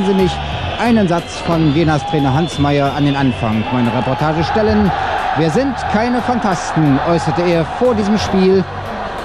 Lassen 0.00 0.16
Sie 0.16 0.22
mich 0.22 0.32
einen 0.80 1.08
Satz 1.08 1.36
von 1.40 1.74
Jenas 1.74 2.06
Trainer 2.06 2.32
Hans 2.32 2.58
Meyer 2.58 2.94
an 2.94 3.04
den 3.04 3.16
Anfang 3.16 3.62
meiner 3.70 3.94
Reportage 3.94 4.42
stellen. 4.44 4.90
Wir 5.36 5.50
sind 5.50 5.74
keine 5.92 6.22
Fantasten, 6.22 6.98
äußerte 7.06 7.42
er 7.42 7.66
vor 7.66 7.94
diesem 7.94 8.16
Spiel. 8.16 8.64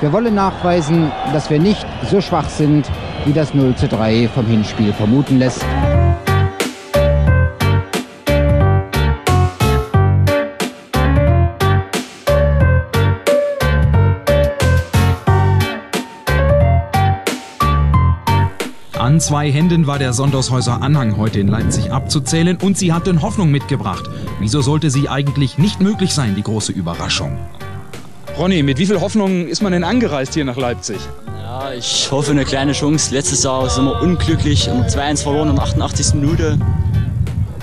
Wir 0.01 0.11
wollen 0.11 0.35
nachweisen, 0.35 1.13
dass 1.31 1.49
wir 1.49 1.61
nicht 1.61 1.85
so 2.09 2.19
schwach 2.19 2.49
sind, 2.49 2.91
wie 3.23 3.31
das 3.31 3.53
0 3.53 3.73
zu 3.75 3.87
3 3.87 4.27
vom 4.35 4.45
Hinspiel 4.47 4.91
vermuten 4.91 5.39
lässt. 5.39 5.63
An 19.15 19.21
zwei 19.21 19.49
Händen 19.49 19.87
war 19.87 19.97
der 19.97 20.11
Sondershäuser 20.11 20.81
Anhang 20.81 21.15
heute 21.15 21.39
in 21.39 21.47
Leipzig 21.47 21.89
abzuzählen 21.89 22.57
und 22.61 22.77
sie 22.77 22.91
hatten 22.91 23.21
Hoffnung 23.21 23.49
mitgebracht. 23.49 24.09
Wieso 24.41 24.59
sollte 24.59 24.89
sie 24.89 25.07
eigentlich 25.07 25.57
nicht 25.57 25.79
möglich 25.79 26.13
sein, 26.13 26.35
die 26.35 26.43
große 26.43 26.73
Überraschung? 26.73 27.37
Ronny, 28.37 28.61
mit 28.61 28.77
wie 28.77 28.85
viel 28.85 28.99
Hoffnung 28.99 29.47
ist 29.47 29.61
man 29.61 29.71
denn 29.71 29.85
angereist 29.85 30.33
hier 30.33 30.43
nach 30.43 30.57
Leipzig? 30.57 30.97
Ja, 31.41 31.71
ich 31.71 32.11
hoffe 32.11 32.31
eine 32.31 32.43
kleine 32.43 32.73
Chance. 32.73 33.13
Letztes 33.13 33.41
Jahr 33.43 33.69
sind 33.69 33.85
wir 33.85 34.01
unglücklich 34.01 34.69
und 34.69 34.83
2-1 34.89 35.23
verloren 35.23 35.47
in 35.47 35.55
der 35.55 35.63
88. 35.63 36.15
Minute. 36.15 36.59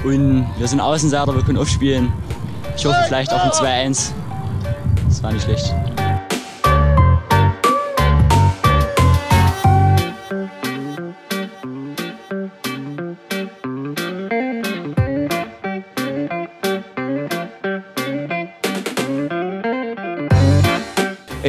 Und 0.04 0.46
wir 0.56 0.66
sind 0.66 0.80
Außenseiter, 0.80 1.34
wir 1.34 1.42
können 1.42 1.58
aufspielen. 1.58 2.10
Ich 2.78 2.86
hoffe 2.86 2.96
vielleicht 3.06 3.30
auf 3.30 3.42
ein 3.42 3.90
2-1. 3.90 4.12
Das 5.06 5.22
war 5.22 5.32
nicht 5.32 5.44
schlecht. 5.44 5.74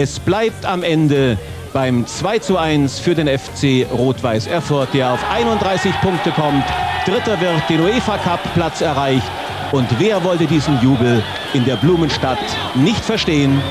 Es 0.04 0.20
bleibt 0.20 0.66
am 0.66 0.84
Ende 0.84 1.38
beim 1.72 2.06
2 2.06 2.40
zu 2.40 2.58
1 2.58 3.00
für 3.00 3.16
den 3.16 3.26
FC 3.26 3.88
Rot-Weiß 3.90 4.48
Erfurt, 4.48 4.94
der 4.94 5.14
auf 5.14 5.20
31 5.32 5.94
Punkte 6.02 6.32
kommt. 6.32 6.66
Dritter 7.06 7.40
wird 7.40 7.70
den 7.70 7.80
UEFA 7.80 8.18
Cup 8.18 8.42
Platz 8.54 8.82
erreicht. 8.82 9.24
Und 9.72 9.88
wer 10.00 10.22
wollte 10.26 10.46
diesen 10.46 10.78
Jubel 10.82 11.24
in 11.54 11.64
der 11.64 11.78
Blumenstadt 11.78 12.38
nicht 12.76 13.00
verstehen? 13.00 13.62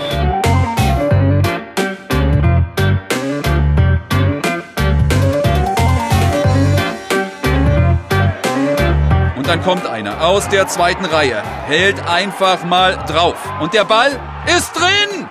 Und 9.36 9.46
dann 9.46 9.62
kommt 9.62 9.86
einer 9.86 10.26
aus 10.26 10.48
der 10.48 10.66
zweiten 10.66 11.04
Reihe, 11.04 11.42
hält 11.66 12.08
einfach 12.08 12.64
mal 12.64 12.96
drauf. 13.06 13.36
Und 13.60 13.74
der 13.74 13.84
Ball 13.84 14.18
ist 14.46 14.72
drin! 14.72 15.21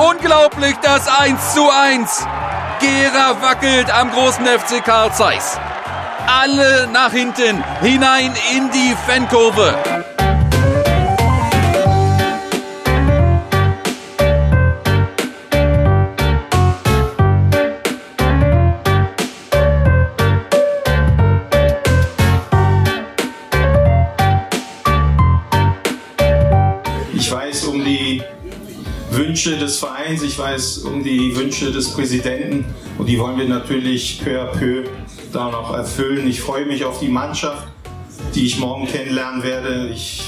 Unglaublich 0.00 0.76
das 0.82 1.06
1 1.06 1.52
zu 1.52 1.68
1. 1.68 2.26
Gera 2.80 3.42
wackelt 3.42 3.92
am 3.94 4.10
großen 4.10 4.46
FC 4.46 4.82
Karl 4.82 5.12
Zeiss. 5.12 5.58
Alle 6.26 6.86
nach 6.86 7.12
hinten, 7.12 7.62
hinein 7.82 8.32
in 8.56 8.70
die 8.70 8.96
Fankurve. 9.06 9.99
Wünsche 29.40 29.56
des 29.56 29.78
Vereins, 29.78 30.22
ich 30.22 30.38
weiß 30.38 30.78
um 30.80 31.02
die 31.02 31.34
Wünsche 31.34 31.72
des 31.72 31.94
Präsidenten 31.94 32.62
und 32.98 33.06
die 33.06 33.18
wollen 33.18 33.38
wir 33.38 33.48
natürlich 33.48 34.20
peu 34.22 34.38
à 34.38 34.44
peu 34.44 34.84
da 35.32 35.50
noch 35.50 35.72
erfüllen. 35.72 36.28
Ich 36.28 36.42
freue 36.42 36.66
mich 36.66 36.84
auf 36.84 37.00
die 37.00 37.08
Mannschaft, 37.08 37.66
die 38.34 38.44
ich 38.44 38.58
morgen 38.58 38.86
kennenlernen 38.86 39.42
werde. 39.42 39.88
Ich 39.94 40.22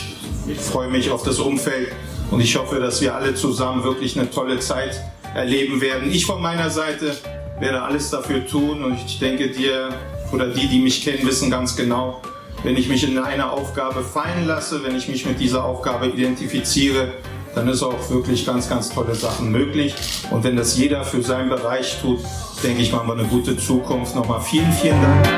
freue 0.56 0.89
mich 0.89 1.11
auf 1.11 1.25
das 1.25 1.41
Umfeld 1.41 1.89
und 2.31 2.41
ich 2.41 2.56
hoffe, 2.56 2.81
dass 2.81 3.03
wir 3.03 3.15
alle 3.15 3.34
zusammen 3.34 3.84
wirklich 3.84 4.19
eine 4.19 4.31
tolle 4.31 4.61
Zeit 4.61 4.99
erleben 5.34 5.83
werden. 5.83 6.11
Ich 6.11 6.25
von 6.25 6.41
meiner 6.41 6.71
Seite 6.71 7.15
werde 7.61 7.83
alles 7.83 8.09
dafür 8.09 8.47
tun 8.47 8.83
und 8.83 8.95
ich 8.95 9.19
denke 9.19 9.51
dir 9.51 9.91
oder 10.33 10.49
die, 10.49 10.69
die 10.69 10.81
mich 10.81 11.05
kennen, 11.05 11.27
wissen 11.27 11.51
ganz 11.51 11.77
genau, 11.77 12.22
wenn 12.65 12.78
ich 12.78 12.89
mich 12.89 13.05
in 13.06 13.19
eine 13.19 13.51
Aufgabe 13.51 14.03
fallen 14.03 14.47
lasse, 14.47 14.83
wenn 14.83 14.97
ich 14.97 15.06
mich 15.06 15.27
mit 15.27 15.39
dieser 15.39 15.67
Aufgabe 15.67 16.06
identifiziere, 16.06 17.12
dann 17.55 17.69
ist 17.69 17.83
auch 17.83 18.11
wirklich 18.11 18.47
ganz, 18.47 18.69
ganz 18.69 18.89
tolle 18.89 19.15
Sachen 19.15 19.51
möglich. 19.51 19.95
Und 20.31 20.45
wenn 20.45 20.57
das 20.57 20.77
jeder 20.77 21.05
für 21.05 21.23
seinen 21.23 21.51
Bereich 21.51 22.01
tut, 22.01 22.21
denke 22.63 22.83
ich, 22.83 22.93
machen 22.93 23.09
wir 23.09 23.15
eine 23.15 23.29
gute 23.29 23.57
Zukunft. 23.57 24.15
Nochmal 24.15 24.41
vielen, 24.41 24.73
vielen 24.73 25.01
Dank. 25.01 25.29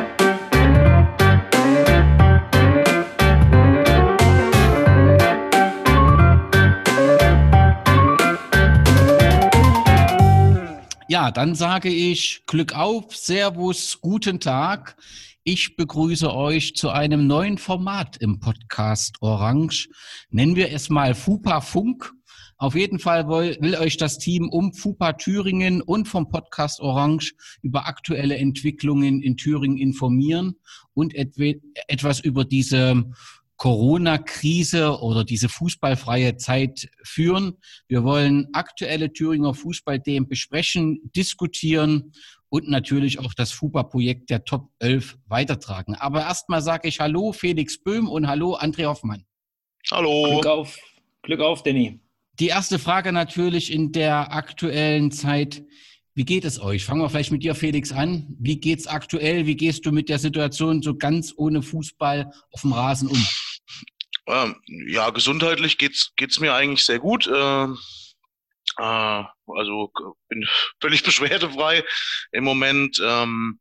Ja, 11.09 11.31
dann 11.31 11.55
sage 11.55 11.91
ich 11.91 12.43
Glück 12.47 12.77
auf, 12.77 13.15
Servus, 13.15 13.99
guten 14.01 14.41
Tag. 14.41 14.97
Ich 15.47 15.77
begrüße 15.77 16.35
euch 16.35 16.75
zu 16.75 16.89
einem 16.89 17.27
neuen 17.27 17.59
Format 17.59 18.17
im 18.17 18.41
Podcast 18.41 19.17
Orange. 19.21 19.91
Nennen 20.31 20.57
wir 20.57 20.73
es 20.73 20.89
mal 20.89 21.15
FUPA 21.15 21.61
Funk. 21.61 22.15
Auf 22.57 22.75
jeden 22.75 22.99
Fall 22.99 23.29
will, 23.29 23.77
euch 23.77 23.99
das 23.99 24.17
Team 24.17 24.49
um 24.49 24.73
FUPA 24.73 25.13
Thüringen 25.13 25.83
und 25.83 26.09
vom 26.09 26.31
Podcast 26.31 26.81
Orange 26.81 27.35
über 27.61 27.87
aktuelle 27.87 28.39
Entwicklungen 28.39 29.21
in 29.21 29.37
Thüringen 29.37 29.77
informieren 29.77 30.55
und 30.95 31.15
etwas 31.15 32.21
über 32.21 32.47
diese 32.47 33.05
Corona-Krise 33.57 34.99
oder 35.01 35.25
diese 35.25 35.49
fußballfreie 35.49 36.37
Zeit 36.37 36.89
führen. 37.03 37.59
Wir 37.87 38.03
wollen 38.03 38.49
aktuelle 38.53 39.13
Thüringer 39.13 39.55
Fußballthemen 39.55 40.29
besprechen, 40.29 41.01
diskutieren 41.15 42.13
und 42.55 42.69
natürlich 42.69 43.19
auch 43.19 43.35
das 43.35 43.51
FUPA-Projekt 43.51 44.31
der 44.31 44.45
Top 44.45 44.71
11 44.79 45.19
weitertragen. 45.27 45.97
Aber 45.97 46.21
erstmal 46.21 46.63
sage 46.63 46.87
ich 46.87 47.01
Hallo 47.01 47.33
Felix 47.33 47.83
Böhm 47.83 48.09
und 48.09 48.29
Hallo 48.29 48.57
André 48.57 48.85
Hoffmann. 48.85 49.25
Hallo. 49.91 50.31
Glück 50.31 50.47
auf, 50.47 50.79
Glück 51.23 51.41
auf, 51.41 51.65
Danny. 51.65 51.99
Die 52.39 52.47
erste 52.47 52.79
Frage 52.79 53.11
natürlich 53.11 53.73
in 53.73 53.91
der 53.91 54.33
aktuellen 54.33 55.11
Zeit. 55.11 55.65
Wie 56.15 56.25
geht 56.25 56.45
es 56.45 56.61
euch? 56.61 56.85
Fangen 56.85 57.01
wir 57.01 57.11
vielleicht 57.11 57.33
mit 57.33 57.43
dir, 57.43 57.57
Felix, 57.57 57.91
an. 57.91 58.37
Wie 58.39 58.61
geht's 58.61 58.87
aktuell? 58.87 59.47
Wie 59.47 59.57
gehst 59.57 59.85
du 59.85 59.91
mit 59.91 60.09
der 60.09 60.21
Situation 60.21 60.81
so 60.81 60.95
ganz 60.95 61.35
ohne 61.37 61.61
Fußball 61.61 62.31
auf 62.53 62.61
dem 62.61 62.73
Rasen 62.73 63.09
um? 63.09 63.27
Ähm, 64.29 64.55
ja, 64.87 65.11
gesundheitlich 65.11 65.77
geht's 65.77 66.13
geht's 66.15 66.39
mir 66.39 66.55
eigentlich 66.55 66.85
sehr 66.85 67.01
gut. 67.01 67.29
Ähm, 67.35 67.77
äh, 68.79 69.25
also 69.47 69.93
bin 70.29 70.47
völlig 70.81 71.03
beschwerdefrei 71.03 71.85
im 72.33 72.45
Moment. 72.45 73.01
Ähm, 73.03 73.61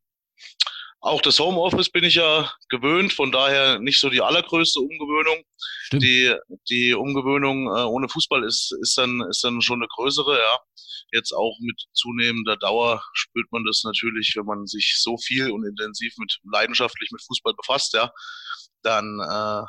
auch 1.03 1.22
das 1.22 1.37
Homeoffice 1.37 1.90
bin 1.90 2.05
ich 2.05 2.16
ja 2.16 2.49
gewöhnt, 2.70 3.11
von 3.11 3.29
daher 3.29 3.78
nicht 3.79 3.99
so 3.99 4.09
die 4.09 4.22
allergrößte 4.22 4.79
Umgewöhnung. 4.79 5.43
Stimmt. 5.84 6.03
Die, 6.03 6.34
die 6.70 6.93
Umgewöhnung 6.93 7.67
äh, 7.67 7.82
ohne 7.82 8.08
Fußball 8.08 8.41
ist, 8.46 8.73
ist, 8.82 8.97
dann, 8.97 9.22
ist 9.29 9.43
dann 9.43 9.61
schon 9.61 9.79
eine 9.79 9.90
größere, 9.90 10.37
ja. 10.37 10.59
Jetzt 11.11 11.34
auch 11.34 11.58
mit 11.59 11.79
zunehmender 11.91 12.55
Dauer 12.55 13.03
spürt 13.14 13.52
man 13.52 13.66
das 13.66 13.84
natürlich, 13.84 14.34
wenn 14.37 14.46
man 14.46 14.66
sich 14.66 14.96
so 14.97 15.17
viel 15.17 15.52
und 15.52 15.66
intensiv 15.66 16.14
mit 16.17 16.40
leidenschaftlich 16.52 17.11
mit 17.11 17.22
Fußball 17.22 17.53
befasst, 17.53 17.93
ja, 17.93 18.09
dann 18.82 19.20
äh, 19.20 19.66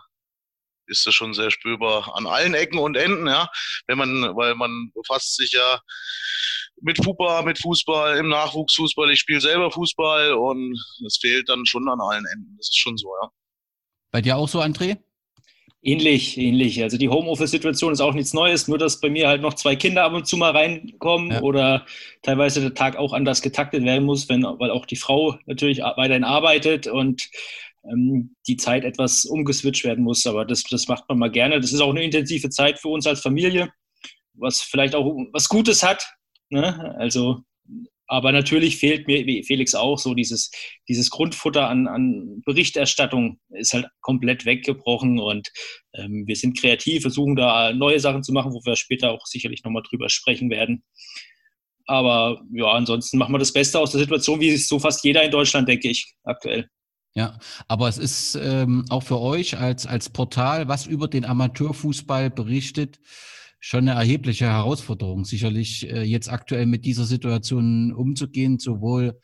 ist 0.86 1.06
das 1.06 1.14
schon 1.14 1.34
sehr 1.34 1.50
spürbar 1.50 2.14
an 2.16 2.26
allen 2.26 2.54
Ecken 2.54 2.78
und 2.78 2.96
Enden, 2.96 3.26
ja. 3.26 3.48
Wenn 3.86 3.98
man, 3.98 4.36
weil 4.36 4.54
man 4.54 4.90
befasst 4.94 5.36
sich 5.36 5.52
ja 5.52 5.80
mit 6.80 7.02
FUPA, 7.02 7.42
mit 7.42 7.58
Fußball, 7.58 8.16
im 8.18 8.28
Nachwuchsfußball. 8.28 9.10
Ich 9.10 9.20
spiele 9.20 9.40
selber 9.40 9.70
Fußball 9.70 10.32
und 10.34 10.78
es 11.06 11.18
fehlt 11.20 11.48
dann 11.48 11.64
schon 11.66 11.88
an 11.88 12.00
allen 12.00 12.24
Enden. 12.26 12.56
Das 12.56 12.68
ist 12.68 12.78
schon 12.78 12.96
so, 12.96 13.08
ja. 13.22 13.30
Bei 14.10 14.20
dir 14.20 14.36
auch 14.36 14.48
so, 14.48 14.60
André? 14.60 14.98
Ähnlich, 15.86 16.38
ähnlich. 16.38 16.82
Also 16.82 16.96
die 16.96 17.10
Homeoffice-Situation 17.10 17.92
ist 17.92 18.00
auch 18.00 18.14
nichts 18.14 18.32
Neues, 18.32 18.68
nur 18.68 18.78
dass 18.78 19.00
bei 19.00 19.10
mir 19.10 19.28
halt 19.28 19.42
noch 19.42 19.52
zwei 19.52 19.76
Kinder 19.76 20.04
ab 20.04 20.14
und 20.14 20.26
zu 20.26 20.38
mal 20.38 20.52
reinkommen 20.52 21.30
Ja. 21.30 21.42
oder 21.42 21.84
teilweise 22.22 22.62
der 22.62 22.72
Tag 22.72 22.96
auch 22.96 23.12
anders 23.12 23.42
getaktet 23.42 23.84
werden 23.84 24.04
muss, 24.04 24.28
wenn, 24.30 24.44
weil 24.44 24.70
auch 24.70 24.86
die 24.86 24.96
Frau 24.96 25.38
natürlich 25.44 25.80
weiterhin 25.80 26.24
arbeitet 26.24 26.86
und 26.86 27.28
ähm, 27.90 28.34
die 28.46 28.56
Zeit 28.56 28.84
etwas 28.84 29.24
umgeswitcht 29.24 29.84
werden 29.84 30.04
muss. 30.04 30.26
Aber 30.26 30.44
das, 30.44 30.62
das 30.64 30.88
macht 30.88 31.08
man 31.08 31.18
mal 31.18 31.30
gerne. 31.30 31.60
Das 31.60 31.72
ist 31.72 31.80
auch 31.80 31.90
eine 31.90 32.04
intensive 32.04 32.50
Zeit 32.50 32.78
für 32.78 32.88
uns 32.88 33.06
als 33.06 33.20
Familie, 33.20 33.72
was 34.34 34.60
vielleicht 34.60 34.94
auch 34.94 35.16
was 35.32 35.48
Gutes 35.48 35.82
hat. 35.82 36.06
Ne? 36.50 36.94
Also 36.98 37.42
Aber 38.06 38.32
natürlich 38.32 38.76
fehlt 38.76 39.06
mir, 39.06 39.26
wie 39.26 39.42
Felix 39.44 39.74
auch, 39.74 39.98
so 39.98 40.14
dieses, 40.14 40.50
dieses 40.88 41.08
Grundfutter 41.10 41.68
an, 41.68 41.88
an 41.88 42.42
Berichterstattung 42.44 43.38
ist 43.50 43.72
halt 43.72 43.86
komplett 44.02 44.44
weggebrochen 44.44 45.18
und 45.18 45.50
ähm, 45.94 46.24
wir 46.26 46.36
sind 46.36 46.58
kreativ, 46.58 47.02
versuchen 47.02 47.34
da 47.34 47.72
neue 47.72 47.98
Sachen 48.00 48.22
zu 48.22 48.32
machen, 48.32 48.52
wo 48.52 48.60
wir 48.64 48.76
später 48.76 49.10
auch 49.10 49.24
sicherlich 49.26 49.64
nochmal 49.64 49.82
drüber 49.88 50.10
sprechen 50.10 50.50
werden. 50.50 50.84
Aber 51.86 52.42
ja, 52.52 52.72
ansonsten 52.72 53.18
machen 53.18 53.32
wir 53.32 53.38
das 53.38 53.52
Beste 53.52 53.78
aus 53.78 53.92
der 53.92 54.00
Situation, 54.00 54.40
wie 54.40 54.50
es 54.50 54.68
so 54.68 54.78
fast 54.78 55.04
jeder 55.04 55.22
in 55.22 55.30
Deutschland, 55.30 55.68
denke 55.68 55.88
ich, 55.88 56.14
aktuell. 56.24 56.68
Ja, 57.16 57.38
aber 57.68 57.88
es 57.88 57.98
ist 57.98 58.34
ähm, 58.34 58.86
auch 58.88 59.04
für 59.04 59.20
euch 59.20 59.56
als, 59.56 59.86
als 59.86 60.10
Portal, 60.10 60.66
was 60.66 60.86
über 60.86 61.06
den 61.06 61.24
Amateurfußball 61.24 62.30
berichtet, 62.30 62.98
schon 63.60 63.88
eine 63.88 63.98
erhebliche 63.98 64.46
Herausforderung, 64.46 65.24
sicherlich 65.24 65.88
äh, 65.88 66.02
jetzt 66.02 66.28
aktuell 66.28 66.66
mit 66.66 66.84
dieser 66.84 67.04
Situation 67.04 67.92
umzugehen, 67.92 68.58
sowohl 68.58 69.20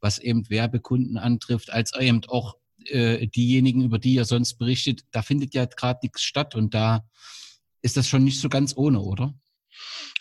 was 0.00 0.18
eben 0.18 0.48
Werbekunden 0.50 1.18
antrifft, 1.18 1.70
als 1.70 1.92
eben 1.98 2.22
auch 2.28 2.56
äh, 2.86 3.26
diejenigen, 3.26 3.82
über 3.82 3.98
die 3.98 4.14
ihr 4.14 4.24
sonst 4.24 4.54
berichtet. 4.54 5.02
Da 5.10 5.22
findet 5.22 5.52
ja 5.52 5.64
gerade 5.64 5.98
nichts 6.02 6.22
statt 6.22 6.54
und 6.54 6.74
da 6.74 7.04
ist 7.82 7.96
das 7.96 8.08
schon 8.08 8.22
nicht 8.22 8.40
so 8.40 8.48
ganz 8.48 8.74
ohne, 8.76 9.00
oder? 9.00 9.34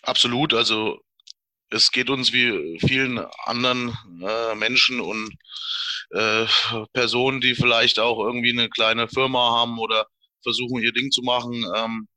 Absolut. 0.02 0.56
Also 0.56 1.00
es 1.70 1.92
geht 1.92 2.10
uns 2.10 2.34
wie 2.34 2.80
vielen 2.80 3.20
anderen 3.46 3.96
äh, 4.22 4.56
Menschen 4.56 5.00
und 5.00 5.38
äh, 6.14 6.46
Personen, 6.94 7.42
die 7.42 7.56
vielleicht 7.56 8.00
auch 8.00 8.20
irgendwie 8.20 8.52
eine 8.52 8.70
kleine 8.70 9.08
Firma 9.08 9.52
haben 9.52 9.80
oder 9.80 10.08
versuchen, 10.44 10.82
ihr 10.82 10.94
Ding 10.94 11.12
zu 11.12 11.22
machen, 11.22 11.66
ähm, 11.76 12.08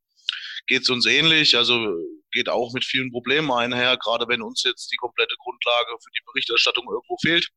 geht 0.67 0.83
es 0.83 0.91
uns 0.91 1.07
ähnlich. 1.07 1.57
Also 1.57 1.95
geht 2.33 2.49
auch 2.49 2.73
mit 2.73 2.85
vielen 2.85 3.11
Problemen 3.11 3.51
einher, 3.53 3.97
gerade 3.97 4.27
wenn 4.29 4.43
uns 4.43 4.63
jetzt 4.65 4.91
die 4.93 4.97
komplette 4.97 5.35
Grundlage 5.39 5.97
für 6.03 6.11
die 6.11 6.25
Berichterstattung 6.27 6.87
irgendwo 6.91 7.17
fehlt. 7.23 7.49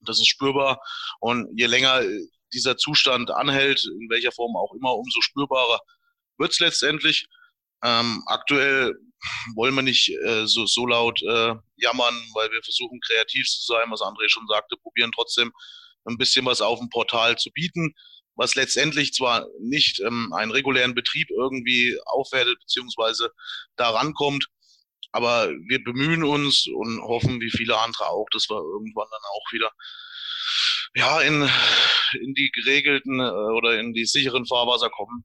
Das 0.00 0.18
ist 0.18 0.28
spürbar. 0.28 0.80
Und 1.20 1.48
je 1.58 1.66
länger 1.66 2.02
dieser 2.52 2.76
Zustand 2.76 3.30
anhält, 3.30 3.84
in 3.84 4.08
welcher 4.10 4.32
Form 4.32 4.56
auch 4.56 4.72
immer, 4.74 4.94
umso 4.94 5.20
spürbarer 5.20 5.80
wird 6.38 6.52
es 6.52 6.60
letztendlich. 6.60 7.26
Ähm, 7.84 8.22
aktuell 8.26 8.94
wollen 9.54 9.74
wir 9.74 9.82
nicht 9.82 10.10
äh, 10.24 10.46
so, 10.46 10.66
so 10.66 10.86
laut 10.86 11.20
äh, 11.22 11.54
jammern, 11.76 12.14
weil 12.34 12.50
wir 12.50 12.62
versuchen 12.62 13.00
kreativ 13.00 13.46
zu 13.46 13.72
sein, 13.72 13.90
was 13.90 14.00
André 14.00 14.28
schon 14.28 14.46
sagte, 14.48 14.76
probieren 14.76 15.12
trotzdem 15.14 15.52
ein 16.04 16.18
bisschen 16.18 16.46
was 16.46 16.60
auf 16.60 16.78
dem 16.78 16.88
Portal 16.88 17.36
zu 17.36 17.50
bieten 17.50 17.94
was 18.36 18.54
letztendlich 18.54 19.12
zwar 19.14 19.46
nicht 19.60 20.00
ähm, 20.00 20.32
einen 20.34 20.52
regulären 20.52 20.94
Betrieb 20.94 21.30
irgendwie 21.30 21.98
aufwertet 22.04 22.58
beziehungsweise 22.60 23.32
da 23.76 23.90
rankommt, 23.90 24.46
aber 25.10 25.48
wir 25.48 25.82
bemühen 25.82 26.22
uns 26.22 26.66
und 26.66 27.00
hoffen, 27.00 27.40
wie 27.40 27.50
viele 27.50 27.78
andere 27.78 28.08
auch, 28.08 28.26
dass 28.32 28.48
wir 28.48 28.56
irgendwann 28.56 29.08
dann 29.10 29.22
auch 29.32 29.52
wieder 29.52 29.70
ja 30.94 31.20
in, 31.22 31.48
in 32.20 32.34
die 32.34 32.50
geregelten 32.52 33.20
äh, 33.20 33.22
oder 33.22 33.80
in 33.80 33.94
die 33.94 34.04
sicheren 34.04 34.46
Fahrwasser 34.46 34.90
kommen. 34.90 35.24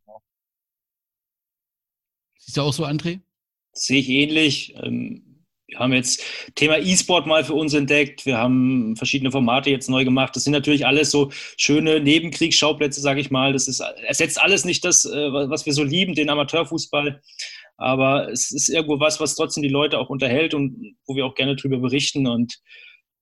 Siehst 2.40 2.58
du 2.58 2.62
auch 2.62 2.74
so, 2.74 2.86
André? 2.86 3.22
Sehe 3.74 4.00
ich 4.00 4.10
ähnlich. 4.10 4.76
Ähm 4.82 5.32
wir 5.72 5.80
haben 5.80 5.94
jetzt 5.94 6.22
Thema 6.56 6.80
E-Sport 6.80 7.28
mal 7.28 7.46
für 7.46 7.54
uns 7.54 7.74
entdeckt. 7.74 8.26
Wir 8.26 8.38
haben 8.38 8.96
verschiedene 8.98 9.32
Formate 9.32 9.70
jetzt 9.70 9.90
neu 9.90 10.04
gemacht. 10.04 10.36
Das 10.36 10.44
sind 10.44 10.52
natürlich 10.52 10.86
alles 10.86 11.12
so 11.12 11.32
schöne 11.56 12.02
Nebenkriegsschauplätze, 12.02 13.00
sage 13.00 13.22
ich 13.22 13.32
mal. 13.32 13.54
Das 13.54 13.70
ist, 13.70 13.80
ersetzt 13.80 14.40
alles 14.42 14.66
nicht 14.66 14.84
das, 14.84 15.06
äh, 15.06 15.32
was 15.32 15.66
wir 15.66 15.72
so 15.72 15.84
lieben, 15.84 16.14
den 16.14 16.30
Amateurfußball. 16.30 17.22
Aber 17.78 18.30
es 18.30 18.52
ist 18.52 18.68
irgendwo 18.68 19.00
was, 19.00 19.22
was 19.22 19.36
trotzdem 19.36 19.64
die 19.64 19.70
Leute 19.70 19.98
auch 19.98 20.10
unterhält 20.10 20.54
und 20.54 20.98
wo 21.08 21.16
wir 21.16 21.26
auch 21.26 21.36
gerne 21.36 21.56
drüber 21.56 21.78
berichten. 21.78 22.28
Und 22.28 22.60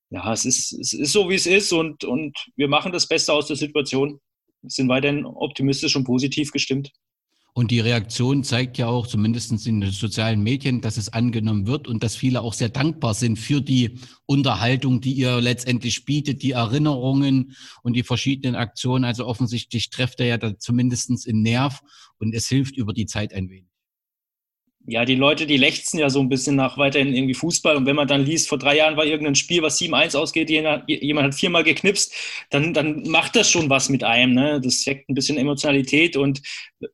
ja, 0.09 0.33
es 0.33 0.43
ist, 0.45 0.73
es 0.73 0.93
ist 0.93 1.11
so, 1.11 1.29
wie 1.29 1.35
es 1.35 1.45
ist. 1.45 1.71
Und, 1.71 2.03
und 2.03 2.35
wir 2.55 2.67
machen 2.67 2.91
das 2.91 3.07
Beste 3.07 3.31
aus 3.31 3.45
der 3.45 3.57
Situation. 3.57 4.19
Sind 4.63 4.89
weiterhin 4.89 5.25
optimistisch 5.25 5.95
und 5.95 6.03
positiv 6.03 6.51
gestimmt. 6.51 6.91
Und 7.59 7.71
die 7.71 7.81
Reaktion 7.81 8.45
zeigt 8.45 8.77
ja 8.77 8.87
auch, 8.87 9.05
zumindest 9.05 9.51
in 9.67 9.81
den 9.81 9.91
sozialen 9.91 10.41
Medien, 10.41 10.79
dass 10.79 10.95
es 10.95 11.11
angenommen 11.11 11.67
wird 11.67 11.89
und 11.89 12.03
dass 12.03 12.15
viele 12.15 12.39
auch 12.39 12.53
sehr 12.53 12.69
dankbar 12.69 13.13
sind 13.13 13.37
für 13.37 13.59
die 13.59 13.99
Unterhaltung, 14.25 15.01
die 15.01 15.11
ihr 15.11 15.41
letztendlich 15.41 16.05
bietet, 16.05 16.41
die 16.41 16.51
Erinnerungen 16.51 17.57
und 17.83 17.97
die 17.97 18.03
verschiedenen 18.03 18.55
Aktionen. 18.55 19.03
Also 19.03 19.27
offensichtlich 19.27 19.89
trefft 19.89 20.21
er 20.21 20.27
ja 20.27 20.37
da 20.37 20.57
zumindest 20.57 21.27
in 21.27 21.41
Nerv 21.41 21.81
und 22.17 22.33
es 22.33 22.47
hilft 22.47 22.77
über 22.77 22.93
die 22.93 23.07
Zeit 23.07 23.33
ein 23.33 23.49
wenig 23.49 23.68
ja, 24.85 25.05
die 25.05 25.15
Leute, 25.15 25.45
die 25.45 25.57
lechzen 25.57 25.99
ja 25.99 26.09
so 26.09 26.19
ein 26.19 26.29
bisschen 26.29 26.55
nach 26.55 26.77
weiterhin 26.77 27.13
irgendwie 27.13 27.33
Fußball. 27.33 27.75
Und 27.75 27.85
wenn 27.85 27.95
man 27.95 28.07
dann 28.07 28.25
liest, 28.25 28.47
vor 28.47 28.57
drei 28.57 28.77
Jahren 28.77 28.97
war 28.97 29.05
irgendein 29.05 29.35
Spiel, 29.35 29.61
was 29.61 29.79
7-1 29.79 30.17
ausgeht, 30.17 30.49
jemand 30.49 31.27
hat 31.27 31.35
viermal 31.35 31.63
geknipst, 31.63 32.13
dann, 32.49 32.73
dann 32.73 33.03
macht 33.03 33.35
das 33.35 33.49
schon 33.49 33.69
was 33.69 33.89
mit 33.89 34.03
einem. 34.03 34.33
Ne? 34.33 34.61
Das 34.63 34.85
weckt 34.87 35.09
ein 35.09 35.13
bisschen 35.13 35.37
Emotionalität 35.37 36.17
und 36.17 36.41
äh, 36.79 36.87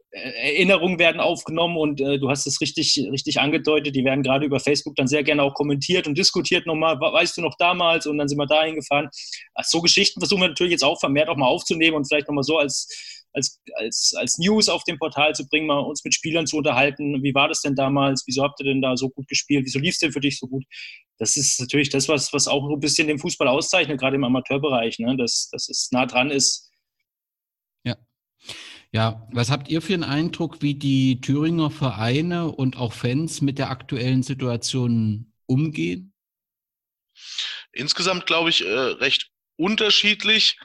Erinnerungen 0.56 1.00
werden 1.00 1.22
aufgenommen 1.22 1.78
und 1.78 2.02
äh, 2.02 2.18
du 2.18 2.30
hast 2.30 2.48
es 2.48 2.60
richtig, 2.60 3.02
richtig 3.12 3.40
angedeutet. 3.40 3.96
Die 3.96 4.04
werden 4.04 4.24
gerade 4.24 4.46
über 4.46 4.60
Facebook 4.60 4.96
dann 4.96 5.08
sehr 5.08 5.24
gerne 5.24 5.44
auch 5.44 5.54
kommentiert 5.54 6.08
und 6.08 6.18
diskutiert 6.18 6.66
nochmal, 6.66 7.00
weißt 7.00 7.38
du 7.38 7.42
noch 7.42 7.56
damals? 7.58 8.08
Und 8.08 8.18
dann 8.18 8.28
sind 8.28 8.40
wir 8.40 8.48
da 8.48 8.64
hingefahren. 8.64 9.10
So 9.64 9.82
Geschichten 9.82 10.20
versuchen 10.20 10.42
wir 10.42 10.50
natürlich 10.50 10.72
jetzt 10.72 10.84
auch 10.84 11.00
vermehrt 11.00 11.30
auch 11.30 11.38
mal 11.38 11.48
aufzunehmen 11.48 11.96
und 11.96 12.08
vielleicht 12.08 12.28
nochmal 12.28 12.44
so 12.44 12.58
als 12.58 13.15
als, 13.36 13.62
als, 13.76 14.14
als 14.18 14.38
News 14.38 14.70
auf 14.70 14.84
dem 14.86 14.98
Portal 14.98 15.36
zu 15.36 15.48
bringen, 15.48 15.68
mal 15.68 15.80
uns 15.80 16.04
mit 16.04 16.14
Spielern 16.14 16.48
zu 16.48 16.58
unterhalten. 16.58 17.22
Wie 17.22 17.36
war 17.36 17.50
das 17.50 17.62
denn 17.62 17.76
damals? 17.76 18.24
Wieso 18.26 18.44
habt 18.44 18.60
ihr 18.62 18.66
denn 18.66 18.82
da 18.82 18.96
so 18.96 19.10
gut 19.10 19.28
gespielt? 19.28 19.66
Wieso 19.66 19.80
lief 19.80 19.94
es 19.94 20.00
denn 20.00 20.14
für 20.14 20.22
dich 20.22 20.40
so 20.40 20.48
gut? 20.48 20.64
Das 21.18 21.36
ist 21.36 21.60
natürlich 21.60 21.90
das, 21.90 22.08
was, 22.08 22.32
was 22.34 22.48
auch 22.48 22.68
ein 22.70 22.80
bisschen 22.80 23.08
den 23.08 23.20
Fußball 23.20 23.48
auszeichnet, 23.48 24.00
gerade 24.00 24.16
im 24.16 24.24
Amateurbereich, 24.24 25.00
ne? 25.00 25.18
dass, 25.18 25.50
dass 25.52 25.70
es 25.70 25.90
nah 25.92 26.06
dran 26.06 26.32
ist. 26.32 26.72
Ja. 27.84 27.98
Ja, 28.92 29.28
was 29.34 29.52
habt 29.52 29.68
ihr 29.70 29.82
für 29.82 29.94
einen 29.94 30.04
Eindruck, 30.04 30.62
wie 30.62 30.76
die 30.76 31.20
Thüringer 31.20 31.70
Vereine 31.70 32.52
und 32.52 32.78
auch 32.78 32.94
Fans 32.94 33.42
mit 33.42 33.60
der 33.60 33.70
aktuellen 33.70 34.24
Situation 34.24 35.34
umgehen? 35.46 36.14
Insgesamt 37.74 38.26
glaube 38.26 38.50
ich 38.50 38.66
äh, 38.66 38.70
recht 38.70 39.30
unterschiedlich, 39.58 40.58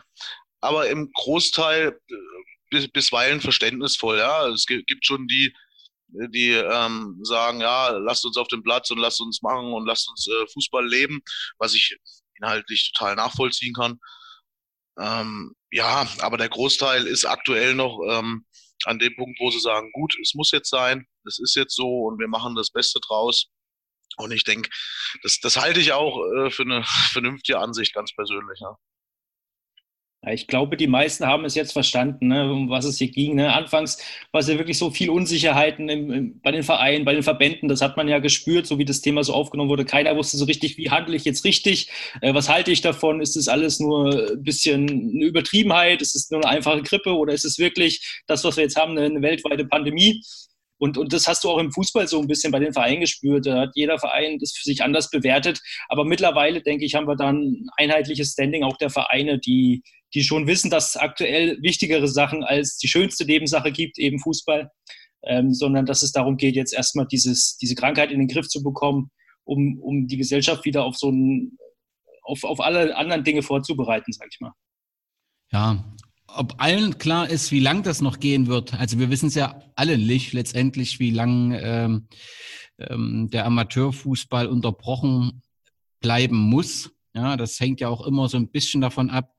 aber 0.60 0.88
im 0.88 1.10
Großteil 1.12 1.88
äh, 1.88 2.14
bisweilen 2.70 3.40
verständnisvoll. 3.40 4.18
Ja, 4.18 4.48
es 4.48 4.66
gibt 4.66 5.04
schon 5.04 5.26
die, 5.26 5.54
die 6.08 6.52
ähm, 6.52 7.18
sagen, 7.22 7.60
ja, 7.60 7.90
lasst 7.90 8.24
uns 8.24 8.36
auf 8.36 8.48
den 8.48 8.62
Platz 8.62 8.90
und 8.90 8.98
lasst 8.98 9.20
uns 9.20 9.42
machen 9.42 9.72
und 9.72 9.86
lasst 9.86 10.08
uns 10.08 10.26
äh, 10.26 10.46
Fußball 10.52 10.86
leben, 10.86 11.20
was 11.58 11.74
ich 11.74 11.96
inhaltlich 12.36 12.92
total 12.92 13.16
nachvollziehen 13.16 13.74
kann. 13.74 13.98
Ähm, 14.98 15.54
ja, 15.70 16.06
aber 16.20 16.36
der 16.36 16.48
Großteil 16.48 17.06
ist 17.06 17.24
aktuell 17.24 17.74
noch 17.74 18.00
ähm, 18.08 18.44
an 18.84 18.98
dem 18.98 19.14
Punkt, 19.14 19.38
wo 19.40 19.50
sie 19.50 19.60
sagen, 19.60 19.90
gut, 19.92 20.16
es 20.20 20.34
muss 20.34 20.50
jetzt 20.50 20.70
sein, 20.70 21.06
es 21.26 21.38
ist 21.38 21.54
jetzt 21.54 21.74
so 21.74 22.04
und 22.04 22.18
wir 22.18 22.28
machen 22.28 22.54
das 22.54 22.70
Beste 22.70 22.98
draus. 23.00 23.46
Und 24.16 24.32
ich 24.32 24.44
denke, 24.44 24.68
das, 25.22 25.38
das 25.40 25.56
halte 25.56 25.80
ich 25.80 25.92
auch 25.92 26.18
äh, 26.34 26.50
für 26.50 26.62
eine 26.62 26.84
vernünftige 27.12 27.58
Ansicht 27.58 27.94
ganz 27.94 28.12
persönlich. 28.14 28.58
Ja. 28.60 28.76
Ich 30.28 30.46
glaube, 30.46 30.76
die 30.76 30.86
meisten 30.86 31.26
haben 31.26 31.46
es 31.46 31.54
jetzt 31.54 31.72
verstanden, 31.72 32.28
ne, 32.28 32.52
um 32.52 32.68
was 32.68 32.84
es 32.84 32.98
hier 32.98 33.10
ging. 33.10 33.36
Ne. 33.36 33.54
Anfangs 33.54 33.96
war 34.32 34.42
es 34.42 34.48
ja 34.48 34.58
wirklich 34.58 34.76
so 34.76 34.90
viel 34.90 35.08
Unsicherheiten 35.08 35.88
im, 35.88 36.12
im, 36.12 36.40
bei 36.42 36.52
den 36.52 36.62
Vereinen, 36.62 37.06
bei 37.06 37.14
den 37.14 37.22
Verbänden. 37.22 37.70
Das 37.70 37.80
hat 37.80 37.96
man 37.96 38.06
ja 38.06 38.18
gespürt, 38.18 38.66
so 38.66 38.78
wie 38.78 38.84
das 38.84 39.00
Thema 39.00 39.24
so 39.24 39.32
aufgenommen 39.32 39.70
wurde. 39.70 39.86
Keiner 39.86 40.14
wusste 40.14 40.36
so 40.36 40.44
richtig, 40.44 40.76
wie 40.76 40.90
handle 40.90 41.16
ich 41.16 41.24
jetzt 41.24 41.44
richtig? 41.46 41.90
Äh, 42.20 42.34
was 42.34 42.50
halte 42.50 42.70
ich 42.70 42.82
davon? 42.82 43.22
Ist 43.22 43.34
das 43.34 43.48
alles 43.48 43.80
nur 43.80 44.32
ein 44.32 44.42
bisschen 44.42 44.90
eine 44.90 45.24
Übertriebenheit? 45.24 46.02
Ist 46.02 46.14
es 46.14 46.30
nur 46.30 46.44
eine 46.44 46.54
einfache 46.54 46.82
Grippe 46.82 47.16
oder 47.16 47.32
ist 47.32 47.46
es 47.46 47.58
wirklich 47.58 48.20
das, 48.26 48.44
was 48.44 48.58
wir 48.58 48.64
jetzt 48.64 48.76
haben, 48.76 48.98
eine, 48.98 49.06
eine 49.06 49.22
weltweite 49.22 49.64
Pandemie? 49.64 50.22
Und, 50.76 50.96
und 50.98 51.12
das 51.12 51.28
hast 51.28 51.44
du 51.44 51.50
auch 51.50 51.58
im 51.58 51.72
Fußball 51.72 52.08
so 52.08 52.20
ein 52.20 52.26
bisschen 52.26 52.52
bei 52.52 52.58
den 52.58 52.72
Vereinen 52.72 53.00
gespürt. 53.00 53.46
Da 53.46 53.60
hat 53.60 53.70
jeder 53.74 53.98
Verein 53.98 54.38
das 54.38 54.52
für 54.52 54.64
sich 54.64 54.82
anders 54.82 55.10
bewertet. 55.10 55.60
Aber 55.88 56.04
mittlerweile, 56.04 56.62
denke 56.62 56.84
ich, 56.84 56.94
haben 56.94 57.06
wir 57.06 57.16
dann 57.16 57.36
ein 57.36 57.66
einheitliches 57.76 58.32
Standing 58.32 58.64
auch 58.64 58.78
der 58.78 58.88
Vereine, 58.88 59.38
die, 59.38 59.82
die 60.14 60.22
schon 60.22 60.46
wissen, 60.46 60.70
dass 60.70 60.90
es 60.90 60.96
aktuell 60.96 61.58
wichtigere 61.62 62.08
Sachen 62.08 62.44
als 62.44 62.78
die 62.78 62.88
schönste 62.88 63.24
Nebensache 63.24 63.72
gibt, 63.72 63.98
eben 63.98 64.18
Fußball, 64.18 64.70
ähm, 65.24 65.54
sondern 65.54 65.86
dass 65.86 66.02
es 66.02 66.12
darum 66.12 66.36
geht, 66.36 66.56
jetzt 66.56 66.72
erstmal 66.72 67.06
dieses, 67.06 67.56
diese 67.56 67.74
Krankheit 67.74 68.10
in 68.10 68.18
den 68.18 68.28
Griff 68.28 68.48
zu 68.48 68.62
bekommen, 68.62 69.10
um, 69.44 69.78
um 69.80 70.06
die 70.06 70.16
Gesellschaft 70.16 70.64
wieder 70.64 70.84
auf 70.84 70.96
so 70.96 71.10
ein, 71.10 71.58
auf, 72.22 72.44
auf 72.44 72.60
alle 72.60 72.96
anderen 72.96 73.24
Dinge 73.24 73.42
vorzubereiten, 73.42 74.12
sag 74.12 74.28
ich 74.32 74.40
mal. 74.40 74.52
Ja, 75.52 75.84
ob 76.26 76.54
allen 76.58 76.98
klar 76.98 77.28
ist, 77.28 77.50
wie 77.50 77.60
lang 77.60 77.82
das 77.82 78.00
noch 78.00 78.20
gehen 78.20 78.46
wird. 78.46 78.74
Also 78.74 78.98
wir 78.98 79.10
wissen 79.10 79.26
es 79.26 79.34
ja 79.34 79.62
alle 79.74 79.98
nicht 79.98 80.32
letztendlich, 80.32 81.00
wie 81.00 81.10
lang 81.10 81.52
ähm, 81.60 82.08
ähm, 82.78 83.28
der 83.30 83.46
Amateurfußball 83.46 84.46
unterbrochen 84.46 85.42
bleiben 86.00 86.36
muss. 86.36 86.90
Ja, 87.14 87.36
das 87.36 87.58
hängt 87.58 87.80
ja 87.80 87.88
auch 87.88 88.06
immer 88.06 88.28
so 88.28 88.36
ein 88.36 88.48
bisschen 88.48 88.80
davon 88.80 89.10
ab, 89.10 89.34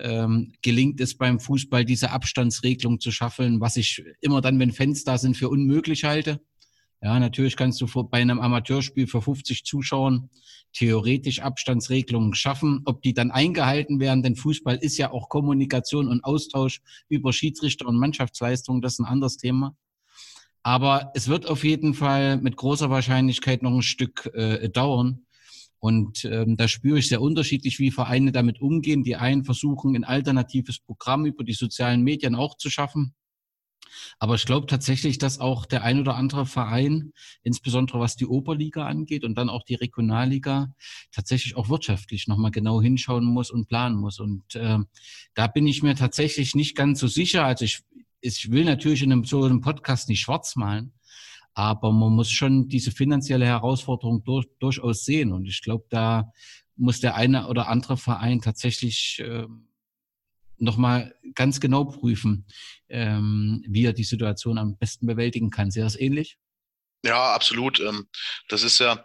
ähm, 0.00 0.52
gelingt 0.62 1.00
es 1.00 1.16
beim 1.16 1.40
Fußball, 1.40 1.84
diese 1.84 2.10
Abstandsregelung 2.10 3.00
zu 3.00 3.10
schaffen, 3.10 3.60
was 3.60 3.76
ich 3.76 4.02
immer 4.20 4.40
dann, 4.40 4.58
wenn 4.58 4.72
Fans 4.72 5.04
da 5.04 5.18
sind, 5.18 5.36
für 5.36 5.48
unmöglich 5.48 6.04
halte. 6.04 6.40
Ja, 7.02 7.18
natürlich 7.18 7.56
kannst 7.56 7.80
du 7.80 7.86
bei 7.86 8.20
einem 8.20 8.40
Amateurspiel 8.40 9.06
für 9.06 9.22
50 9.22 9.64
Zuschauern 9.64 10.28
theoretisch 10.72 11.40
Abstandsregelungen 11.40 12.34
schaffen. 12.34 12.82
Ob 12.84 13.00
die 13.02 13.14
dann 13.14 13.30
eingehalten 13.30 14.00
werden, 14.00 14.22
denn 14.22 14.36
Fußball 14.36 14.76
ist 14.76 14.98
ja 14.98 15.10
auch 15.10 15.28
Kommunikation 15.30 16.08
und 16.08 16.24
Austausch 16.24 16.82
über 17.08 17.32
Schiedsrichter 17.32 17.86
und 17.86 17.98
Mannschaftsleistung, 17.98 18.82
das 18.82 18.94
ist 18.94 18.98
ein 19.00 19.06
anderes 19.06 19.38
Thema. 19.38 19.74
Aber 20.62 21.10
es 21.14 21.28
wird 21.28 21.46
auf 21.48 21.64
jeden 21.64 21.94
Fall 21.94 22.36
mit 22.36 22.56
großer 22.56 22.90
Wahrscheinlichkeit 22.90 23.62
noch 23.62 23.72
ein 23.72 23.82
Stück 23.82 24.30
äh, 24.34 24.68
dauern. 24.68 25.24
Und 25.80 26.26
ähm, 26.26 26.56
da 26.56 26.68
spüre 26.68 26.98
ich 26.98 27.08
sehr 27.08 27.22
unterschiedlich, 27.22 27.78
wie 27.78 27.90
Vereine 27.90 28.32
damit 28.32 28.60
umgehen. 28.60 29.02
Die 29.02 29.16
einen 29.16 29.44
versuchen, 29.44 29.96
ein 29.96 30.04
alternatives 30.04 30.78
Programm 30.78 31.24
über 31.24 31.42
die 31.42 31.54
sozialen 31.54 32.02
Medien 32.02 32.34
auch 32.34 32.56
zu 32.56 32.70
schaffen. 32.70 33.14
Aber 34.18 34.34
ich 34.34 34.44
glaube 34.44 34.66
tatsächlich, 34.66 35.18
dass 35.18 35.40
auch 35.40 35.66
der 35.66 35.82
ein 35.82 36.00
oder 36.00 36.16
andere 36.16 36.46
Verein, 36.46 37.12
insbesondere 37.42 37.98
was 37.98 38.16
die 38.16 38.26
Oberliga 38.26 38.86
angeht 38.86 39.24
und 39.24 39.36
dann 39.36 39.48
auch 39.48 39.64
die 39.64 39.74
Regionalliga, 39.74 40.74
tatsächlich 41.12 41.56
auch 41.56 41.68
wirtschaftlich 41.68 42.28
nochmal 42.28 42.50
genau 42.50 42.80
hinschauen 42.80 43.24
muss 43.24 43.50
und 43.50 43.66
planen 43.66 43.96
muss. 43.96 44.20
Und 44.20 44.54
äh, 44.54 44.78
da 45.34 45.46
bin 45.46 45.66
ich 45.66 45.82
mir 45.82 45.94
tatsächlich 45.94 46.54
nicht 46.54 46.76
ganz 46.76 47.00
so 47.00 47.06
sicher. 47.06 47.44
Also 47.44 47.64
ich, 47.64 47.80
ich 48.20 48.50
will 48.50 48.64
natürlich 48.64 49.02
in 49.02 49.12
einem, 49.12 49.24
so 49.24 49.44
einem 49.44 49.60
Podcast 49.60 50.08
nicht 50.08 50.20
schwarz 50.20 50.56
malen. 50.56 50.92
Aber 51.54 51.92
man 51.92 52.12
muss 52.12 52.30
schon 52.30 52.68
diese 52.68 52.90
finanzielle 52.90 53.46
Herausforderung 53.46 54.24
durch, 54.24 54.46
durchaus 54.58 55.04
sehen. 55.04 55.32
Und 55.32 55.46
ich 55.46 55.62
glaube, 55.62 55.84
da 55.90 56.32
muss 56.76 57.00
der 57.00 57.14
eine 57.14 57.48
oder 57.48 57.68
andere 57.68 57.96
Verein 57.96 58.40
tatsächlich 58.40 59.20
äh, 59.20 59.46
nochmal 60.56 61.14
ganz 61.34 61.60
genau 61.60 61.84
prüfen, 61.84 62.46
ähm, 62.88 63.64
wie 63.66 63.84
er 63.84 63.92
die 63.92 64.04
Situation 64.04 64.58
am 64.58 64.76
besten 64.76 65.06
bewältigen 65.06 65.50
kann. 65.50 65.70
Sehr 65.70 65.84
das 65.84 65.96
ähnlich? 65.96 66.38
Ja, 67.04 67.34
absolut. 67.34 67.80
Ähm, 67.80 68.08
das 68.48 68.62
ist 68.62 68.78
ja, 68.78 69.04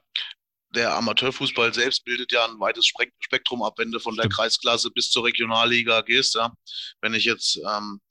der 0.76 0.96
Amateurfußball 0.96 1.74
selbst 1.74 2.04
bildet 2.04 2.32
ja 2.32 2.46
ein 2.46 2.60
weites 2.60 2.86
Spektrum 3.20 3.64
ab, 3.64 3.76
wenn 3.78 3.92
du 3.92 4.00
von 4.00 4.16
der 4.16 4.28
Kreisklasse 4.28 4.92
bis 4.92 5.10
zur 5.10 5.24
Regionalliga 5.26 6.02
gehst. 6.02 6.36
Ja. 6.36 6.54
Wenn 7.02 7.14
ich 7.14 7.24
jetzt 7.24 7.58
ähm, 7.58 8.02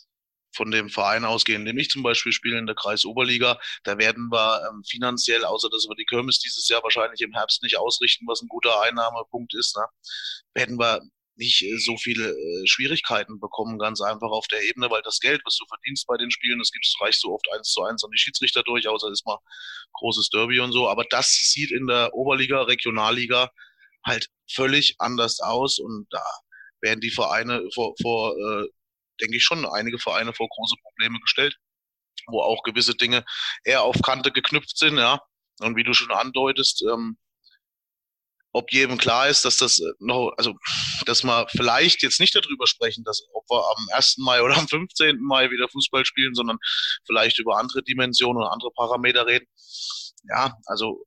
von 0.55 0.71
dem 0.71 0.89
Verein 0.89 1.25
ausgehen, 1.25 1.63
in 1.63 1.67
dem 1.67 1.79
ich 1.79 1.91
zum 1.91 2.03
Beispiel 2.03 2.33
spiele 2.33 2.59
in 2.59 2.67
der 2.67 2.75
Kreisoberliga, 2.75 3.59
da 3.85 3.99
werden 3.99 4.29
wir 4.31 4.61
ähm, 4.71 4.83
finanziell, 4.85 5.45
außer 5.45 5.69
dass 5.71 5.87
wir 5.89 5.97
die 5.97 6.05
Kirmes 6.05 6.39
dieses 6.39 6.69
Jahr 6.69 6.83
wahrscheinlich 6.83 7.21
im 7.21 7.33
Herbst 7.33 7.63
nicht 7.63 7.79
ausrichten, 7.79 8.27
was 8.27 8.43
ein 8.43 8.49
guter 8.49 8.81
Einnahmepunkt 8.83 9.55
ist, 9.55 9.77
ne, 9.77 9.85
werden 10.55 10.79
wir 10.79 11.01
nicht 11.37 11.63
äh, 11.63 11.79
so 11.79 11.97
viele 11.97 12.31
äh, 12.31 12.67
Schwierigkeiten 12.67 13.41
bekommen, 13.41 13.79
ganz 13.79 14.01
einfach 14.01 14.31
auf 14.31 14.47
der 14.49 14.63
Ebene, 14.63 14.91
weil 14.91 15.03
das 15.03 15.21
Geld, 15.21 15.43
was 15.45 15.57
du 15.57 15.67
verdienst 15.67 16.07
bei 16.07 16.17
den 16.17 16.31
Spielen, 16.31 16.59
das 16.59 16.71
gibt's, 16.71 16.95
reicht 17.01 17.21
so 17.21 17.33
oft 17.33 17.47
eins 17.55 17.71
zu 17.71 17.83
eins 17.83 18.05
an 18.05 18.11
die 18.11 18.19
Schiedsrichter 18.19 18.63
durch, 18.63 18.89
außer 18.89 19.11
ist 19.11 19.27
mal 19.27 19.39
großes 19.95 20.29
Derby 20.31 20.61
und 20.61 20.73
so. 20.73 20.89
Aber 20.89 21.05
das 21.11 21.29
sieht 21.29 21.71
in 21.73 21.87
der 21.87 22.15
Oberliga, 22.15 22.63
Regionalliga 22.63 23.51
halt 24.05 24.29
völlig 24.51 24.97
anders 24.99 25.41
aus 25.41 25.79
und 25.79 26.07
da 26.11 26.25
werden 26.81 27.01
die 27.01 27.11
Vereine 27.11 27.67
vor, 27.75 27.95
vor 28.01 28.37
äh, 28.37 28.69
denke 29.21 29.37
ich 29.37 29.45
schon, 29.45 29.67
einige 29.67 29.99
Vereine 29.99 30.33
vor 30.33 30.49
große 30.49 30.77
Probleme 30.83 31.19
gestellt, 31.21 31.57
wo 32.27 32.41
auch 32.41 32.63
gewisse 32.63 32.95
Dinge 32.95 33.25
eher 33.65 33.83
auf 33.83 33.97
Kante 34.03 34.33
geknüpft 34.33 34.77
sind, 34.79 34.99
ja. 34.99 35.21
Und 35.61 35.77
wie 35.77 35.85
du 35.85 35.95
schon 35.95 36.11
andeutest, 36.11 36.85
ähm, 36.91 37.17
ob 38.55 38.73
jedem 38.73 38.99
klar 38.99 39.29
ist, 39.29 39.45
dass 39.45 39.57
das 39.57 39.81
noch, 39.99 40.33
also, 40.37 40.55
dass 41.07 41.25
wir 41.25 41.47
vielleicht 41.49 42.03
jetzt 42.03 42.21
nicht 42.21 42.35
darüber 42.37 42.67
sprechen, 42.69 43.03
dass 43.05 43.23
ob 43.33 43.45
wir 43.51 43.59
am 43.59 43.89
1. 43.95 44.19
Mai 44.19 44.43
oder 44.43 44.57
am 44.57 44.69
15. 44.69 45.19
Mai 45.21 45.51
wieder 45.51 45.69
Fußball 45.69 46.05
spielen, 46.07 46.35
sondern 46.35 46.59
vielleicht 47.05 47.39
über 47.41 47.59
andere 47.59 47.83
Dimensionen 47.83 48.43
und 48.43 48.49
andere 48.49 48.71
Parameter 48.71 49.27
reden. 49.27 49.47
Ja, 50.29 50.57
also 50.67 51.05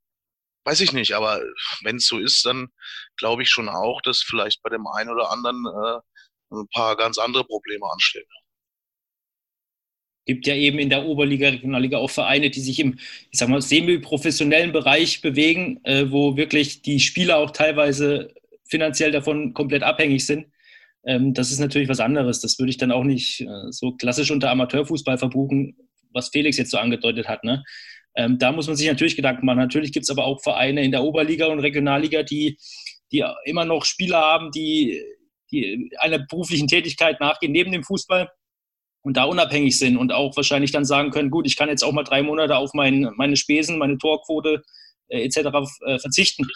weiß 0.64 0.80
ich 0.82 0.92
nicht, 0.92 1.14
aber 1.14 1.40
wenn 1.82 1.96
es 1.96 2.06
so 2.06 2.18
ist, 2.18 2.44
dann 2.44 2.68
glaube 3.16 3.42
ich 3.42 3.48
schon 3.48 3.70
auch, 3.70 4.02
dass 4.02 4.20
vielleicht 4.20 4.62
bei 4.62 4.68
dem 4.68 4.86
einen 4.86 5.10
oder 5.10 5.30
anderen 5.30 5.64
äh, 5.66 6.00
ein 6.50 6.68
paar 6.68 6.96
ganz 6.96 7.18
andere 7.18 7.44
Probleme 7.44 7.86
anstehen. 7.90 8.24
Gibt 10.26 10.46
ja 10.46 10.54
eben 10.54 10.78
in 10.78 10.90
der 10.90 11.06
Oberliga, 11.06 11.48
Regionalliga 11.48 11.98
auch 11.98 12.10
Vereine, 12.10 12.50
die 12.50 12.60
sich 12.60 12.78
im, 12.80 12.98
ich 13.30 13.38
sag 13.38 13.48
mal, 13.48 13.62
semi-professionellen 13.62 14.72
Bereich 14.72 15.22
bewegen, 15.22 15.80
äh, 15.84 16.10
wo 16.10 16.36
wirklich 16.36 16.82
die 16.82 17.00
Spieler 17.00 17.38
auch 17.38 17.50
teilweise 17.50 18.34
finanziell 18.68 19.10
davon 19.10 19.54
komplett 19.54 19.82
abhängig 19.82 20.26
sind. 20.26 20.46
Ähm, 21.06 21.32
das 21.32 21.50
ist 21.50 21.60
natürlich 21.60 21.88
was 21.88 22.00
anderes. 22.00 22.40
Das 22.40 22.58
würde 22.58 22.70
ich 22.70 22.76
dann 22.76 22.92
auch 22.92 23.04
nicht 23.04 23.40
äh, 23.40 23.70
so 23.70 23.92
klassisch 23.92 24.30
unter 24.30 24.50
Amateurfußball 24.50 25.16
verbuchen, 25.16 25.76
was 26.12 26.28
Felix 26.28 26.58
jetzt 26.58 26.72
so 26.72 26.78
angedeutet 26.78 27.26
hat. 27.26 27.44
Ne? 27.44 27.64
Ähm, 28.14 28.38
da 28.38 28.52
muss 28.52 28.66
man 28.66 28.76
sich 28.76 28.86
natürlich 28.86 29.16
Gedanken 29.16 29.46
machen. 29.46 29.58
Natürlich 29.58 29.92
gibt 29.92 30.04
es 30.04 30.10
aber 30.10 30.24
auch 30.24 30.42
Vereine 30.42 30.84
in 30.84 30.90
der 30.90 31.04
Oberliga 31.04 31.46
und 31.46 31.60
Regionalliga, 31.60 32.22
die, 32.22 32.58
die 33.12 33.24
immer 33.44 33.64
noch 33.64 33.86
Spieler 33.86 34.18
haben, 34.18 34.50
die 34.50 35.02
die 35.50 35.90
einer 35.98 36.18
beruflichen 36.18 36.68
Tätigkeit 36.68 37.20
nachgehen 37.20 37.52
neben 37.52 37.72
dem 37.72 37.84
Fußball 37.84 38.30
und 39.02 39.16
da 39.16 39.24
unabhängig 39.24 39.78
sind 39.78 39.96
und 39.96 40.12
auch 40.12 40.36
wahrscheinlich 40.36 40.72
dann 40.72 40.84
sagen 40.84 41.10
können, 41.10 41.30
gut, 41.30 41.46
ich 41.46 41.56
kann 41.56 41.68
jetzt 41.68 41.82
auch 41.82 41.92
mal 41.92 42.04
drei 42.04 42.22
Monate 42.22 42.56
auf 42.56 42.74
mein, 42.74 43.10
meine 43.16 43.36
Spesen, 43.36 43.78
meine 43.78 43.98
Torquote 43.98 44.62
äh, 45.08 45.24
etc. 45.24 45.38
Äh, 45.86 45.98
verzichten. 45.98 46.46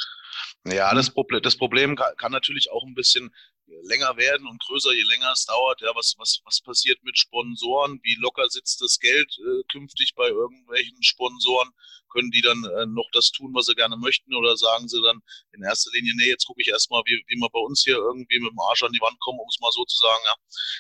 Ja, 0.66 0.94
das 0.94 1.11
Problem, 1.11 1.42
das 1.42 1.56
Problem 1.56 1.96
kann, 1.96 2.14
kann, 2.16 2.32
natürlich 2.32 2.70
auch 2.70 2.84
ein 2.84 2.94
bisschen 2.94 3.34
länger 3.82 4.16
werden 4.16 4.46
und 4.46 4.62
größer, 4.64 4.92
je 4.92 5.02
länger 5.02 5.32
es 5.32 5.46
dauert. 5.46 5.80
Ja, 5.80 5.94
was, 5.94 6.14
was, 6.18 6.40
was 6.44 6.60
passiert 6.60 7.02
mit 7.02 7.18
Sponsoren? 7.18 8.00
Wie 8.02 8.16
locker 8.16 8.48
sitzt 8.48 8.80
das 8.80 8.98
Geld 8.98 9.36
äh, 9.38 9.62
künftig 9.70 10.14
bei 10.14 10.28
irgendwelchen 10.28 11.02
Sponsoren? 11.02 11.70
können 12.12 12.30
die 12.30 12.42
dann 12.42 12.62
äh, 12.64 12.86
noch 12.86 13.08
das 13.12 13.30
tun, 13.30 13.52
was 13.54 13.66
sie 13.66 13.74
gerne 13.74 13.96
möchten 13.96 14.34
oder 14.34 14.56
sagen 14.56 14.88
sie 14.88 15.00
dann 15.02 15.20
in 15.52 15.62
erster 15.62 15.90
Linie, 15.92 16.12
nee, 16.16 16.28
jetzt 16.28 16.46
gucke 16.46 16.60
ich 16.60 16.68
erstmal, 16.68 17.02
wie, 17.06 17.22
wie 17.26 17.36
wir 17.36 17.48
bei 17.50 17.58
uns 17.58 17.82
hier 17.82 17.96
irgendwie 17.96 18.38
mit 18.38 18.52
dem 18.52 18.60
Arsch 18.60 18.82
an 18.82 18.92
die 18.92 19.00
Wand 19.00 19.18
kommen, 19.20 19.40
um 19.40 19.48
es 19.48 19.58
mal 19.60 19.72
so 19.72 19.84
zu 19.84 19.98
sagen, 19.98 20.22
ja. 20.24 20.34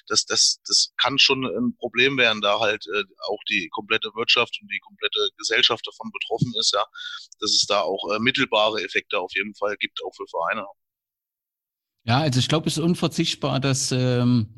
Das, 0.06 0.24
das, 0.26 0.60
das 0.66 0.92
kann 0.96 1.18
schon 1.18 1.44
ein 1.44 1.76
Problem 1.76 2.16
werden, 2.18 2.42
da 2.42 2.60
halt 2.60 2.86
äh, 2.94 3.04
auch 3.28 3.42
die 3.48 3.68
komplette 3.70 4.10
Wirtschaft 4.14 4.58
und 4.60 4.70
die 4.70 4.80
komplette 4.80 5.30
Gesellschaft 5.38 5.86
davon 5.86 6.10
betroffen 6.12 6.52
ist, 6.58 6.72
ja, 6.74 6.84
dass 7.40 7.50
es 7.50 7.64
da 7.66 7.80
auch 7.80 8.12
äh, 8.12 8.18
mittelbare 8.18 8.82
Effekte 8.82 9.18
auf 9.18 9.32
jeden 9.34 9.54
Fall 9.54 9.76
gibt, 9.76 10.00
auch 10.04 10.14
für 10.14 10.26
Vereine. 10.28 10.66
Ja, 12.04 12.20
also 12.20 12.40
ich 12.40 12.48
glaube, 12.48 12.68
es 12.68 12.76
ist 12.76 12.82
unverzichtbar, 12.82 13.60
dass 13.60 13.92
ähm, 13.92 14.48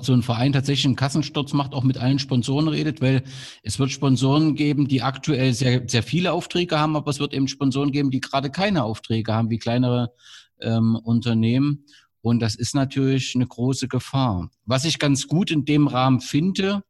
so 0.00 0.12
ein 0.12 0.22
Verein 0.22 0.52
tatsächlich 0.52 0.86
einen 0.86 0.96
Kassensturz 0.96 1.52
macht, 1.52 1.74
auch 1.74 1.82
mit 1.82 1.98
allen 1.98 2.18
Sponsoren 2.18 2.68
redet, 2.68 3.00
weil 3.00 3.22
es 3.62 3.78
wird 3.78 3.90
Sponsoren 3.90 4.54
geben, 4.54 4.88
die 4.88 5.02
aktuell 5.02 5.52
sehr, 5.52 5.82
sehr 5.86 6.02
viele 6.02 6.32
Aufträge 6.32 6.78
haben, 6.78 6.96
aber 6.96 7.10
es 7.10 7.20
wird 7.20 7.34
eben 7.34 7.48
Sponsoren 7.48 7.92
geben, 7.92 8.10
die 8.10 8.20
gerade 8.20 8.50
keine 8.50 8.84
Aufträge 8.84 9.32
haben, 9.32 9.50
wie 9.50 9.58
kleinere 9.58 10.12
ähm, 10.60 10.96
Unternehmen. 10.96 11.84
Und 12.20 12.40
das 12.40 12.54
ist 12.54 12.74
natürlich 12.74 13.34
eine 13.34 13.46
große 13.46 13.88
Gefahr. 13.88 14.50
Was 14.64 14.84
ich 14.84 14.98
ganz 14.98 15.26
gut 15.26 15.50
in 15.50 15.64
dem 15.64 15.86
Rahmen 15.86 16.20
finde, 16.20 16.82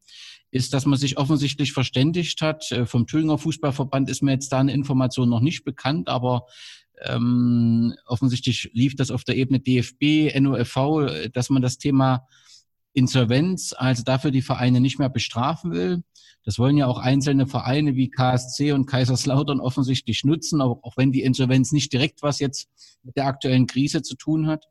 ist, 0.50 0.72
dass 0.72 0.86
man 0.86 0.98
sich 0.98 1.18
offensichtlich 1.18 1.72
verständigt 1.72 2.40
hat. 2.40 2.70
Äh, 2.72 2.86
vom 2.86 3.06
Thüringer 3.06 3.38
Fußballverband 3.38 4.08
ist 4.08 4.22
mir 4.22 4.32
jetzt 4.32 4.50
da 4.50 4.60
eine 4.60 4.72
Information 4.72 5.28
noch 5.28 5.40
nicht 5.40 5.64
bekannt, 5.64 6.08
aber 6.08 6.46
ähm, 7.04 7.94
offensichtlich 8.06 8.70
lief 8.72 8.96
das 8.96 9.10
auf 9.10 9.24
der 9.24 9.36
Ebene 9.36 9.60
DFB, 9.60 10.38
NOFV, 10.38 11.30
dass 11.32 11.50
man 11.50 11.62
das 11.62 11.78
Thema 11.78 12.26
Insolvenz, 12.92 13.74
also 13.76 14.02
dafür 14.02 14.30
die 14.30 14.42
Vereine 14.42 14.80
nicht 14.80 14.98
mehr 14.98 15.08
bestrafen 15.08 15.72
will. 15.72 16.02
Das 16.44 16.58
wollen 16.58 16.76
ja 16.76 16.86
auch 16.86 16.98
einzelne 16.98 17.46
Vereine 17.46 17.94
wie 17.94 18.10
KSC 18.10 18.72
und 18.72 18.86
Kaiserslautern 18.86 19.60
offensichtlich 19.60 20.24
nutzen, 20.24 20.60
auch, 20.60 20.82
auch 20.82 20.96
wenn 20.96 21.12
die 21.12 21.22
Insolvenz 21.22 21.72
nicht 21.72 21.92
direkt 21.92 22.22
was 22.22 22.40
jetzt 22.40 22.68
mit 23.02 23.16
der 23.16 23.26
aktuellen 23.26 23.66
Krise 23.66 24.02
zu 24.02 24.16
tun 24.16 24.46
hat. 24.46 24.64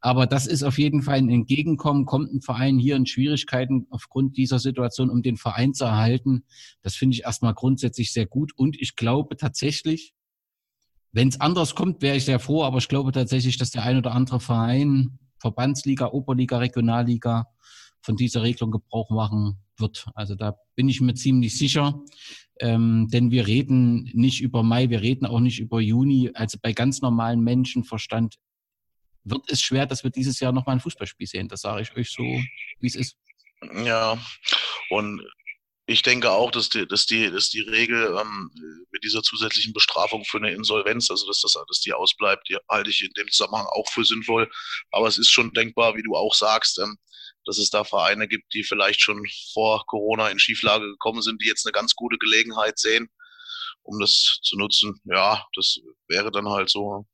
Aber 0.00 0.26
das 0.26 0.46
ist 0.46 0.62
auf 0.62 0.78
jeden 0.78 1.02
Fall 1.02 1.18
ein 1.18 1.28
Entgegenkommen. 1.28 2.06
Kommt 2.06 2.32
ein 2.32 2.40
Verein 2.40 2.78
hier 2.78 2.94
in 2.94 3.06
Schwierigkeiten 3.06 3.86
aufgrund 3.90 4.36
dieser 4.36 4.60
Situation, 4.60 5.10
um 5.10 5.22
den 5.22 5.36
Verein 5.36 5.74
zu 5.74 5.84
erhalten? 5.84 6.44
Das 6.82 6.94
finde 6.94 7.16
ich 7.16 7.24
erstmal 7.24 7.54
grundsätzlich 7.54 8.12
sehr 8.12 8.26
gut. 8.26 8.52
Und 8.54 8.80
ich 8.80 8.94
glaube 8.94 9.36
tatsächlich, 9.36 10.14
wenn 11.12 11.28
es 11.28 11.40
anders 11.40 11.74
kommt, 11.74 12.02
wäre 12.02 12.16
ich 12.16 12.24
sehr 12.24 12.38
froh. 12.38 12.64
Aber 12.64 12.78
ich 12.78 12.88
glaube 12.88 13.12
tatsächlich, 13.12 13.56
dass 13.58 13.70
der 13.70 13.84
ein 13.84 13.96
oder 13.96 14.12
andere 14.12 14.40
Verein 14.40 15.18
Verbandsliga, 15.40 16.08
Oberliga, 16.08 16.58
Regionalliga 16.58 17.46
von 18.00 18.16
dieser 18.16 18.42
Regelung 18.42 18.70
Gebrauch 18.70 19.10
machen 19.10 19.58
wird. 19.76 20.06
Also 20.14 20.34
da 20.34 20.56
bin 20.74 20.88
ich 20.88 21.00
mir 21.00 21.14
ziemlich 21.14 21.56
sicher. 21.56 22.00
Ähm, 22.60 23.08
denn 23.10 23.30
wir 23.30 23.46
reden 23.46 24.10
nicht 24.14 24.40
über 24.40 24.62
Mai, 24.62 24.90
wir 24.90 25.00
reden 25.00 25.26
auch 25.26 25.40
nicht 25.40 25.60
über 25.60 25.80
Juni. 25.80 26.30
Also 26.34 26.58
bei 26.60 26.72
ganz 26.72 27.00
normalen 27.00 27.40
Menschenverstand 27.40 28.36
wird 29.24 29.50
es 29.50 29.60
schwer, 29.60 29.86
dass 29.86 30.02
wir 30.02 30.10
dieses 30.10 30.40
Jahr 30.40 30.52
nochmal 30.52 30.76
ein 30.76 30.80
Fußballspiel 30.80 31.26
sehen. 31.26 31.48
Das 31.48 31.60
sage 31.60 31.82
ich 31.82 31.96
euch 31.96 32.10
so, 32.10 32.22
wie 32.22 32.86
es 32.86 32.96
ist. 32.96 33.16
Ja, 33.84 34.18
und 34.90 35.20
ich 35.88 36.02
denke 36.02 36.30
auch, 36.30 36.50
dass 36.50 36.68
die, 36.68 36.86
dass 36.86 37.06
die, 37.06 37.30
dass 37.30 37.48
die 37.48 37.60
Regel 37.60 38.16
ähm, 38.20 38.50
mit 38.92 39.02
dieser 39.02 39.22
zusätzlichen 39.22 39.72
Bestrafung 39.72 40.24
für 40.24 40.38
eine 40.38 40.52
Insolvenz, 40.52 41.10
also 41.10 41.26
dass, 41.26 41.40
das, 41.40 41.54
dass 41.66 41.80
die 41.80 41.92
ausbleibt, 41.92 42.48
die 42.48 42.58
halte 42.68 42.90
ich 42.90 43.02
in 43.02 43.12
dem 43.16 43.28
Zusammenhang 43.30 43.66
auch 43.66 43.88
für 43.88 44.04
sinnvoll. 44.04 44.50
Aber 44.90 45.08
es 45.08 45.18
ist 45.18 45.30
schon 45.30 45.52
denkbar, 45.52 45.96
wie 45.96 46.02
du 46.02 46.14
auch 46.14 46.34
sagst, 46.34 46.78
ähm, 46.78 46.98
dass 47.44 47.58
es 47.58 47.70
da 47.70 47.84
Vereine 47.84 48.28
gibt, 48.28 48.52
die 48.52 48.62
vielleicht 48.62 49.00
schon 49.00 49.26
vor 49.52 49.84
Corona 49.86 50.28
in 50.28 50.38
Schieflage 50.38 50.86
gekommen 50.86 51.22
sind, 51.22 51.42
die 51.42 51.48
jetzt 51.48 51.66
eine 51.66 51.72
ganz 51.72 51.94
gute 51.94 52.18
Gelegenheit 52.18 52.78
sehen 52.78 53.08
um 53.88 53.98
das 53.98 54.38
zu 54.42 54.56
nutzen. 54.56 55.00
Ja, 55.04 55.46
das 55.54 55.80
wäre 56.08 56.30
dann 56.30 56.48
halt 56.48 56.68
so. 56.68 57.06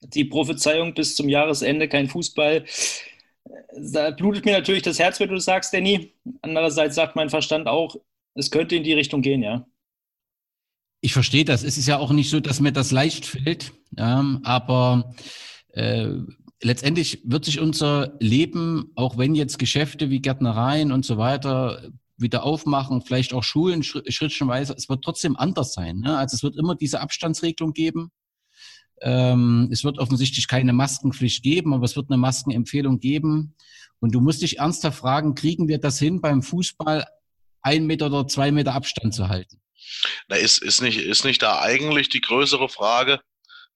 Die 0.00 0.24
Prophezeiung 0.24 0.94
bis 0.94 1.16
zum 1.16 1.28
Jahresende 1.28 1.88
kein 1.88 2.08
Fußball. 2.08 2.64
Da 3.92 4.10
blutet 4.10 4.44
mir 4.44 4.52
natürlich 4.52 4.82
das 4.82 4.98
Herz, 4.98 5.20
wenn 5.20 5.28
du 5.28 5.38
sagst, 5.38 5.72
Danny. 5.72 6.14
Andererseits 6.42 6.94
sagt 6.94 7.16
mein 7.16 7.30
Verstand 7.30 7.66
auch, 7.68 7.96
es 8.34 8.50
könnte 8.50 8.76
in 8.76 8.84
die 8.84 8.92
Richtung 8.92 9.22
gehen, 9.22 9.42
ja. 9.42 9.66
Ich 11.00 11.12
verstehe 11.12 11.44
das. 11.44 11.62
Es 11.62 11.78
ist 11.78 11.86
ja 11.86 11.98
auch 11.98 12.10
nicht 12.10 12.30
so, 12.30 12.40
dass 12.40 12.60
mir 12.60 12.72
das 12.72 12.90
leicht 12.90 13.26
fällt, 13.26 13.72
ja, 13.96 14.24
aber 14.42 15.14
äh, 15.68 16.08
letztendlich 16.62 17.22
wird 17.24 17.44
sich 17.44 17.60
unser 17.60 18.16
Leben, 18.18 18.92
auch 18.94 19.18
wenn 19.18 19.34
jetzt 19.34 19.58
Geschäfte 19.58 20.10
wie 20.10 20.20
Gärtnereien 20.20 20.92
und 20.92 21.04
so 21.04 21.18
weiter 21.18 21.90
wieder 22.16 22.44
aufmachen, 22.44 23.02
vielleicht 23.02 23.34
auch 23.34 23.42
Schulen 23.44 23.82
schrittweise, 23.82 24.74
es 24.74 24.88
wird 24.88 25.04
trotzdem 25.04 25.36
anders 25.36 25.74
sein. 25.74 25.98
Ne? 25.98 26.16
Also 26.16 26.34
es 26.34 26.42
wird 26.42 26.56
immer 26.56 26.74
diese 26.74 27.00
Abstandsregelung 27.00 27.72
geben. 27.72 28.10
Ähm, 29.02 29.68
es 29.72 29.84
wird 29.84 29.98
offensichtlich 29.98 30.48
keine 30.48 30.72
Maskenpflicht 30.72 31.42
geben, 31.42 31.74
aber 31.74 31.84
es 31.84 31.96
wird 31.96 32.10
eine 32.10 32.18
Maskenempfehlung 32.18 32.98
geben. 33.00 33.54
Und 34.00 34.14
du 34.14 34.20
musst 34.20 34.42
dich 34.42 34.58
ernsthaft 34.58 34.98
fragen, 34.98 35.34
kriegen 35.34 35.68
wir 35.68 35.78
das 35.78 35.98
hin, 35.98 36.20
beim 36.20 36.42
Fußball 36.42 37.06
ein 37.62 37.86
Meter 37.86 38.06
oder 38.06 38.28
zwei 38.28 38.52
Meter 38.52 38.74
Abstand 38.74 39.14
zu 39.14 39.28
halten? 39.28 39.60
Da 40.28 40.36
ist, 40.36 40.62
ist, 40.62 40.82
nicht, 40.82 40.98
ist 40.98 41.24
nicht 41.24 41.42
da 41.42 41.60
eigentlich 41.60 42.08
die 42.08 42.20
größere 42.20 42.68
Frage, 42.68 43.20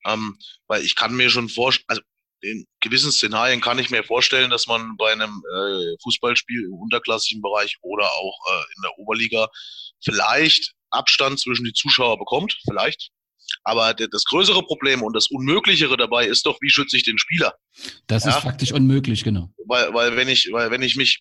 ähm, 0.06 0.38
weil 0.66 0.84
ich 0.84 0.96
kann 0.96 1.14
mir 1.14 1.30
schon 1.30 1.48
vorstellen, 1.48 1.86
also 1.88 2.02
in 2.42 2.66
gewissen 2.80 3.12
Szenarien 3.12 3.60
kann 3.60 3.78
ich 3.78 3.90
mir 3.90 4.02
vorstellen, 4.02 4.50
dass 4.50 4.66
man 4.66 4.96
bei 4.96 5.12
einem 5.12 5.42
äh, 5.54 5.96
Fußballspiel 6.02 6.64
im 6.64 6.74
unterklassigen 6.74 7.42
Bereich 7.42 7.76
oder 7.82 8.10
auch 8.10 8.38
äh, 8.50 8.64
in 8.76 8.82
der 8.82 8.98
Oberliga 8.98 9.48
vielleicht 10.02 10.72
Abstand 10.90 11.38
zwischen 11.38 11.64
die 11.64 11.72
Zuschauer 11.72 12.18
bekommt, 12.18 12.58
vielleicht. 12.66 13.10
Aber 13.64 13.94
das 13.94 14.24
größere 14.24 14.62
Problem 14.62 15.02
und 15.02 15.14
das 15.14 15.28
Unmöglichere 15.30 15.96
dabei 15.96 16.26
ist 16.26 16.46
doch, 16.46 16.58
wie 16.60 16.70
schütze 16.70 16.96
ich 16.96 17.04
den 17.04 17.18
Spieler? 17.18 17.54
Das 18.06 18.24
ja? 18.24 18.30
ist 18.30 18.42
faktisch 18.42 18.72
unmöglich, 18.72 19.24
genau. 19.24 19.50
Weil, 19.66 19.92
weil 19.94 20.16
wenn 20.16 20.28
ich, 20.28 20.48
weil 20.52 20.70
wenn 20.70 20.82
ich 20.82 20.96
mich 20.96 21.20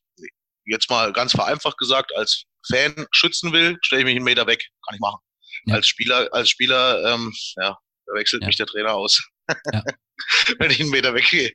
jetzt 0.66 0.90
mal 0.90 1.12
ganz 1.14 1.32
vereinfacht 1.32 1.78
gesagt 1.78 2.16
als 2.16 2.44
Fan 2.68 3.06
schützen 3.12 3.52
will, 3.54 3.78
stelle 3.82 4.02
ich 4.02 4.06
mich 4.06 4.16
einen 4.16 4.26
Meter 4.26 4.48
weg. 4.48 4.64
Kann 4.88 4.96
ich 4.96 5.02
machen. 5.02 5.20
Ja. 5.66 5.76
Als 5.76 5.88
Spieler, 5.88 6.30
als 6.32 6.50
Spieler, 6.50 7.14
ähm, 7.14 7.34
ja, 7.58 7.78
da 8.06 8.14
wechselt 8.14 8.44
ja. 8.44 8.48
mich 8.48 8.58
der 8.58 8.68
Trainer 8.68 8.94
aus. 8.94 9.22
Wenn 10.60 10.72
ich 10.72 10.82
einen 10.82 10.90
Meter 10.90 11.14
weggehe. 11.14 11.52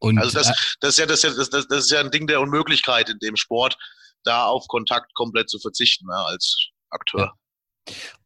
Und, 0.00 0.18
also 0.18 0.36
das, 0.36 0.48
äh, 0.48 0.52
das, 0.80 0.90
ist 0.90 0.98
ja, 0.98 1.06
das, 1.06 1.24
ist 1.24 1.24
ja, 1.24 1.30
das, 1.30 1.68
das 1.68 1.84
ist 1.84 1.90
ja 1.90 2.00
ein 2.00 2.10
Ding 2.10 2.26
der 2.26 2.40
Unmöglichkeit 2.40 3.08
in 3.08 3.18
dem 3.20 3.36
Sport, 3.36 3.76
da 4.24 4.44
auf 4.46 4.66
Kontakt 4.68 5.14
komplett 5.14 5.48
zu 5.48 5.58
verzichten 5.58 6.06
ja, 6.10 6.24
als 6.24 6.70
Akteur. 6.90 7.32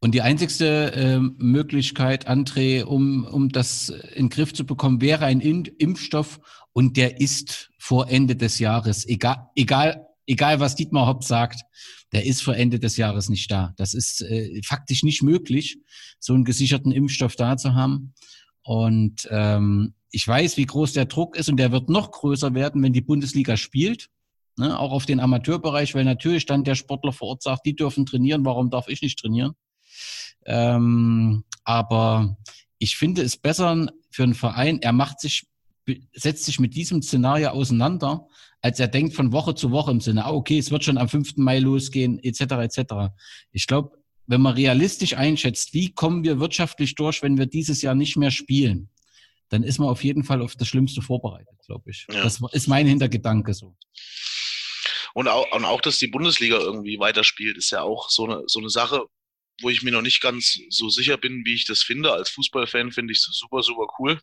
Und 0.01 0.15
die 0.15 0.23
einzigste 0.23 0.93
äh, 0.93 1.19
Möglichkeit, 1.19 2.29
André, 2.29 2.85
um, 2.85 3.25
um 3.25 3.49
das 3.49 3.89
in 3.89 4.27
den 4.27 4.29
Griff 4.29 4.53
zu 4.53 4.65
bekommen, 4.65 5.01
wäre 5.01 5.25
ein 5.25 5.41
Impfstoff 5.41 6.41
und 6.73 6.97
der 6.97 7.21
ist 7.21 7.71
vor 7.79 8.09
Ende 8.09 8.37
des 8.37 8.61
Jahres, 8.61 9.07
egal, 9.09 9.49
egal, 9.57 10.07
egal 10.27 10.61
was 10.61 10.77
Dietmar 10.77 11.07
Hopp 11.07 11.25
sagt, 11.25 11.63
der 12.13 12.25
ist 12.25 12.43
vor 12.43 12.55
Ende 12.57 12.79
des 12.79 12.97
Jahres 12.97 13.29
nicht 13.29 13.51
da. 13.51 13.75
Das 13.77 13.95
ist 13.95 14.23
äh, 14.23 14.61
faktisch 14.65 15.03
nicht 15.03 15.23
möglich, 15.23 15.79
so 16.21 16.35
einen 16.35 16.45
gesicherten 16.45 16.93
Impfstoff 16.93 17.35
da 17.37 17.57
zu 17.57 17.75
haben. 17.75 18.15
Und 18.63 19.29
ähm, 19.31 19.95
ich 20.11 20.27
weiß, 20.27 20.57
wie 20.57 20.67
groß 20.67 20.93
der 20.93 21.07
Druck 21.07 21.37
ist 21.37 21.49
und 21.49 21.57
der 21.57 21.73
wird 21.73 21.89
noch 21.89 22.13
größer 22.13 22.55
werden, 22.55 22.83
wenn 22.83 22.93
die 22.93 23.01
Bundesliga 23.01 23.57
spielt 23.57 24.09
ne, 24.59 24.79
auch 24.79 24.93
auf 24.93 25.07
den 25.07 25.21
Amateurbereich, 25.21 25.95
weil 25.95 26.05
natürlich 26.05 26.47
dann 26.47 26.65
der 26.65 26.75
Sportler 26.75 27.13
vor 27.13 27.29
Ort 27.29 27.43
sagt, 27.43 27.67
die 27.67 27.77
dürfen 27.77 28.07
trainieren, 28.07 28.45
warum 28.45 28.71
darf 28.71 28.89
ich 28.89 29.03
nicht 29.03 29.19
trainieren? 29.19 29.53
Ähm, 30.47 31.45
aber 31.65 32.37
ich 32.79 32.97
finde 32.97 33.23
es 33.23 33.37
besser 33.37 33.89
für 34.11 34.23
einen 34.23 34.35
Verein, 34.35 34.81
er 34.81 34.93
macht 34.93 35.21
sich, 35.21 35.47
setzt 36.15 36.45
sich 36.45 36.59
mit 36.61 36.75
diesem 36.75 37.03
Szenario 37.03 37.51
auseinander, 37.51 38.27
als 38.61 38.81
er 38.81 38.89
denkt 38.89 39.15
von 39.15 39.33
Woche 39.33 39.55
zu 39.55 39.71
Woche 39.71 39.91
im 39.91 40.01
Sinne, 40.01 40.25
ah, 40.25 40.33
okay, 40.33 40.59
es 40.59 40.71
wird 40.71 40.85
schon 40.85 40.99
am 40.99 41.09
5. 41.09 41.37
Mai 41.37 41.59
losgehen, 41.59 42.19
etc. 42.23 42.41
etc. 42.41 42.95
Ich 43.53 43.67
glaube, 43.67 43.93
wenn 44.27 44.41
man 44.41 44.55
realistisch 44.55 45.15
einschätzt, 45.15 45.75
wie 45.75 45.93
kommen 45.93 46.25
wir 46.25 46.39
wirtschaftlich 46.39 46.95
durch, 46.95 47.23
wenn 47.23 47.39
wir 47.39 47.47
dieses 47.47 47.83
Jahr 47.83 47.95
nicht 47.95 48.17
mehr 48.17 48.31
spielen, 48.31 48.91
dann 49.49 49.63
ist 49.63 49.79
man 49.79 49.89
auf 49.89 50.05
jeden 50.05 50.25
Fall 50.25 50.43
auf 50.43 50.57
das 50.57 50.69
Schlimmste 50.69 51.01
vorbereitet, 51.01 51.57
glaube 51.65 51.91
ich. 51.91 52.07
Ja. 52.13 52.23
Das 52.23 52.41
ist 52.53 52.69
mein 52.69 52.87
Hintergedanke 52.87 53.55
so. 53.55 53.75
Und 55.19 55.27
auch, 55.27 55.51
und 55.51 55.65
auch, 55.65 55.81
dass 55.81 55.99
die 55.99 56.07
Bundesliga 56.07 56.59
irgendwie 56.59 57.01
weiterspielt, 57.01 57.57
ist 57.57 57.71
ja 57.71 57.83
auch 57.83 58.09
so 58.09 58.25
eine, 58.25 58.45
so 58.47 58.61
eine 58.61 58.71
Sache, 58.71 59.05
wo 59.61 59.69
ich 59.69 59.83
mir 59.83 59.91
noch 59.91 60.01
nicht 60.01 60.21
ganz 60.21 60.61
so 60.71 60.91
sicher 60.91 61.17
bin, 61.17 61.43
wie 61.45 61.57
ich 61.57 61.65
das 61.65 61.83
finde. 61.83 62.13
Als 62.13 62.31
Fußballfan 62.31 62.93
finde 62.93 63.13
ich 63.13 63.19
es 63.19 63.25
super, 63.37 63.65
super 63.65 63.89
cool. 63.99 64.21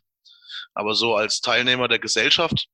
Aber 0.72 0.94
so 0.94 1.14
als 1.14 1.42
Teilnehmer 1.42 1.86
der 1.88 1.98
Gesellschaft 1.98 2.68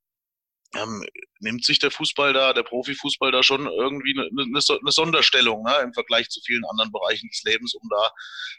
ähm, 0.76 1.04
nimmt 1.40 1.64
sich 1.64 1.80
der 1.80 1.90
Fußball 1.90 2.32
da, 2.32 2.52
der 2.52 2.62
Profifußball 2.62 3.32
da 3.32 3.42
schon 3.42 3.66
irgendwie 3.66 4.16
eine, 4.16 4.28
eine, 4.30 4.61
eine 4.61 4.92
Sonderstellung 4.92 5.64
ne, 5.64 5.80
im 5.82 5.92
Vergleich 5.92 6.28
zu 6.28 6.40
vielen 6.46 6.64
anderen 6.66 6.92
Bereichen 6.92 7.28
des 7.28 7.42
Lebens, 7.42 7.74
um 7.74 7.88
da 7.90 8.12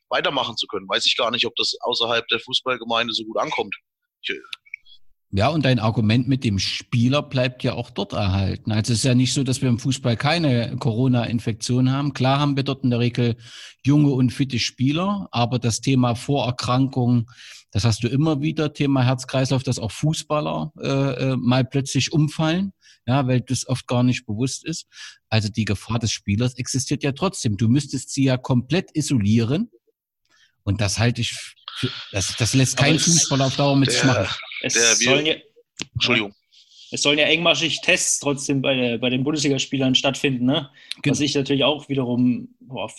weitermachen 0.09 0.57
zu 0.57 0.67
können. 0.67 0.89
Weiß 0.89 1.05
ich 1.05 1.15
gar 1.15 1.31
nicht, 1.31 1.45
ob 1.45 1.55
das 1.55 1.73
außerhalb 1.79 2.27
der 2.27 2.41
Fußballgemeinde 2.41 3.13
so 3.13 3.23
gut 3.23 3.37
ankommt. 3.37 3.77
Ich, 4.23 4.37
ja, 5.35 5.49
und 5.49 5.65
dein 5.65 5.79
Argument 5.79 6.27
mit 6.27 6.43
dem 6.43 6.59
Spieler 6.59 7.23
bleibt 7.23 7.63
ja 7.63 7.73
auch 7.73 7.89
dort 7.89 8.13
erhalten. 8.13 8.71
Also 8.71 8.93
es 8.93 8.99
ist 8.99 9.05
ja 9.05 9.15
nicht 9.15 9.33
so, 9.33 9.43
dass 9.43 9.63
wir 9.63 9.69
im 9.69 9.79
Fußball 9.79 10.15
keine 10.15 10.77
Corona-Infektion 10.77 11.91
haben. 11.91 12.13
Klar 12.13 12.39
haben 12.39 12.55
wir 12.55 12.61
dort 12.61 12.83
in 12.83 12.91
der 12.91 12.99
Regel 12.99 13.35
junge 13.83 14.11
und 14.11 14.31
fitte 14.31 14.59
Spieler, 14.59 15.27
aber 15.31 15.57
das 15.57 15.81
Thema 15.81 16.13
Vorerkrankung, 16.13 17.31
das 17.71 17.83
hast 17.83 18.03
du 18.03 18.09
immer 18.09 18.41
wieder, 18.41 18.73
Thema 18.73 19.03
Herzkreislauf, 19.03 19.63
dass 19.63 19.79
auch 19.79 19.91
Fußballer 19.91 20.71
äh, 20.79 20.87
äh, 21.31 21.35
mal 21.35 21.65
plötzlich 21.65 22.13
umfallen, 22.13 22.71
ja, 23.07 23.25
weil 23.25 23.41
das 23.41 23.67
oft 23.67 23.87
gar 23.87 24.03
nicht 24.03 24.27
bewusst 24.27 24.63
ist. 24.63 24.85
Also 25.29 25.49
die 25.49 25.65
Gefahr 25.65 25.97
des 25.97 26.11
Spielers 26.11 26.59
existiert 26.59 27.01
ja 27.01 27.11
trotzdem. 27.11 27.57
Du 27.57 27.69
müsstest 27.69 28.11
sie 28.11 28.25
ja 28.25 28.37
komplett 28.37 28.95
isolieren. 28.95 29.71
Und 30.63 30.81
das 30.81 30.99
halte 30.99 31.21
ich, 31.21 31.31
für, 31.77 31.89
das, 32.11 32.35
das 32.37 32.53
lässt 32.53 32.77
kein 32.77 32.99
Fußballer 32.99 33.45
auf 33.45 33.55
Dauer 33.55 33.75
mit 33.75 33.91
sich 33.91 34.03
machen. 34.03 34.27
Es 34.61 34.73
der 34.73 34.95
sollen 34.95 35.25
ja, 35.25 35.35
Entschuldigung. 35.93 36.33
Es 36.91 37.01
sollen 37.01 37.17
ja 37.17 37.25
engmaschig 37.25 37.81
Tests 37.81 38.19
trotzdem 38.19 38.61
bei, 38.61 38.75
der, 38.75 38.97
bei 38.99 39.09
den 39.09 39.23
Bundesligaspielern 39.23 39.95
stattfinden. 39.95 40.45
Ne? 40.45 40.69
Genau. 41.01 41.11
Was 41.11 41.19
ich 41.21 41.33
natürlich 41.33 41.63
auch 41.63 41.89
wiederum, 41.89 42.49
boah, 42.59 42.91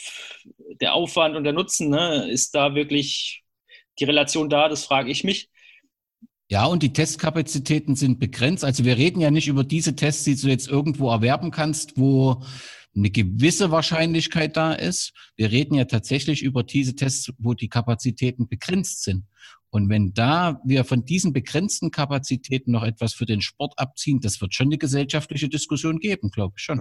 der 0.81 0.94
Aufwand 0.94 1.37
und 1.37 1.44
der 1.44 1.53
Nutzen, 1.53 1.90
ne, 1.90 2.29
ist 2.29 2.57
da 2.57 2.74
wirklich 2.74 3.44
die 4.00 4.05
Relation 4.05 4.50
da, 4.50 4.68
das 4.68 4.85
frage 4.85 5.11
ich 5.12 5.22
mich. 5.22 5.48
Ja, 6.50 6.66
und 6.66 6.83
die 6.83 6.92
Testkapazitäten 6.92 7.96
sind 7.96 8.18
begrenzt. 8.18 8.64
Also 8.64 8.85
wir 8.85 8.98
reden 8.98 9.20
ja 9.20 9.31
nicht 9.31 9.48
über 9.48 9.64
diese 9.64 9.96
Tests, 9.96 10.24
die 10.24 10.37
du 10.37 10.48
jetzt 10.48 10.68
irgendwo 10.68 11.11
erwerben 11.11 11.50
kannst, 11.50 11.96
wo 11.96 12.42
eine 12.96 13.11
gewisse 13.11 13.70
Wahrscheinlichkeit 13.70 14.57
da 14.57 14.72
ist. 14.72 15.12
Wir 15.37 15.50
reden 15.50 15.74
ja 15.74 15.85
tatsächlich 15.85 16.42
über 16.42 16.62
diese 16.62 16.94
Tests, 16.94 17.33
wo 17.38 17.54
die 17.54 17.68
Kapazitäten 17.68 18.48
begrenzt 18.48 19.02
sind. 19.02 19.24
Und 19.70 19.88
wenn 19.88 20.14
da 20.14 20.61
wir 20.64 20.85
von 20.85 21.04
diesen 21.04 21.33
begrenzten 21.33 21.90
Kapazitäten 21.90 22.70
noch 22.70 22.85
etwas 22.85 23.12
für 23.12 23.26
den 23.26 23.40
Sport 23.40 23.74
abziehen, 23.76 24.20
das 24.20 24.40
wird 24.40 24.54
schon 24.54 24.68
eine 24.68 24.78
gesellschaftliche 24.78 25.48
Diskussion 25.48 25.98
geben, 25.98 26.30
glaube 26.30 26.54
ich 26.57 26.62
schon. 26.62 26.78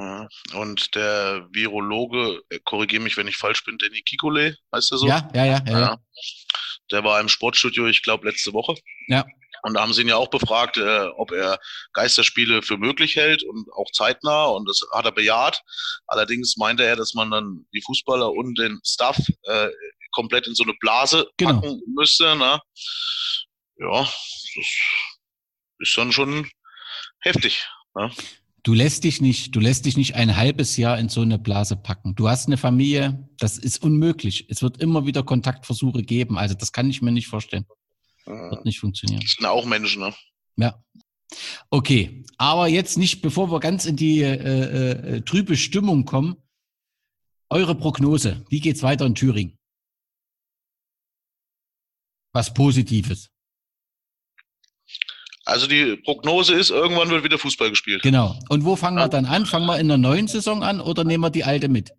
Und 0.54 0.94
der 0.94 1.48
Virologe, 1.52 2.44
äh, 2.50 2.60
korrigiere 2.64 3.02
mich, 3.02 3.18
wenn 3.18 3.28
ich 3.28 3.38
falsch 3.38 3.64
bin, 3.64 3.80
Danny 3.80 4.04
Kikole, 4.04 4.58
heißt 4.72 4.92
er 4.92 4.98
so? 5.00 5.08
Ja, 5.08 5.28
ja, 5.34 5.44
ja. 5.44 5.64
ja, 5.66 5.80
ja. 5.80 5.98
Der 6.92 7.04
war 7.04 7.20
im 7.20 7.30
Sportstudio, 7.30 7.88
ich 7.88 8.04
glaube, 8.04 8.30
letzte 8.30 8.54
Woche. 8.54 8.76
Ja. 9.08 9.26
Und 9.64 9.76
da 9.76 9.82
haben 9.82 9.94
sie 9.94 10.02
ihn 10.02 10.10
ja 10.10 10.18
auch 10.18 10.30
befragt, 10.30 10.78
äh, 10.78 11.08
ob 11.16 11.32
er 11.32 11.58
Geisterspiele 11.94 12.62
für 12.62 12.78
möglich 12.78 13.16
hält 13.16 13.44
und 13.44 13.66
auch 13.74 13.90
zeitnah. 13.92 14.46
Und 14.46 14.68
das 14.68 14.82
hat 14.92 15.06
er 15.06 15.14
bejaht. 15.14 15.62
Allerdings 16.08 16.58
meinte 16.58 16.84
er, 16.84 16.98
dass 16.98 17.14
man 17.14 17.32
dann 17.32 17.66
die 17.74 17.82
Fußballer 17.82 18.30
und 18.32 18.60
den 18.60 18.80
Staff 18.86 19.18
äh, 19.44 19.70
komplett 20.12 20.48
in 20.48 20.56
so 20.56 20.64
eine 20.64 20.74
Blase 20.82 21.28
genau. 21.38 21.62
packen 21.62 21.82
müsste. 21.96 22.36
Ne? 22.36 22.60
Ja, 23.78 24.02
das 24.02 24.68
ist 25.80 25.98
dann 25.98 26.12
schon 26.12 26.50
heftig. 27.22 27.66
Ne? 27.96 28.12
Du 28.64 28.74
lässt 28.74 29.06
dich 29.06 29.22
nicht, 29.22 29.56
du 29.56 29.62
lässt 29.62 29.86
dich 29.86 29.96
nicht 29.96 30.16
ein 30.16 30.36
halbes 30.36 30.76
Jahr 30.76 30.98
in 31.00 31.08
so 31.08 31.22
eine 31.22 31.40
Blase 31.40 31.78
packen. 31.78 32.16
Du 32.16 32.28
hast 32.28 32.48
eine 32.48 32.58
Familie, 32.58 33.30
das 33.38 33.58
ist 33.58 33.82
unmöglich. 33.82 34.48
Es 34.50 34.62
wird 34.62 34.82
immer 34.82 35.06
wieder 35.06 35.24
Kontaktversuche 35.24 36.04
geben. 36.04 36.38
Also 36.38 36.54
das 36.56 36.74
kann 36.74 36.90
ich 36.90 37.02
mir 37.02 37.12
nicht 37.12 37.28
vorstellen. 37.28 37.66
Wird 38.26 38.66
nicht 38.66 38.80
funktionieren. 38.80 39.22
Das 39.22 39.34
sind 39.34 39.46
auch 39.46 39.66
Menschen, 39.66 40.02
ne? 40.02 40.14
Ja. 40.56 40.82
Okay, 41.70 42.24
aber 42.38 42.68
jetzt 42.68 42.98
nicht, 42.98 43.22
bevor 43.22 43.52
wir 43.52 43.60
ganz 43.60 43.86
in 43.86 43.96
die 43.96 44.22
äh, 44.22 44.36
äh, 44.36 45.22
trübe 45.22 45.58
Stimmung 45.58 46.06
kommen. 46.06 46.38
Eure 47.50 47.76
Prognose, 47.76 48.44
wie 48.50 48.60
geht's 48.60 48.82
weiter 48.84 49.06
in 49.06 49.16
Thüringen? 49.16 49.58
Was 52.34 52.54
Positives. 52.54 53.30
Also 55.46 55.68
die 55.68 55.98
Prognose 55.98 56.56
ist, 56.56 56.70
irgendwann 56.70 57.10
wird 57.10 57.24
wieder 57.24 57.38
Fußball 57.38 57.70
gespielt. 57.70 58.02
Genau. 58.02 58.40
Und 58.50 58.64
wo 58.64 58.76
fangen 58.76 58.98
wir 58.98 59.10
dann 59.10 59.26
an? 59.26 59.46
Fangen 59.46 59.68
wir 59.68 59.80
in 59.80 59.88
der 59.88 59.98
neuen 59.98 60.28
Saison 60.28 60.64
an 60.64 60.80
oder 60.80 61.04
nehmen 61.04 61.24
wir 61.24 61.30
die 61.30 61.44
alte 61.44 61.68
mit? 61.68 61.92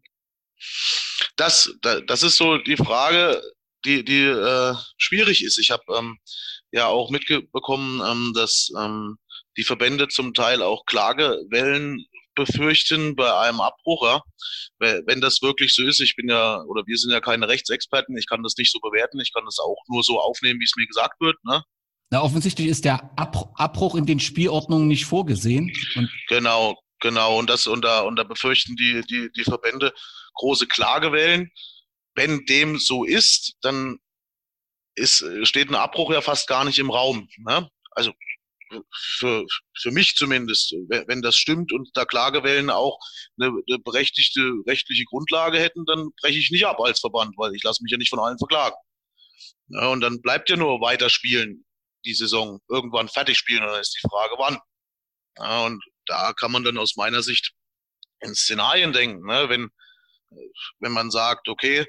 das, 1.37 1.75
das 2.07 2.23
ist 2.23 2.37
so 2.37 2.59
die 2.59 2.77
Frage, 2.77 3.43
die, 3.85 4.05
die 4.05 4.23
äh, 4.23 4.75
schwierig 4.97 5.45
ist. 5.45 5.59
Ich 5.59 5.71
habe 5.71 5.85
ähm, 5.97 6.19
ja 6.73 6.87
auch 6.87 7.11
mitbekommen, 7.11 8.03
ähm, 8.05 8.33
dass 8.35 8.71
ähm, 8.79 9.17
die 9.57 9.65
Verbände 9.65 10.09
zum 10.09 10.35
Teil 10.35 10.63
auch 10.63 10.85
Klagewellen 10.87 12.05
befürchten 12.35 13.15
bei 13.15 13.33
einem 13.33 13.61
Abbruch. 13.61 14.05
Ja? 14.07 14.23
Wenn 15.07 15.21
das 15.21 15.41
wirklich 15.43 15.75
so 15.75 15.85
ist, 15.85 16.01
ich 16.01 16.17
bin 16.17 16.29
ja, 16.29 16.63
oder 16.63 16.83
wir 16.87 16.97
sind 16.97 17.13
ja 17.13 17.21
keine 17.21 17.49
Rechtsexperten, 17.49 18.17
ich 18.17 18.27
kann 18.27 18.43
das 18.43 18.57
nicht 18.57 18.73
so 18.73 18.81
bewerten, 18.81 19.21
ich 19.21 19.33
kann 19.33 19.45
das 19.45 19.59
auch 19.59 19.79
nur 19.89 20.03
so 20.03 20.21
aufnehmen, 20.21 20.61
wie 20.61 20.65
es 20.65 20.75
mir 20.77 20.87
gesagt 20.87 21.21
wird. 21.21 21.37
Ne? 21.45 21.63
Na, 22.11 22.23
offensichtlich 22.23 22.69
ist 22.69 22.85
der 22.85 23.11
Abbruch 23.17 23.95
in 23.95 24.07
den 24.07 24.21
Spielordnungen 24.21 24.89
nicht 24.89 25.05
vorgesehen. 25.05 25.73
genau, 26.29 26.79
genau. 27.01 27.39
Und 27.39 27.51
das, 27.51 27.67
und 27.67 27.85
da, 27.85 28.01
und 28.01 28.17
da 28.17 28.25
befürchten 28.25 28.77
die, 28.77 29.03
die, 29.09 29.31
die 29.37 29.45
Verbände 29.45 29.93
große 30.35 30.67
Klagewellen. 30.67 31.51
Wenn 32.15 32.45
dem 32.47 32.79
so 32.79 33.05
ist, 33.05 33.55
dann 33.63 33.99
ist, 34.95 35.25
steht 35.43 35.71
ein 35.71 35.75
Abbruch 35.75 36.13
ja 36.13 36.21
fast 36.21 36.47
gar 36.49 36.65
nicht 36.65 36.79
im 36.79 36.91
Raum. 36.91 37.29
Ne? 37.39 37.69
Also 37.91 38.13
für, 39.19 39.45
für 39.81 39.91
mich 39.91 40.15
zumindest, 40.15 40.73
wenn 40.89 41.23
das 41.23 41.37
stimmt 41.37 41.73
und 41.73 41.91
da 41.95 42.05
Klagewellen 42.05 42.71
auch 42.71 42.99
eine, 43.39 43.53
eine 43.69 43.79
berechtigte 43.79 44.41
rechtliche 44.67 45.05
Grundlage 45.05 45.59
hätten, 45.59 45.85
dann 45.87 46.11
breche 46.21 46.39
ich 46.39 46.51
nicht 46.51 46.67
ab 46.67 46.81
als 46.81 47.01
Verband, 47.01 47.35
weil 47.37 47.55
ich 47.55 47.63
lasse 47.63 47.83
mich 47.83 47.93
ja 47.93 47.99
nicht 47.99 48.11
von 48.11 48.21
allen 48.21 48.39
verklagen. 48.39 48.77
Ja, 49.69 49.89
und 49.89 50.01
dann 50.01 50.21
bleibt 50.21 50.51
ja 50.51 50.57
nur 50.57 50.81
weiter 50.81 51.09
spielen, 51.09 51.65
die 52.05 52.15
Saison, 52.15 52.61
irgendwann 52.69 53.09
fertig 53.09 53.39
spielen, 53.39 53.63
dann 53.63 53.81
ist 53.81 53.97
die 53.97 54.09
Frage, 54.09 54.35
wann. 54.39 54.59
Ja, 55.39 55.65
und 55.65 55.83
da 56.07 56.33
kann 56.33 56.53
man 56.53 56.65
dann 56.65 56.79
aus 56.79 56.97
meiner 56.97 57.23
Sicht 57.23 57.53
in 58.21 58.35
Szenarien 58.35 58.93
denken, 58.93 59.27
ne? 59.27 59.49
wenn, 59.49 59.71
wenn 60.81 60.93
man 60.93 61.11
sagt, 61.11 61.49
okay, 61.49 61.87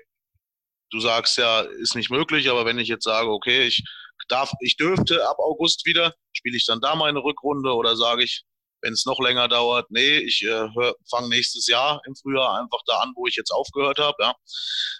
du 0.92 1.00
sagst 1.00 1.38
ja, 1.38 1.62
ist 1.62 1.96
nicht 1.96 2.10
möglich, 2.10 2.50
aber 2.50 2.66
wenn 2.66 2.80
ich 2.80 2.88
jetzt 2.88 3.04
sage, 3.04 3.30
okay, 3.30 3.68
ich 3.68 3.84
darf, 4.28 4.52
ich 4.62 4.78
dürfte 4.78 5.28
ab 5.28 5.38
August 5.40 5.86
wieder, 5.86 6.14
spiele 6.34 6.58
ich 6.58 6.66
dann 6.66 6.82
da 6.82 6.96
meine 6.96 7.24
Rückrunde 7.24 7.74
oder 7.74 7.96
sage 7.96 8.24
ich, 8.24 8.44
wenn 8.82 8.94
es 8.94 9.06
noch 9.06 9.20
länger 9.20 9.48
dauert, 9.48 9.90
nee, 9.90 10.18
ich 10.20 10.44
äh, 10.44 10.68
fange 11.10 11.30
nächstes 11.30 11.68
Jahr 11.68 12.02
im 12.06 12.16
Frühjahr 12.16 12.60
einfach 12.60 12.82
da 12.86 13.00
an, 13.00 13.14
wo 13.16 13.26
ich 13.26 13.36
jetzt 13.36 13.52
aufgehört 13.52 13.98
habe. 13.98 14.16
Ja. 14.20 14.36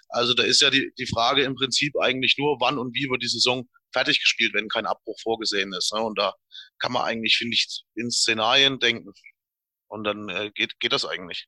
Also 0.08 0.34
da 0.34 0.42
ist 0.42 0.60
ja 0.60 0.70
die, 0.70 0.92
die 0.98 1.06
Frage 1.06 1.42
im 1.44 1.54
Prinzip 1.54 1.94
eigentlich 2.00 2.36
nur, 2.36 2.56
wann 2.60 2.78
und 2.78 2.94
wie 2.94 3.08
wird 3.08 3.22
die 3.22 3.28
Saison 3.28 3.68
fertig 3.92 4.20
gespielt, 4.20 4.54
wenn 4.54 4.68
kein 4.68 4.86
Abbruch 4.86 5.16
vorgesehen 5.22 5.72
ist. 5.72 5.92
Ne? 5.94 6.00
Und 6.00 6.18
da 6.18 6.34
kann 6.80 6.92
man 6.92 7.04
eigentlich, 7.04 7.36
finde 7.36 7.54
ich, 7.54 7.84
in 7.94 8.10
Szenarien 8.10 8.80
denken. 8.80 9.12
Und 9.88 10.04
dann 10.04 10.28
äh, 10.30 10.50
geht, 10.52 10.78
geht 10.80 10.92
das 10.92 11.04
eigentlich. 11.04 11.46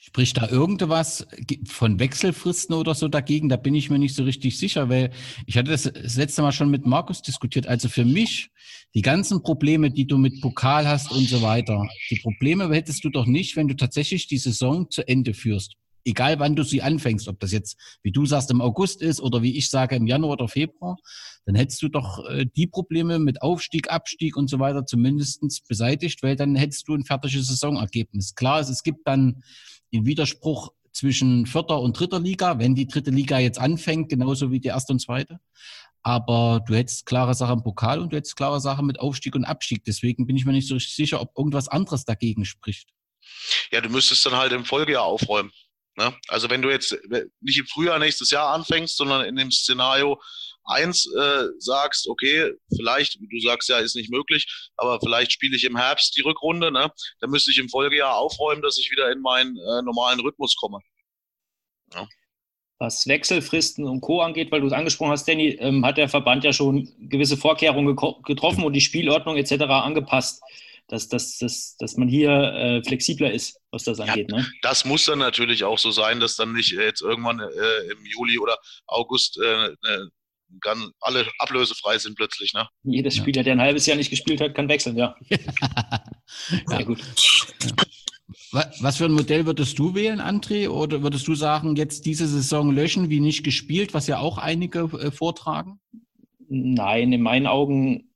Spricht 0.00 0.36
da 0.36 0.48
irgendwas 0.48 1.26
von 1.66 1.98
Wechselfristen 1.98 2.76
oder 2.76 2.94
so 2.94 3.08
dagegen? 3.08 3.48
Da 3.48 3.56
bin 3.56 3.74
ich 3.74 3.90
mir 3.90 3.98
nicht 3.98 4.14
so 4.14 4.22
richtig 4.22 4.56
sicher, 4.56 4.88
weil 4.88 5.10
ich 5.44 5.58
hatte 5.58 5.72
das, 5.72 5.82
das 5.82 6.16
letzte 6.16 6.40
Mal 6.42 6.52
schon 6.52 6.70
mit 6.70 6.86
Markus 6.86 7.20
diskutiert. 7.20 7.66
Also 7.66 7.88
für 7.88 8.04
mich, 8.04 8.50
die 8.94 9.02
ganzen 9.02 9.42
Probleme, 9.42 9.90
die 9.90 10.06
du 10.06 10.16
mit 10.16 10.40
Pokal 10.40 10.86
hast 10.86 11.10
und 11.10 11.28
so 11.28 11.42
weiter, 11.42 11.84
die 12.10 12.20
Probleme 12.22 12.72
hättest 12.72 13.04
du 13.04 13.10
doch 13.10 13.26
nicht, 13.26 13.56
wenn 13.56 13.66
du 13.66 13.74
tatsächlich 13.74 14.28
die 14.28 14.38
Saison 14.38 14.88
zu 14.88 15.06
Ende 15.06 15.34
führst. 15.34 15.74
Egal 16.04 16.38
wann 16.38 16.54
du 16.54 16.62
sie 16.62 16.80
anfängst, 16.80 17.26
ob 17.26 17.40
das 17.40 17.50
jetzt, 17.50 17.76
wie 18.04 18.12
du 18.12 18.24
sagst, 18.24 18.52
im 18.52 18.60
August 18.60 19.02
ist 19.02 19.20
oder 19.20 19.42
wie 19.42 19.58
ich 19.58 19.68
sage, 19.68 19.96
im 19.96 20.06
Januar 20.06 20.34
oder 20.34 20.48
Februar, 20.48 20.96
dann 21.44 21.56
hättest 21.56 21.82
du 21.82 21.88
doch 21.88 22.24
äh, 22.28 22.46
die 22.46 22.66
Probleme 22.68 23.18
mit 23.18 23.42
Aufstieg, 23.42 23.90
Abstieg 23.90 24.36
und 24.36 24.48
so 24.48 24.60
weiter 24.60 24.86
zumindestens 24.86 25.60
beseitigt, 25.60 26.22
weil 26.22 26.36
dann 26.36 26.54
hättest 26.54 26.86
du 26.86 26.94
ein 26.94 27.04
fertiges 27.04 27.48
Saisonergebnis. 27.48 28.36
Klar, 28.36 28.60
es 28.60 28.82
gibt 28.82 29.06
dann 29.06 29.42
in 29.90 30.06
Widerspruch 30.06 30.72
zwischen 30.92 31.46
vierter 31.46 31.80
und 31.80 31.98
dritter 31.98 32.20
Liga, 32.20 32.58
wenn 32.58 32.74
die 32.74 32.86
dritte 32.86 33.10
Liga 33.10 33.38
jetzt 33.38 33.58
anfängt, 33.58 34.08
genauso 34.08 34.50
wie 34.50 34.60
die 34.60 34.68
erste 34.68 34.92
und 34.92 35.00
zweite. 35.00 35.38
Aber 36.02 36.64
du 36.66 36.74
hättest 36.74 37.06
klare 37.06 37.34
Sache 37.34 37.52
im 37.52 37.62
Pokal 37.62 38.00
und 38.00 38.12
du 38.12 38.16
hättest 38.16 38.36
klare 38.36 38.60
Sache 38.60 38.82
mit 38.82 38.98
Aufstieg 39.00 39.34
und 39.34 39.44
Abstieg. 39.44 39.84
Deswegen 39.84 40.26
bin 40.26 40.36
ich 40.36 40.44
mir 40.44 40.52
nicht 40.52 40.68
so 40.68 40.78
sicher, 40.78 41.20
ob 41.20 41.36
irgendwas 41.36 41.68
anderes 41.68 42.04
dagegen 42.04 42.44
spricht. 42.44 42.90
Ja, 43.70 43.80
du 43.80 43.88
müsstest 43.88 44.24
dann 44.24 44.36
halt 44.36 44.52
im 44.52 44.64
Folgejahr 44.64 45.04
aufräumen. 45.04 45.52
Ne? 45.96 46.14
Also 46.28 46.48
wenn 46.48 46.62
du 46.62 46.70
jetzt 46.70 46.96
nicht 47.40 47.58
im 47.58 47.66
Frühjahr 47.66 47.98
nächstes 47.98 48.30
Jahr 48.30 48.54
anfängst, 48.54 48.96
sondern 48.96 49.24
in 49.24 49.36
dem 49.36 49.50
Szenario, 49.50 50.20
eins 50.68 51.06
äh, 51.18 51.44
sagst, 51.58 52.08
okay, 52.08 52.52
vielleicht, 52.76 53.18
du 53.20 53.40
sagst 53.40 53.68
ja, 53.68 53.78
ist 53.78 53.96
nicht 53.96 54.10
möglich, 54.10 54.46
aber 54.76 55.00
vielleicht 55.00 55.32
spiele 55.32 55.56
ich 55.56 55.64
im 55.64 55.76
Herbst 55.76 56.16
die 56.16 56.22
Rückrunde, 56.22 56.70
ne? 56.70 56.90
dann 57.20 57.30
müsste 57.30 57.50
ich 57.50 57.58
im 57.58 57.68
Folgejahr 57.68 58.16
aufräumen, 58.16 58.62
dass 58.62 58.78
ich 58.78 58.90
wieder 58.90 59.10
in 59.10 59.20
meinen 59.20 59.56
äh, 59.56 59.82
normalen 59.82 60.20
Rhythmus 60.20 60.56
komme. 60.56 60.78
Ja. 61.94 62.06
Was 62.80 63.08
Wechselfristen 63.08 63.86
und 63.86 64.00
Co. 64.02 64.20
angeht, 64.20 64.52
weil 64.52 64.60
du 64.60 64.68
es 64.68 64.72
angesprochen 64.72 65.10
hast, 65.10 65.26
Danny, 65.26 65.56
ähm, 65.58 65.84
hat 65.84 65.96
der 65.96 66.08
Verband 66.08 66.44
ja 66.44 66.52
schon 66.52 66.88
gewisse 67.08 67.36
Vorkehrungen 67.36 67.96
getroffen 68.22 68.62
und 68.62 68.72
die 68.72 68.80
Spielordnung 68.80 69.36
etc. 69.36 69.64
angepasst 69.64 70.42
dass, 70.88 71.08
dass, 71.08 71.38
dass, 71.38 71.76
dass 71.76 71.96
man 71.96 72.08
hier 72.08 72.30
äh, 72.30 72.82
flexibler 72.82 73.30
ist, 73.30 73.60
was 73.70 73.84
das 73.84 74.00
angeht. 74.00 74.30
Ja, 74.30 74.38
ne? 74.38 74.46
Das 74.62 74.84
muss 74.84 75.04
dann 75.04 75.18
natürlich 75.18 75.64
auch 75.64 75.78
so 75.78 75.90
sein, 75.90 76.18
dass 76.18 76.36
dann 76.36 76.52
nicht 76.54 76.72
jetzt 76.72 77.02
irgendwann 77.02 77.40
äh, 77.40 77.92
im 77.92 78.04
Juli 78.06 78.38
oder 78.38 78.58
August 78.86 79.38
äh, 79.38 79.68
ne, 79.68 80.10
kann 80.60 80.90
alle 81.00 81.26
ablösefrei 81.38 81.98
sind 81.98 82.16
plötzlich. 82.16 82.52
Ne? 82.54 82.68
Jedes 82.84 83.16
Spieler, 83.16 83.42
der 83.42 83.54
ein 83.54 83.60
halbes 83.60 83.86
Jahr 83.86 83.96
nicht 83.96 84.10
gespielt 84.10 84.40
hat, 84.40 84.54
kann 84.54 84.68
wechseln, 84.68 84.96
ja. 84.96 85.14
Sehr 86.66 86.84
gut. 86.84 87.00
Was 88.50 88.96
für 88.96 89.04
ein 89.04 89.12
Modell 89.12 89.46
würdest 89.46 89.78
du 89.78 89.94
wählen, 89.94 90.20
André? 90.20 90.68
Oder 90.68 91.02
würdest 91.02 91.28
du 91.28 91.34
sagen, 91.34 91.76
jetzt 91.76 92.06
diese 92.06 92.26
Saison 92.26 92.70
löschen, 92.70 93.10
wie 93.10 93.20
nicht 93.20 93.44
gespielt, 93.44 93.94
was 93.94 94.06
ja 94.06 94.18
auch 94.18 94.38
einige 94.38 94.80
äh, 94.80 95.10
vortragen? 95.10 95.80
Nein, 96.48 97.12
in 97.12 97.22
meinen 97.22 97.46
Augen, 97.46 98.10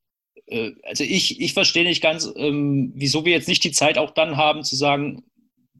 äh, 0.46 0.72
also 0.84 1.04
ich, 1.04 1.40
ich 1.40 1.52
verstehe 1.52 1.84
nicht 1.84 2.02
ganz, 2.02 2.32
ähm, 2.34 2.92
wieso 2.94 3.24
wir 3.26 3.32
jetzt 3.32 3.48
nicht 3.48 3.64
die 3.64 3.72
Zeit 3.72 3.98
auch 3.98 4.12
dann 4.12 4.36
haben 4.38 4.64
zu 4.64 4.74
sagen, 4.74 5.22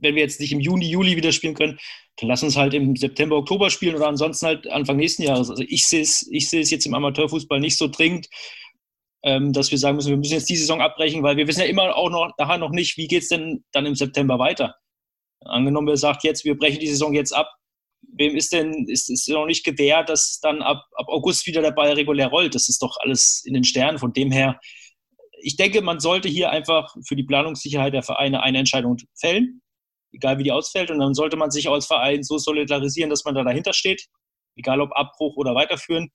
wenn 0.02 0.14
wir 0.14 0.22
jetzt 0.22 0.40
nicht 0.40 0.52
im 0.52 0.60
Juni, 0.60 0.88
Juli 0.88 1.16
wieder 1.16 1.32
spielen 1.32 1.54
können, 1.54 1.78
dann 2.16 2.28
lass 2.28 2.42
uns 2.42 2.56
halt 2.56 2.74
im 2.74 2.96
September, 2.96 3.36
Oktober 3.36 3.70
spielen 3.70 3.94
oder 3.94 4.08
ansonsten 4.08 4.46
halt 4.46 4.70
Anfang 4.70 4.96
nächsten 4.96 5.22
Jahres. 5.22 5.48
Also 5.48 5.64
ich 5.66 5.86
sehe 5.86 6.02
es, 6.02 6.28
ich 6.30 6.50
jetzt 6.50 6.86
im 6.86 6.94
Amateurfußball 6.94 7.60
nicht 7.60 7.78
so 7.78 7.88
dringend, 7.88 8.28
ähm, 9.22 9.52
dass 9.52 9.70
wir 9.70 9.78
sagen 9.78 9.96
müssen, 9.96 10.10
wir 10.10 10.16
müssen 10.16 10.34
jetzt 10.34 10.50
die 10.50 10.56
Saison 10.56 10.80
abbrechen, 10.80 11.22
weil 11.22 11.36
wir 11.36 11.46
wissen 11.46 11.60
ja 11.60 11.66
immer 11.66 11.96
auch 11.96 12.10
noch 12.10 12.32
nachher 12.38 12.58
noch 12.58 12.70
nicht, 12.70 12.96
wie 12.96 13.06
geht 13.06 13.22
es 13.22 13.28
denn 13.28 13.64
dann 13.72 13.86
im 13.86 13.94
September 13.94 14.38
weiter. 14.38 14.74
Angenommen, 15.40 15.88
wer 15.88 15.96
sagt 15.96 16.24
jetzt, 16.24 16.44
wir 16.44 16.56
brechen 16.56 16.80
die 16.80 16.88
Saison 16.88 17.14
jetzt 17.14 17.32
ab, 17.32 17.48
wem 18.14 18.36
ist 18.36 18.52
denn, 18.52 18.86
ist 18.88 19.08
es 19.10 19.26
noch 19.28 19.46
nicht 19.46 19.64
gewährt, 19.64 20.08
dass 20.08 20.40
dann 20.40 20.60
ab, 20.62 20.84
ab 20.96 21.06
August 21.08 21.46
wieder 21.46 21.62
der 21.62 21.70
Ball 21.70 21.92
regulär 21.92 22.28
rollt? 22.28 22.54
Das 22.54 22.68
ist 22.68 22.82
doch 22.82 22.96
alles 23.00 23.42
in 23.44 23.54
den 23.54 23.64
Sternen. 23.64 23.98
Von 23.98 24.12
dem 24.12 24.30
her, 24.30 24.60
ich 25.40 25.56
denke, 25.56 25.82
man 25.82 25.98
sollte 25.98 26.28
hier 26.28 26.50
einfach 26.50 26.94
für 27.06 27.16
die 27.16 27.24
Planungssicherheit 27.24 27.94
der 27.94 28.02
Vereine 28.02 28.42
eine 28.42 28.58
Entscheidung 28.58 28.96
fällen 29.18 29.61
egal 30.12 30.38
wie 30.38 30.44
die 30.44 30.52
ausfällt. 30.52 30.90
Und 30.90 30.98
dann 30.98 31.14
sollte 31.14 31.36
man 31.36 31.50
sich 31.50 31.68
als 31.68 31.86
Verein 31.86 32.22
so 32.22 32.38
solidarisieren, 32.38 33.10
dass 33.10 33.24
man 33.24 33.34
da 33.34 33.42
dahinter 33.42 33.72
steht, 33.72 34.06
egal 34.56 34.80
ob 34.80 34.92
Abbruch 34.92 35.36
oder 35.36 35.54
weiterführen. 35.54 36.10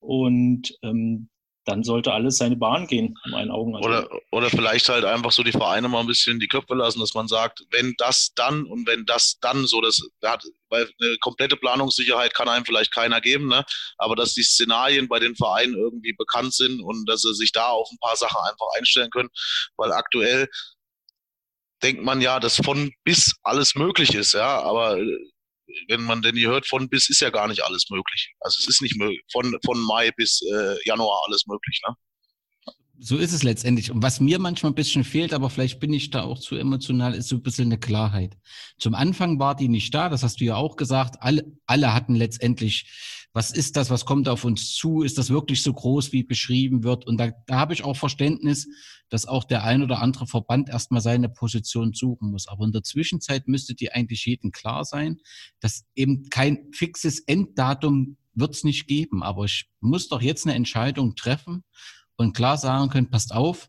Und 0.00 0.76
ähm, 0.82 1.28
dann 1.66 1.82
sollte 1.82 2.12
alles 2.12 2.38
seine 2.38 2.56
Bahn 2.56 2.86
gehen, 2.86 3.18
in 3.24 3.30
meinen 3.32 3.50
Augen. 3.50 3.74
Also 3.74 3.88
oder, 3.88 4.08
oder 4.30 4.50
vielleicht 4.50 4.88
halt 4.88 5.04
einfach 5.04 5.32
so 5.32 5.42
die 5.42 5.52
Vereine 5.52 5.88
mal 5.88 6.00
ein 6.00 6.06
bisschen 6.06 6.38
die 6.38 6.46
Köpfe 6.46 6.74
lassen, 6.74 7.00
dass 7.00 7.14
man 7.14 7.26
sagt, 7.26 7.64
wenn 7.72 7.94
das 7.98 8.32
dann 8.34 8.64
und 8.64 8.86
wenn 8.86 9.04
das 9.04 9.38
dann 9.40 9.66
so, 9.66 9.80
das 9.80 10.00
hat, 10.24 10.44
weil 10.70 10.88
eine 11.00 11.16
komplette 11.18 11.56
Planungssicherheit 11.56 12.34
kann 12.34 12.48
einem 12.48 12.64
vielleicht 12.64 12.92
keiner 12.92 13.20
geben, 13.20 13.48
ne? 13.48 13.64
aber 13.98 14.14
dass 14.14 14.34
die 14.34 14.44
Szenarien 14.44 15.08
bei 15.08 15.18
den 15.18 15.34
Vereinen 15.34 15.74
irgendwie 15.74 16.12
bekannt 16.12 16.54
sind 16.54 16.80
und 16.80 17.04
dass 17.08 17.22
sie 17.22 17.34
sich 17.34 17.50
da 17.50 17.68
auf 17.68 17.88
ein 17.90 17.98
paar 17.98 18.16
Sachen 18.16 18.38
einfach 18.48 18.66
einstellen 18.78 19.10
können, 19.10 19.30
weil 19.76 19.90
aktuell 19.90 20.48
denkt 21.86 22.02
man 22.02 22.20
ja, 22.20 22.40
dass 22.40 22.56
von 22.56 22.90
bis 23.04 23.32
alles 23.44 23.76
möglich 23.76 24.14
ist, 24.14 24.34
ja, 24.34 24.60
aber 24.60 24.98
äh, 24.98 25.06
wenn 25.88 26.02
man 26.02 26.20
denn 26.20 26.34
hier 26.36 26.48
hört, 26.48 26.66
von 26.66 26.88
bis 26.88 27.08
ist 27.08 27.20
ja 27.20 27.30
gar 27.30 27.46
nicht 27.46 27.62
alles 27.64 27.86
möglich. 27.90 28.34
Also 28.40 28.58
es 28.60 28.68
ist 28.68 28.82
nicht 28.82 28.96
möglich, 28.96 29.22
von, 29.30 29.56
von 29.64 29.80
Mai 29.80 30.10
bis 30.16 30.42
äh, 30.42 30.76
Januar 30.84 31.20
alles 31.26 31.46
möglich, 31.46 31.80
ne? 31.86 31.94
So 32.98 33.18
ist 33.18 33.34
es 33.34 33.42
letztendlich. 33.42 33.90
Und 33.90 34.02
was 34.02 34.20
mir 34.20 34.38
manchmal 34.38 34.72
ein 34.72 34.74
bisschen 34.74 35.04
fehlt, 35.04 35.34
aber 35.34 35.50
vielleicht 35.50 35.80
bin 35.80 35.92
ich 35.92 36.08
da 36.08 36.22
auch 36.22 36.38
zu 36.38 36.56
emotional, 36.56 37.14
ist 37.14 37.28
so 37.28 37.36
ein 37.36 37.42
bisschen 37.42 37.66
eine 37.66 37.78
Klarheit. 37.78 38.38
Zum 38.78 38.94
Anfang 38.94 39.38
war 39.38 39.54
die 39.54 39.68
nicht 39.68 39.94
da, 39.94 40.08
das 40.08 40.22
hast 40.22 40.40
du 40.40 40.46
ja 40.46 40.56
auch 40.56 40.76
gesagt. 40.76 41.16
Alle, 41.20 41.44
alle 41.66 41.92
hatten 41.92 42.14
letztendlich 42.14 43.25
was 43.36 43.50
ist 43.50 43.76
das, 43.76 43.90
was 43.90 44.06
kommt 44.06 44.30
auf 44.30 44.44
uns 44.44 44.72
zu, 44.72 45.02
ist 45.02 45.18
das 45.18 45.28
wirklich 45.28 45.62
so 45.62 45.70
groß, 45.70 46.10
wie 46.10 46.22
beschrieben 46.22 46.84
wird? 46.84 47.06
Und 47.06 47.18
da, 47.18 47.32
da 47.46 47.56
habe 47.58 47.74
ich 47.74 47.84
auch 47.84 47.94
Verständnis, 47.94 48.66
dass 49.10 49.26
auch 49.26 49.44
der 49.44 49.62
ein 49.62 49.82
oder 49.82 50.00
andere 50.00 50.26
Verband 50.26 50.70
erstmal 50.70 51.02
seine 51.02 51.28
Position 51.28 51.92
suchen 51.92 52.30
muss. 52.30 52.48
Aber 52.48 52.64
in 52.64 52.72
der 52.72 52.82
Zwischenzeit 52.82 53.46
müsste 53.46 53.74
die 53.74 53.92
eigentlich 53.92 54.24
jedem 54.24 54.52
klar 54.52 54.86
sein, 54.86 55.20
dass 55.60 55.84
eben 55.94 56.30
kein 56.30 56.72
fixes 56.72 57.20
Enddatum 57.20 58.16
wird 58.32 58.54
es 58.54 58.64
nicht 58.64 58.86
geben. 58.86 59.22
Aber 59.22 59.44
ich 59.44 59.68
muss 59.80 60.08
doch 60.08 60.22
jetzt 60.22 60.46
eine 60.46 60.54
Entscheidung 60.54 61.14
treffen 61.14 61.62
und 62.16 62.34
klar 62.34 62.56
sagen 62.56 62.88
können, 62.88 63.10
passt 63.10 63.34
auf, 63.34 63.68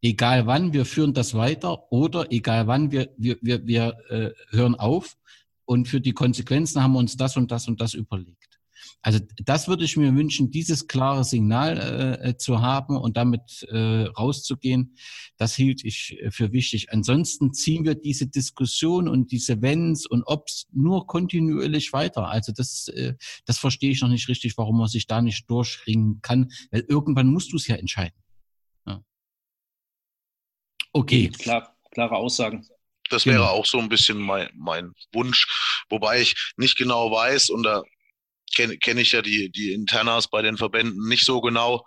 egal 0.00 0.46
wann, 0.46 0.72
wir 0.72 0.84
führen 0.84 1.12
das 1.12 1.34
weiter 1.34 1.90
oder 1.90 2.30
egal 2.30 2.68
wann, 2.68 2.92
wir, 2.92 3.12
wir, 3.16 3.36
wir, 3.42 3.66
wir 3.66 3.96
äh, 4.10 4.30
hören 4.50 4.76
auf 4.76 5.16
und 5.64 5.88
für 5.88 6.00
die 6.00 6.12
Konsequenzen 6.12 6.80
haben 6.80 6.92
wir 6.92 7.00
uns 7.00 7.16
das 7.16 7.36
und 7.36 7.50
das 7.50 7.66
und 7.66 7.80
das 7.80 7.94
überlegt. 7.94 8.37
Also 9.00 9.20
das 9.44 9.68
würde 9.68 9.84
ich 9.84 9.96
mir 9.96 10.14
wünschen, 10.14 10.50
dieses 10.50 10.88
klare 10.88 11.22
Signal 11.22 12.18
äh, 12.20 12.36
zu 12.36 12.60
haben 12.60 12.96
und 12.96 13.16
damit 13.16 13.62
äh, 13.70 14.02
rauszugehen. 14.04 14.96
Das 15.36 15.54
hielt 15.54 15.84
ich 15.84 16.18
äh, 16.20 16.30
für 16.32 16.52
wichtig. 16.52 16.92
Ansonsten 16.92 17.52
ziehen 17.52 17.84
wir 17.84 17.94
diese 17.94 18.26
Diskussion 18.26 19.08
und 19.08 19.30
diese 19.30 19.62
Wenns 19.62 20.04
und 20.04 20.24
Obs 20.24 20.66
nur 20.72 21.06
kontinuierlich 21.06 21.92
weiter. 21.92 22.28
Also 22.28 22.52
das, 22.52 22.88
äh, 22.88 23.14
das 23.46 23.58
verstehe 23.58 23.90
ich 23.90 24.00
noch 24.00 24.08
nicht 24.08 24.28
richtig, 24.28 24.58
warum 24.58 24.78
man 24.78 24.88
sich 24.88 25.06
da 25.06 25.22
nicht 25.22 25.48
durchringen 25.48 26.20
kann, 26.20 26.50
weil 26.70 26.84
irgendwann 26.88 27.28
musst 27.28 27.52
du 27.52 27.56
es 27.56 27.68
ja 27.68 27.76
entscheiden. 27.76 28.18
Ja. 28.84 29.00
Okay. 30.92 31.28
Klar, 31.28 31.76
klare 31.92 32.16
Aussagen. 32.16 32.66
Das 33.10 33.26
wäre 33.26 33.38
genau. 33.38 33.50
auch 33.50 33.64
so 33.64 33.78
ein 33.78 33.88
bisschen 33.88 34.18
mein, 34.18 34.50
mein 34.54 34.92
Wunsch, 35.14 35.46
wobei 35.88 36.20
ich 36.20 36.52
nicht 36.56 36.76
genau 36.76 37.10
weiß, 37.10 37.48
und 37.50 37.62
da 37.62 37.82
kenne 38.54 38.78
kenn 38.78 38.98
ich 38.98 39.12
ja 39.12 39.22
die, 39.22 39.50
die 39.50 39.72
Internas 39.72 40.28
bei 40.28 40.42
den 40.42 40.56
Verbänden 40.56 41.08
nicht 41.08 41.24
so 41.24 41.40
genau, 41.40 41.84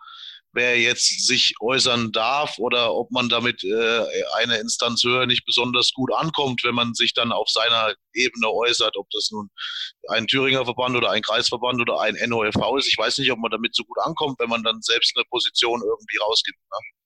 wer 0.53 0.79
jetzt 0.79 1.25
sich 1.25 1.53
äußern 1.61 2.11
darf 2.11 2.57
oder 2.57 2.93
ob 2.93 3.11
man 3.11 3.29
damit 3.29 3.63
äh, 3.63 4.05
eine 4.35 4.57
Instanz 4.57 5.03
höher 5.03 5.25
nicht 5.25 5.45
besonders 5.45 5.93
gut 5.93 6.11
ankommt, 6.13 6.63
wenn 6.63 6.75
man 6.75 6.93
sich 6.93 7.13
dann 7.13 7.31
auf 7.31 7.49
seiner 7.49 7.93
Ebene 8.13 8.49
äußert, 8.49 8.97
ob 8.97 9.09
das 9.11 9.29
nun 9.31 9.49
ein 10.09 10.27
Thüringer 10.27 10.65
Verband 10.65 10.95
oder 10.95 11.11
ein 11.11 11.21
Kreisverband 11.21 11.79
oder 11.81 12.01
ein 12.01 12.17
NOFV 12.27 12.77
ist. 12.77 12.87
Ich 12.87 12.97
weiß 12.97 13.17
nicht, 13.19 13.31
ob 13.31 13.39
man 13.39 13.51
damit 13.51 13.75
so 13.75 13.83
gut 13.83 13.97
ankommt, 14.03 14.39
wenn 14.39 14.49
man 14.49 14.63
dann 14.63 14.81
selbst 14.81 15.13
eine 15.15 15.25
Position 15.29 15.81
irgendwie 15.81 16.17
rausgibt. 16.17 16.59
Ne? 16.59 17.00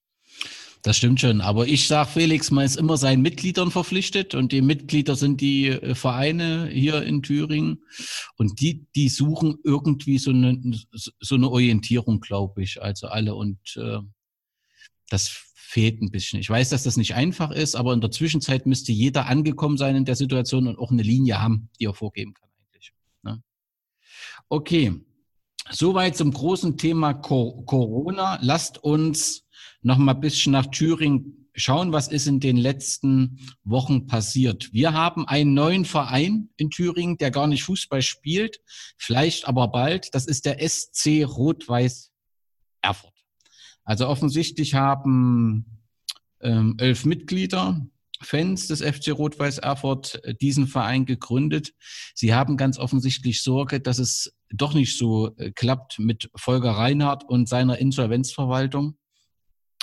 Das 0.86 0.98
stimmt 0.98 1.20
schon. 1.20 1.40
Aber 1.40 1.66
ich 1.66 1.88
sage, 1.88 2.10
Felix, 2.10 2.52
man 2.52 2.64
ist 2.64 2.76
immer 2.76 2.96
seinen 2.96 3.20
Mitgliedern 3.20 3.72
verpflichtet 3.72 4.36
und 4.36 4.52
die 4.52 4.62
Mitglieder 4.62 5.16
sind 5.16 5.40
die 5.40 5.66
äh, 5.66 5.96
Vereine 5.96 6.68
hier 6.68 7.02
in 7.02 7.24
Thüringen 7.24 7.82
und 8.36 8.60
die, 8.60 8.86
die 8.94 9.08
suchen 9.08 9.58
irgendwie 9.64 10.18
so 10.18 10.30
eine, 10.30 10.60
so 10.92 11.34
eine 11.34 11.50
Orientierung, 11.50 12.20
glaube 12.20 12.62
ich, 12.62 12.80
also 12.80 13.08
alle 13.08 13.34
und 13.34 13.58
äh, 13.74 13.98
das 15.10 15.26
fehlt 15.56 16.00
ein 16.02 16.12
bisschen. 16.12 16.38
Ich 16.38 16.48
weiß, 16.48 16.68
dass 16.68 16.84
das 16.84 16.96
nicht 16.96 17.16
einfach 17.16 17.50
ist, 17.50 17.74
aber 17.74 17.92
in 17.92 18.00
der 18.00 18.12
Zwischenzeit 18.12 18.64
müsste 18.66 18.92
jeder 18.92 19.26
angekommen 19.26 19.78
sein 19.78 19.96
in 19.96 20.04
der 20.04 20.14
Situation 20.14 20.68
und 20.68 20.78
auch 20.78 20.92
eine 20.92 21.02
Linie 21.02 21.42
haben, 21.42 21.68
die 21.80 21.86
er 21.86 21.94
vorgeben 21.94 22.32
kann 22.32 22.48
eigentlich. 22.60 22.92
Ne? 23.24 23.42
Okay, 24.48 24.92
soweit 25.68 26.16
zum 26.16 26.30
großen 26.30 26.78
Thema 26.78 27.12
Corona. 27.12 28.38
Lasst 28.40 28.84
uns 28.84 29.45
noch 29.86 29.98
mal 29.98 30.14
ein 30.14 30.20
bisschen 30.20 30.52
nach 30.52 30.66
Thüringen 30.66 31.48
schauen, 31.54 31.92
was 31.92 32.08
ist 32.08 32.26
in 32.26 32.40
den 32.40 32.56
letzten 32.56 33.38
Wochen 33.62 34.08
passiert. 34.08 34.72
Wir 34.72 34.92
haben 34.92 35.26
einen 35.28 35.54
neuen 35.54 35.84
Verein 35.84 36.50
in 36.56 36.70
Thüringen, 36.70 37.18
der 37.18 37.30
gar 37.30 37.46
nicht 37.46 37.62
Fußball 37.62 38.02
spielt, 38.02 38.60
vielleicht 38.98 39.46
aber 39.46 39.68
bald. 39.68 40.12
Das 40.12 40.26
ist 40.26 40.44
der 40.44 40.58
SC 40.68 41.24
Rot-Weiß 41.24 42.10
Erfurt. 42.82 43.14
Also 43.84 44.08
offensichtlich 44.08 44.74
haben 44.74 45.64
ähm, 46.40 46.74
elf 46.78 47.04
Mitglieder, 47.04 47.86
Fans 48.20 48.66
des 48.66 48.82
FC 48.82 49.12
Rot-Weiß 49.12 49.58
Erfurt 49.58 50.20
äh, 50.24 50.34
diesen 50.34 50.66
Verein 50.66 51.06
gegründet. 51.06 51.74
Sie 52.12 52.34
haben 52.34 52.56
ganz 52.56 52.76
offensichtlich 52.76 53.40
Sorge, 53.40 53.78
dass 53.78 54.00
es 54.00 54.36
doch 54.50 54.74
nicht 54.74 54.98
so 54.98 55.36
äh, 55.36 55.52
klappt 55.52 56.00
mit 56.00 56.28
Volker 56.34 56.72
Reinhardt 56.72 57.22
und 57.22 57.48
seiner 57.48 57.78
Insolvenzverwaltung. 57.78 58.98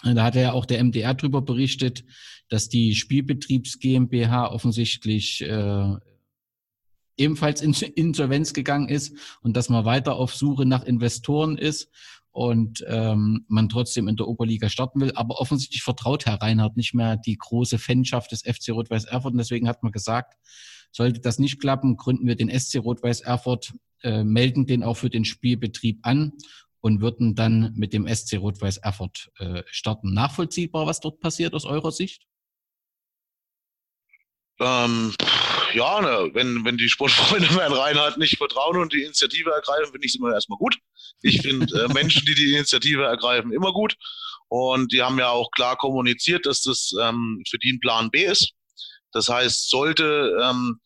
Da 0.04 0.24
hat 0.24 0.36
ja 0.36 0.52
auch 0.52 0.66
der 0.66 0.84
MDR 0.84 1.14
drüber 1.14 1.42
berichtet, 1.42 2.04
dass 2.50 2.68
die 2.68 2.94
Spielbetriebs 2.94 3.80
GmbH 3.80 4.52
offensichtlich 4.52 5.42
äh, 5.42 5.96
ebenfalls 7.18 7.62
in 7.62 7.74
Insolvenz 7.96 8.54
gegangen 8.54 8.90
ist 8.90 9.16
und 9.42 9.56
dass 9.56 9.70
man 9.70 9.86
weiter 9.86 10.16
auf 10.16 10.36
Suche 10.36 10.66
nach 10.66 10.84
Investoren 10.84 11.58
ist 11.58 11.90
und 12.32 12.84
ähm, 12.88 13.46
man 13.48 13.70
trotzdem 13.70 14.08
in 14.08 14.16
der 14.16 14.28
Oberliga 14.28 14.68
starten 14.68 15.00
will. 15.00 15.14
Aber 15.16 15.40
offensichtlich 15.40 15.84
vertraut 15.84 16.26
Herr 16.26 16.42
Reinhardt 16.42 16.76
nicht 16.76 16.94
mehr 16.94 17.16
die 17.16 17.38
große 17.38 17.78
Fanschaft 17.78 18.32
des 18.32 18.42
FC 18.42 18.72
Rot-Weiß 18.72 19.06
Erfurt. 19.06 19.34
Und 19.34 19.38
deswegen 19.38 19.68
hat 19.68 19.84
man 19.84 19.92
gesagt, 19.92 20.34
sollte 20.92 21.22
das 21.22 21.40
nicht 21.40 21.60
klappen, 21.60 21.96
gründen 21.96 22.28
wir 22.28 22.36
den 22.36 22.50
SC 22.50 22.80
Rot-Weiß 22.80 23.22
Erfurt, 23.22 23.74
äh, 24.02 24.24
melden 24.24 24.66
den 24.66 24.84
auch 24.84 24.98
für 24.98 25.10
den 25.10 25.26
Spielbetrieb 25.26 26.00
an 26.02 26.34
und 26.84 27.00
würden 27.00 27.34
dann 27.34 27.72
mit 27.78 27.94
dem 27.94 28.14
SC 28.14 28.38
Rot-Weiß 28.38 28.78
Erfurt 28.78 29.32
äh, 29.40 29.64
starten. 29.68 30.14
Nachvollziehbar, 30.14 30.86
was 30.86 31.00
dort 31.00 31.22
passiert 31.22 31.54
aus 31.54 31.64
eurer 31.64 31.94
Sicht? 31.94 32.24
Ähm, 34.60 35.16
ja, 35.74 36.02
ne, 36.02 36.32
wenn, 36.34 36.66
wenn 36.66 36.76
die 36.76 36.90
Sportfreunde 36.90 37.48
Herrn 37.58 37.72
Reinhardt 37.72 38.18
nicht 38.18 38.38
vertrauen 38.38 38.76
und 38.76 38.92
die 38.92 39.04
Initiative 39.04 39.50
ergreifen, 39.52 39.94
finde 39.94 40.06
ich 40.06 40.12
es 40.12 40.20
immer 40.20 40.34
erstmal 40.34 40.60
gut. 40.60 40.78
Ich 41.22 41.42
finde 41.42 41.74
äh, 41.74 41.88
Menschen, 41.94 42.26
die 42.26 42.36
die 42.36 42.52
Initiative 42.52 43.06
ergreifen, 43.06 43.54
immer 43.54 43.72
gut. 43.72 43.96
Und 44.50 44.92
die 44.92 45.02
haben 45.02 45.18
ja 45.18 45.30
auch 45.30 45.52
klar 45.52 45.78
kommuniziert, 45.78 46.46
dass 46.46 46.64
das 46.64 46.92
ähm, 47.02 47.42
für 47.50 47.60
die 47.60 47.72
ein 47.72 47.80
Plan 47.80 48.12
B 48.12 48.26
ist. 48.26 48.52
Das 49.14 49.30
heißt, 49.30 49.70
sollte 49.70 50.38
ähm, 50.44 50.82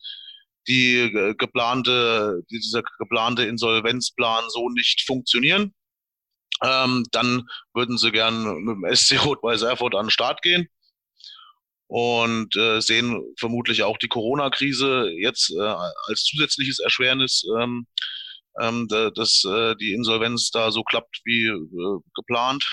die 0.68 1.10
geplante, 1.36 2.42
dieser 2.50 2.82
geplante 3.00 3.42
Insolvenzplan 3.42 4.44
so 4.48 4.68
nicht 4.68 5.02
funktionieren, 5.04 5.74
ähm, 6.62 7.04
dann 7.12 7.48
würden 7.74 7.98
sie 7.98 8.10
gern 8.10 8.64
mit 8.64 8.76
dem 8.76 8.96
SC 8.96 9.24
Rot-Weiß 9.24 9.62
Erfurt 9.62 9.94
an 9.94 10.06
den 10.06 10.10
Start 10.10 10.42
gehen 10.42 10.68
und 11.88 12.54
äh, 12.56 12.80
sehen 12.80 13.22
vermutlich 13.38 13.82
auch 13.82 13.96
die 13.96 14.08
Corona-Krise 14.08 15.10
jetzt 15.18 15.50
äh, 15.50 15.74
als 16.06 16.24
zusätzliches 16.24 16.80
Erschwernis, 16.80 17.44
ähm, 17.58 17.86
ähm, 18.60 18.88
dass 18.88 19.44
äh, 19.44 19.74
die 19.76 19.92
Insolvenz 19.92 20.50
da 20.50 20.70
so 20.70 20.82
klappt 20.82 21.20
wie 21.24 21.46
äh, 21.46 22.00
geplant. 22.14 22.64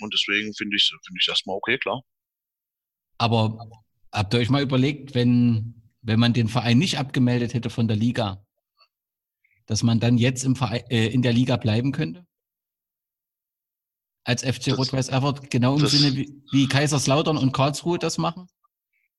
Und 0.00 0.12
deswegen 0.12 0.54
finde 0.54 0.76
ich 0.76 0.92
finde 1.04 1.18
ich 1.20 1.28
erstmal 1.28 1.56
okay, 1.56 1.78
klar. 1.78 2.02
Aber 3.16 3.58
habt 4.12 4.34
ihr 4.34 4.40
euch 4.40 4.50
mal 4.50 4.62
überlegt, 4.62 5.14
wenn, 5.14 5.82
wenn 6.02 6.20
man 6.20 6.34
den 6.34 6.48
Verein 6.48 6.78
nicht 6.78 6.98
abgemeldet 6.98 7.54
hätte 7.54 7.70
von 7.70 7.88
der 7.88 7.96
Liga, 7.96 8.44
dass 9.66 9.82
man 9.82 9.98
dann 9.98 10.18
jetzt 10.18 10.44
im 10.44 10.56
Verein, 10.56 10.84
äh, 10.90 11.08
in 11.08 11.22
der 11.22 11.32
Liga 11.32 11.56
bleiben 11.56 11.92
könnte? 11.92 12.26
Als 14.28 14.42
FC 14.42 14.76
Rot-Weiß 14.76 15.08
Erfurt 15.08 15.50
genau 15.50 15.76
im 15.76 15.80
das, 15.80 15.92
Sinne 15.92 16.14
wie, 16.14 16.42
wie 16.52 16.68
Kaiserslautern 16.68 17.38
und 17.38 17.52
Karlsruhe 17.52 17.98
das 17.98 18.18
machen? 18.18 18.46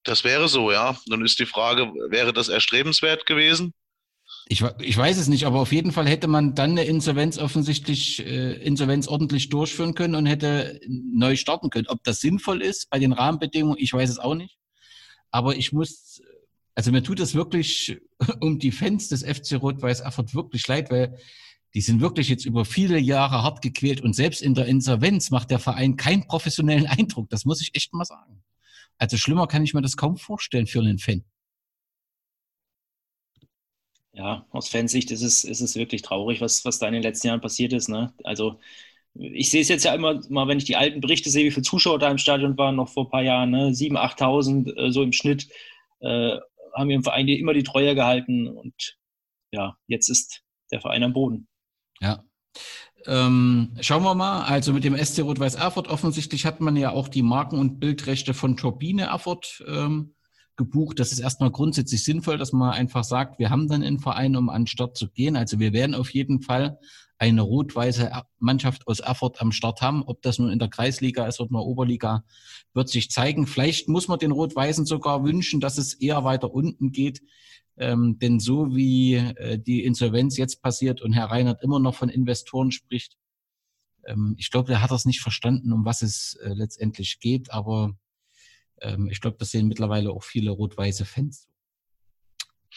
Das 0.03 0.23
wäre 0.23 0.47
so, 0.47 0.71
ja. 0.71 0.95
Nun 1.07 1.25
ist 1.25 1.39
die 1.39 1.47
Frage, 1.47 1.91
wäre 2.09 2.31
das 2.31 2.47
erstrebenswert 2.47 3.25
gewesen? 3.25 3.73
Ich, 4.47 4.63
ich 4.79 4.95
weiß 4.95 5.17
es 5.17 5.27
nicht, 5.27 5.45
aber 5.45 5.59
auf 5.61 5.71
jeden 5.71 5.91
Fall 5.91 6.07
hätte 6.07 6.27
man 6.27 6.53
dann 6.53 6.71
eine 6.71 6.83
Insolvenz 6.83 7.39
offensichtlich, 7.39 8.19
äh, 8.19 8.53
Insolvenz 8.63 9.07
ordentlich 9.07 9.49
durchführen 9.49 9.95
können 9.95 10.13
und 10.13 10.27
hätte 10.27 10.79
neu 10.87 11.35
starten 11.35 11.71
können. 11.71 11.87
Ob 11.87 12.03
das 12.03 12.21
sinnvoll 12.21 12.61
ist 12.61 12.91
bei 12.91 12.99
den 12.99 13.11
Rahmenbedingungen, 13.11 13.77
ich 13.79 13.91
weiß 13.91 14.11
es 14.11 14.19
auch 14.19 14.35
nicht. 14.35 14.57
Aber 15.31 15.55
ich 15.55 15.73
muss, 15.73 16.21
also 16.75 16.91
mir 16.91 17.01
tut 17.01 17.19
es 17.19 17.33
wirklich 17.33 17.97
um 18.41 18.59
die 18.59 18.71
Fans 18.71 19.09
des 19.09 19.23
FC 19.23 19.59
Rot-Weiß 19.59 20.01
Erfurt 20.01 20.35
wirklich 20.35 20.67
leid, 20.67 20.91
weil 20.91 21.17
die 21.73 21.81
sind 21.81 22.01
wirklich 22.01 22.29
jetzt 22.29 22.45
über 22.45 22.65
viele 22.65 22.99
Jahre 22.99 23.43
hart 23.43 23.61
gequält 23.61 24.01
und 24.01 24.13
selbst 24.13 24.41
in 24.41 24.55
der 24.55 24.65
Insolvenz 24.65 25.29
macht 25.29 25.51
der 25.51 25.59
Verein 25.59 25.95
keinen 25.97 26.27
professionellen 26.27 26.87
Eindruck. 26.87 27.29
Das 27.29 27.45
muss 27.45 27.61
ich 27.61 27.75
echt 27.75 27.93
mal 27.93 28.05
sagen. 28.05 28.43
Also 28.97 29.17
schlimmer 29.17 29.47
kann 29.47 29.63
ich 29.63 29.73
mir 29.73 29.81
das 29.81 29.97
kaum 29.97 30.17
vorstellen 30.17 30.67
für 30.67 30.79
einen 30.79 30.99
Fan. 30.99 31.23
Ja, 34.13 34.45
aus 34.49 34.67
Fansicht 34.67 35.11
ist 35.11 35.21
es, 35.21 35.45
ist 35.45 35.61
es 35.61 35.75
wirklich 35.75 36.01
traurig, 36.01 36.41
was, 36.41 36.65
was 36.65 36.79
da 36.79 36.87
in 36.87 36.93
den 36.93 37.03
letzten 37.03 37.27
Jahren 37.27 37.41
passiert 37.41 37.71
ist. 37.71 37.87
Ne? 37.87 38.13
Also 38.23 38.59
ich 39.13 39.49
sehe 39.49 39.61
es 39.61 39.69
jetzt 39.69 39.85
ja 39.85 39.93
immer 39.93 40.21
mal, 40.29 40.47
wenn 40.47 40.57
ich 40.57 40.65
die 40.65 40.75
alten 40.75 41.01
Berichte 41.01 41.29
sehe, 41.29 41.45
wie 41.45 41.51
viele 41.51 41.63
Zuschauer 41.63 41.99
da 41.99 42.09
im 42.11 42.17
Stadion 42.17 42.57
waren, 42.57 42.75
noch 42.75 42.89
vor 42.89 43.05
ein 43.05 43.09
paar 43.09 43.23
Jahren, 43.23 43.51
ne? 43.51 43.69
7.000, 43.71 43.97
8.000, 43.97 44.77
äh, 44.77 44.91
so 44.91 45.03
im 45.03 45.13
Schnitt, 45.13 45.49
äh, 45.99 46.37
haben 46.73 46.89
wir 46.89 46.95
im 46.95 47.03
Verein 47.03 47.27
immer 47.27 47.53
die 47.53 47.63
Treue 47.63 47.95
gehalten 47.95 48.47
und 48.47 48.97
ja, 49.51 49.77
jetzt 49.87 50.09
ist 50.09 50.43
der 50.71 50.81
Verein 50.81 51.03
am 51.03 51.13
Boden. 51.13 51.48
Ja. 52.01 52.23
Ähm, 53.05 53.75
schauen 53.79 54.03
wir 54.03 54.15
mal. 54.15 54.43
Also 54.43 54.73
mit 54.73 54.83
dem 54.83 54.97
SC 54.97 55.19
Rot-Weiß 55.21 55.55
Erfurt 55.55 55.87
offensichtlich 55.87 56.45
hat 56.45 56.59
man 56.61 56.75
ja 56.75 56.91
auch 56.91 57.07
die 57.07 57.23
Marken- 57.23 57.59
und 57.59 57.79
Bildrechte 57.79 58.33
von 58.33 58.57
Turbine 58.57 59.03
Erfurt 59.03 59.63
ähm, 59.67 60.15
gebucht. 60.57 60.99
Das 60.99 61.11
ist 61.11 61.19
erstmal 61.19 61.51
grundsätzlich 61.51 62.03
sinnvoll, 62.03 62.37
dass 62.37 62.51
man 62.51 62.71
einfach 62.71 63.03
sagt, 63.03 63.39
wir 63.39 63.49
haben 63.49 63.67
dann 63.67 63.83
einen 63.83 63.99
Verein, 63.99 64.35
um 64.35 64.49
an 64.49 64.63
den 64.63 64.67
Start 64.67 64.97
zu 64.97 65.09
gehen. 65.09 65.35
Also 65.35 65.59
wir 65.59 65.73
werden 65.73 65.95
auf 65.95 66.09
jeden 66.11 66.41
Fall 66.41 66.77
eine 67.17 67.41
rot-weiße 67.41 68.11
Mannschaft 68.39 68.87
aus 68.87 68.99
Erfurt 68.99 69.41
am 69.41 69.51
Start 69.51 69.81
haben. 69.81 70.03
Ob 70.03 70.21
das 70.21 70.39
nun 70.39 70.51
in 70.51 70.59
der 70.59 70.69
Kreisliga 70.69 71.27
ist 71.27 71.39
oder 71.39 71.49
in 71.49 71.55
der 71.55 71.63
Oberliga, 71.63 72.23
wird 72.73 72.89
sich 72.89 73.09
zeigen. 73.11 73.47
Vielleicht 73.47 73.89
muss 73.89 74.07
man 74.07 74.19
den 74.19 74.31
Rot-Weißen 74.31 74.85
sogar 74.85 75.23
wünschen, 75.23 75.59
dass 75.59 75.77
es 75.77 75.93
eher 75.93 76.23
weiter 76.23 76.53
unten 76.53 76.91
geht. 76.91 77.21
Ähm, 77.79 78.19
denn 78.19 78.39
so 78.39 78.75
wie 78.75 79.15
äh, 79.15 79.57
die 79.57 79.85
Insolvenz 79.85 80.37
jetzt 80.37 80.61
passiert 80.61 81.01
und 81.01 81.13
Herr 81.13 81.31
Reinhardt 81.31 81.63
immer 81.63 81.79
noch 81.79 81.95
von 81.95 82.09
Investoren 82.09 82.71
spricht, 82.71 83.15
ähm, 84.05 84.35
ich 84.37 84.51
glaube, 84.51 84.67
der 84.67 84.81
hat 84.81 84.91
das 84.91 85.05
nicht 85.05 85.21
verstanden, 85.21 85.71
um 85.71 85.85
was 85.85 86.01
es 86.01 86.35
äh, 86.43 86.53
letztendlich 86.53 87.19
geht. 87.19 87.51
Aber 87.51 87.95
ähm, 88.81 89.09
ich 89.09 89.21
glaube, 89.21 89.37
das 89.39 89.51
sehen 89.51 89.67
mittlerweile 89.67 90.11
auch 90.11 90.23
viele 90.23 90.51
rot-weiße 90.51 91.05
Fans. 91.05 91.47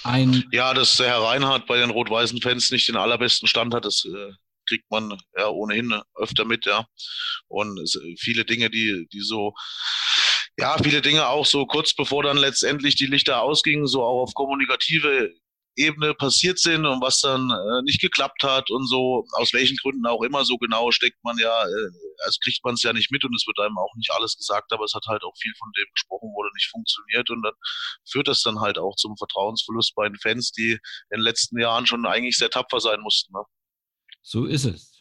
Ein 0.05 0.45
ja, 0.53 0.73
dass 0.73 0.97
der 0.97 1.09
Herr 1.09 1.23
Reinhardt 1.23 1.67
bei 1.67 1.79
den 1.79 1.91
rot-weißen 1.91 2.41
Fans 2.41 2.71
nicht 2.71 2.89
den 2.89 2.97
allerbesten 2.97 3.47
Stand 3.47 3.75
hat, 3.75 3.85
das 3.85 4.05
äh, 4.05 4.33
kriegt 4.67 4.91
man 4.91 5.19
ja 5.37 5.49
ohnehin 5.49 5.93
öfter 6.15 6.45
mit, 6.45 6.67
ja. 6.67 6.87
Und 7.49 7.79
viele 8.19 8.45
Dinge, 8.45 8.71
die, 8.71 9.07
die 9.13 9.21
so, 9.21 9.55
ja, 10.59 10.77
viele 10.83 11.01
Dinge 11.01 11.29
auch 11.29 11.47
so 11.47 11.67
kurz 11.67 11.95
bevor 11.95 12.23
dann 12.23 12.37
letztendlich 12.37 12.97
die 12.97 13.07
Lichter 13.07 13.43
ausgingen, 13.43 13.87
so 13.87 14.03
auch 14.03 14.23
auf 14.23 14.35
kommunikative 14.35 15.35
Ebene 15.75 16.13
passiert 16.13 16.59
sind 16.59 16.85
und 16.85 17.01
was 17.01 17.21
dann 17.21 17.49
äh, 17.51 17.83
nicht 17.85 18.01
geklappt 18.01 18.43
hat 18.43 18.71
und 18.71 18.87
so, 18.87 19.25
aus 19.33 19.55
welchen 19.55 19.77
Gründen 19.79 20.07
auch 20.07 20.23
immer, 20.23 20.45
so 20.45 20.59
genau 20.59 20.91
steckt 20.91 21.17
man 21.25 21.39
ja, 21.39 21.65
äh, 21.65 21.91
also 22.25 22.39
kriegt 22.45 22.63
man 22.63 22.75
es 22.75 22.83
ja 22.83 22.93
nicht 22.93 23.11
mit 23.11 23.25
und 23.25 23.35
es 23.35 23.47
wird 23.47 23.59
einem 23.59 23.79
auch 23.79 23.95
nicht 23.97 24.11
alles 24.13 24.37
gesagt, 24.37 24.71
aber 24.73 24.85
es 24.85 24.93
hat 24.93 25.07
halt 25.07 25.23
auch 25.25 25.35
viel 25.41 25.53
von 25.59 25.73
dem 25.79 25.87
gesprochen, 25.95 26.29
wurde 26.35 26.51
nicht 26.55 26.69
funktioniert 26.71 27.31
und 27.31 27.43
dann 27.43 27.55
führt 28.07 28.29
das 28.29 28.43
dann 28.43 28.61
halt 28.61 28.79
auch 28.79 28.97
zum 28.97 29.17
Vertrauensverlust 29.17 29.95
bei 29.95 30.07
den 30.07 30.19
Fans, 30.19 30.53
die 30.53 30.73
in 30.73 31.19
den 31.19 31.21
letzten 31.21 31.59
Jahren 31.59 31.87
schon 31.87 32.05
eigentlich 32.05 32.37
sehr 32.37 32.51
tapfer 32.51 32.81
sein 32.81 33.01
mussten. 33.01 33.33
Ne? 33.33 33.43
So 34.21 34.45
ist 34.45 34.67
es. 34.67 34.92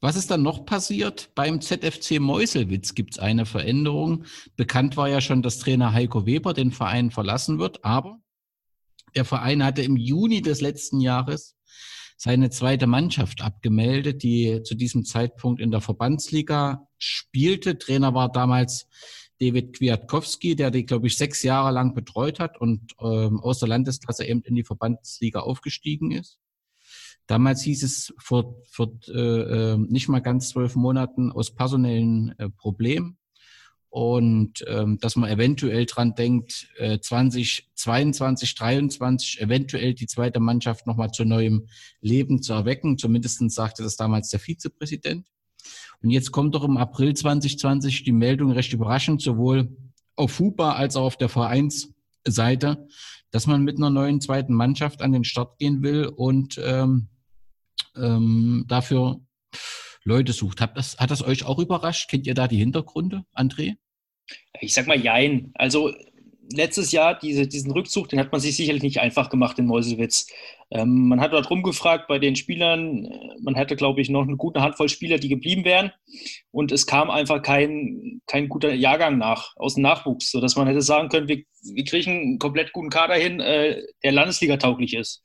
Was 0.00 0.16
ist 0.16 0.30
dann 0.30 0.42
noch 0.42 0.64
passiert? 0.64 1.30
Beim 1.34 1.60
ZFC 1.60 2.20
Meuselwitz 2.20 2.94
gibt 2.94 3.14
es 3.14 3.18
eine 3.18 3.44
Veränderung. 3.44 4.24
Bekannt 4.56 4.96
war 4.96 5.10
ja 5.10 5.20
schon, 5.20 5.42
dass 5.42 5.58
Trainer 5.58 5.92
Heiko 5.92 6.24
Weber 6.24 6.54
den 6.54 6.72
Verein 6.72 7.10
verlassen 7.10 7.58
wird, 7.58 7.84
aber 7.84 8.18
der 9.14 9.26
Verein 9.26 9.62
hatte 9.62 9.82
im 9.82 9.96
Juni 9.96 10.40
des 10.40 10.62
letzten 10.62 11.00
Jahres 11.00 11.54
seine 12.16 12.50
zweite 12.50 12.86
Mannschaft 12.86 13.42
abgemeldet, 13.42 14.22
die 14.22 14.62
zu 14.62 14.74
diesem 14.74 15.04
Zeitpunkt 15.04 15.60
in 15.60 15.70
der 15.70 15.80
Verbandsliga 15.80 16.86
spielte. 16.98 17.78
Trainer 17.78 18.14
war 18.14 18.30
damals 18.30 18.88
David 19.40 19.74
Kwiatkowski, 19.76 20.54
der 20.54 20.70
die, 20.70 20.84
glaube 20.84 21.06
ich, 21.06 21.16
sechs 21.16 21.42
Jahre 21.42 21.72
lang 21.72 21.94
betreut 21.94 22.38
hat 22.38 22.60
und 22.60 22.92
ähm, 23.00 23.40
aus 23.40 23.58
der 23.58 23.68
Landesklasse 23.68 24.26
eben 24.26 24.42
in 24.42 24.54
die 24.54 24.64
Verbandsliga 24.64 25.40
aufgestiegen 25.40 26.10
ist. 26.10 26.38
Damals 27.30 27.62
hieß 27.62 27.84
es 27.84 28.12
vor, 28.18 28.56
vor 28.68 28.90
äh, 29.06 29.12
äh 29.12 29.76
nicht 29.76 30.08
mal 30.08 30.18
ganz 30.18 30.48
zwölf 30.48 30.74
Monaten 30.74 31.30
aus 31.30 31.54
personellen 31.54 32.34
äh, 32.38 32.50
Problemen 32.50 33.18
und 33.88 34.64
ähm, 34.66 34.98
dass 35.00 35.14
man 35.14 35.30
eventuell 35.30 35.86
dran 35.86 36.16
denkt, 36.16 36.68
äh, 36.78 36.98
2022, 36.98 38.56
23 38.56 39.40
eventuell 39.42 39.94
die 39.94 40.08
zweite 40.08 40.40
Mannschaft 40.40 40.88
nochmal 40.88 41.12
zu 41.12 41.24
neuem 41.24 41.68
Leben 42.00 42.42
zu 42.42 42.52
erwecken. 42.52 42.98
Zumindest 42.98 43.48
sagte 43.52 43.84
das 43.84 43.94
damals 43.94 44.30
der 44.30 44.40
Vizepräsident. 44.40 45.28
Und 46.02 46.10
jetzt 46.10 46.32
kommt 46.32 46.56
doch 46.56 46.64
im 46.64 46.78
April 46.78 47.14
2020 47.14 48.02
die 48.02 48.10
Meldung 48.10 48.50
recht 48.50 48.72
überraschend, 48.72 49.22
sowohl 49.22 49.76
auf 50.16 50.32
FUPA 50.32 50.72
als 50.72 50.96
auch 50.96 51.04
auf 51.04 51.16
der 51.16 51.28
Vereinsseite, 51.28 52.88
dass 53.30 53.46
man 53.46 53.62
mit 53.62 53.76
einer 53.76 53.90
neuen 53.90 54.20
zweiten 54.20 54.54
Mannschaft 54.54 55.00
an 55.00 55.12
den 55.12 55.22
Start 55.22 55.58
gehen 55.58 55.84
will 55.84 56.06
und 56.06 56.60
ähm, 56.60 57.09
ähm, 57.96 58.64
dafür 58.68 59.20
Leute 60.04 60.32
sucht. 60.32 60.60
Hat 60.60 60.76
das, 60.76 60.98
hat 60.98 61.10
das 61.10 61.22
euch 61.22 61.44
auch 61.44 61.58
überrascht? 61.58 62.08
Kennt 62.08 62.26
ihr 62.26 62.34
da 62.34 62.48
die 62.48 62.58
Hintergründe, 62.58 63.24
André? 63.34 63.76
Ich 64.60 64.74
sag 64.74 64.86
mal 64.86 65.00
Jein. 65.00 65.50
Also 65.54 65.92
letztes 66.52 66.92
Jahr, 66.92 67.18
diese, 67.18 67.46
diesen 67.46 67.70
Rückzug, 67.70 68.08
den 68.08 68.18
hat 68.18 68.32
man 68.32 68.40
sich 68.40 68.56
sicherlich 68.56 68.82
nicht 68.82 69.00
einfach 69.00 69.30
gemacht 69.30 69.58
in 69.58 69.66
Meuselwitz. 69.66 70.26
Ähm, 70.70 71.08
man 71.08 71.20
hat 71.20 71.32
dort 71.32 71.50
rumgefragt 71.50 72.08
bei 72.08 72.18
den 72.18 72.36
Spielern. 72.36 73.08
Man 73.40 73.56
hatte, 73.56 73.76
glaube 73.76 74.00
ich, 74.00 74.08
noch 74.08 74.22
eine 74.22 74.36
gute 74.36 74.60
Handvoll 74.60 74.88
Spieler, 74.88 75.18
die 75.18 75.28
geblieben 75.28 75.64
wären. 75.64 75.92
Und 76.50 76.72
es 76.72 76.86
kam 76.86 77.10
einfach 77.10 77.42
kein, 77.42 78.20
kein 78.26 78.48
guter 78.48 78.72
Jahrgang 78.72 79.18
nach, 79.18 79.54
aus 79.56 79.74
dem 79.74 79.82
Nachwuchs, 79.82 80.30
sodass 80.30 80.56
man 80.56 80.66
hätte 80.66 80.82
sagen 80.82 81.08
können, 81.08 81.28
wir, 81.28 81.42
wir 81.62 81.84
kriegen 81.84 82.10
einen 82.10 82.38
komplett 82.38 82.72
guten 82.72 82.90
Kader 82.90 83.14
hin, 83.14 83.40
äh, 83.40 83.82
der 84.02 84.12
Landesliga 84.12 84.56
tauglich 84.56 84.94
ist. 84.94 85.22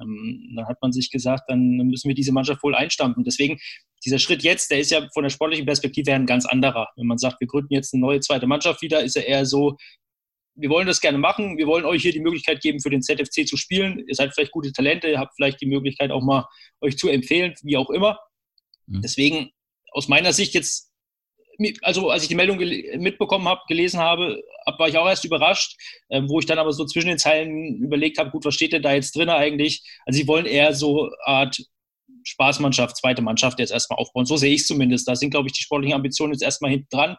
Ähm, 0.00 0.52
dann 0.56 0.66
hat 0.66 0.78
man 0.82 0.92
sich 0.92 1.10
gesagt, 1.10 1.44
dann 1.48 1.76
müssen 1.76 2.08
wir 2.08 2.14
diese 2.14 2.32
Mannschaft 2.32 2.62
wohl 2.62 2.74
einstampfen. 2.74 3.24
Deswegen 3.24 3.58
dieser 4.04 4.18
Schritt 4.18 4.42
jetzt, 4.42 4.70
der 4.70 4.80
ist 4.80 4.90
ja 4.90 5.08
von 5.12 5.22
der 5.22 5.30
sportlichen 5.30 5.66
Perspektive 5.66 6.10
her 6.10 6.18
ein 6.18 6.26
ganz 6.26 6.46
anderer. 6.46 6.88
Wenn 6.96 7.06
man 7.06 7.18
sagt, 7.18 7.40
wir 7.40 7.48
gründen 7.48 7.72
jetzt 7.74 7.92
eine 7.94 8.00
neue 8.00 8.20
zweite 8.20 8.46
Mannschaft 8.46 8.82
wieder, 8.82 9.02
ist 9.02 9.16
er 9.16 9.26
eher 9.26 9.46
so, 9.46 9.76
wir 10.56 10.70
wollen 10.70 10.86
das 10.86 11.00
gerne 11.00 11.18
machen, 11.18 11.58
wir 11.58 11.66
wollen 11.66 11.84
euch 11.84 12.02
hier 12.02 12.12
die 12.12 12.20
Möglichkeit 12.20 12.60
geben, 12.60 12.80
für 12.80 12.90
den 12.90 13.02
ZFC 13.02 13.46
zu 13.46 13.56
spielen. 13.56 14.04
Ihr 14.06 14.14
seid 14.14 14.32
vielleicht 14.32 14.52
gute 14.52 14.72
Talente, 14.72 15.08
ihr 15.08 15.18
habt 15.18 15.34
vielleicht 15.36 15.60
die 15.60 15.66
Möglichkeit 15.66 16.10
auch 16.10 16.22
mal 16.22 16.46
euch 16.80 16.96
zu 16.96 17.08
empfehlen, 17.08 17.54
wie 17.62 17.76
auch 17.76 17.90
immer. 17.90 18.18
Mhm. 18.86 19.02
Deswegen 19.02 19.50
aus 19.92 20.08
meiner 20.08 20.32
Sicht 20.32 20.54
jetzt, 20.54 20.92
also 21.82 22.10
als 22.10 22.22
ich 22.22 22.28
die 22.28 22.34
Meldung 22.34 22.58
mitbekommen 22.58 23.48
habe, 23.48 23.60
gelesen 23.68 24.00
habe, 24.00 24.42
war 24.78 24.88
ich 24.88 24.98
auch 24.98 25.08
erst 25.08 25.24
überrascht, 25.24 25.76
äh, 26.08 26.22
wo 26.26 26.38
ich 26.38 26.46
dann 26.46 26.58
aber 26.58 26.72
so 26.72 26.84
zwischen 26.84 27.08
den 27.08 27.18
Zeilen 27.18 27.82
überlegt 27.82 28.18
habe, 28.18 28.30
gut, 28.30 28.44
was 28.44 28.54
steht 28.54 28.72
denn 28.72 28.82
da 28.82 28.92
jetzt 28.92 29.16
drin 29.16 29.28
eigentlich? 29.28 29.82
Also 30.04 30.18
sie 30.18 30.28
wollen 30.28 30.46
eher 30.46 30.74
so 30.74 31.10
Art 31.24 31.58
Spaßmannschaft, 32.24 32.96
zweite 32.96 33.22
Mannschaft 33.22 33.58
jetzt 33.58 33.70
erstmal 33.70 33.98
aufbauen. 33.98 34.26
So 34.26 34.36
sehe 34.36 34.52
ich 34.52 34.62
es 34.62 34.66
zumindest. 34.66 35.08
Da 35.08 35.14
sind, 35.14 35.30
glaube 35.30 35.46
ich, 35.46 35.52
die 35.52 35.62
sportlichen 35.62 35.94
Ambitionen 35.94 36.32
jetzt 36.32 36.42
erstmal 36.42 36.72
hinten 36.72 36.88
dran. 36.90 37.16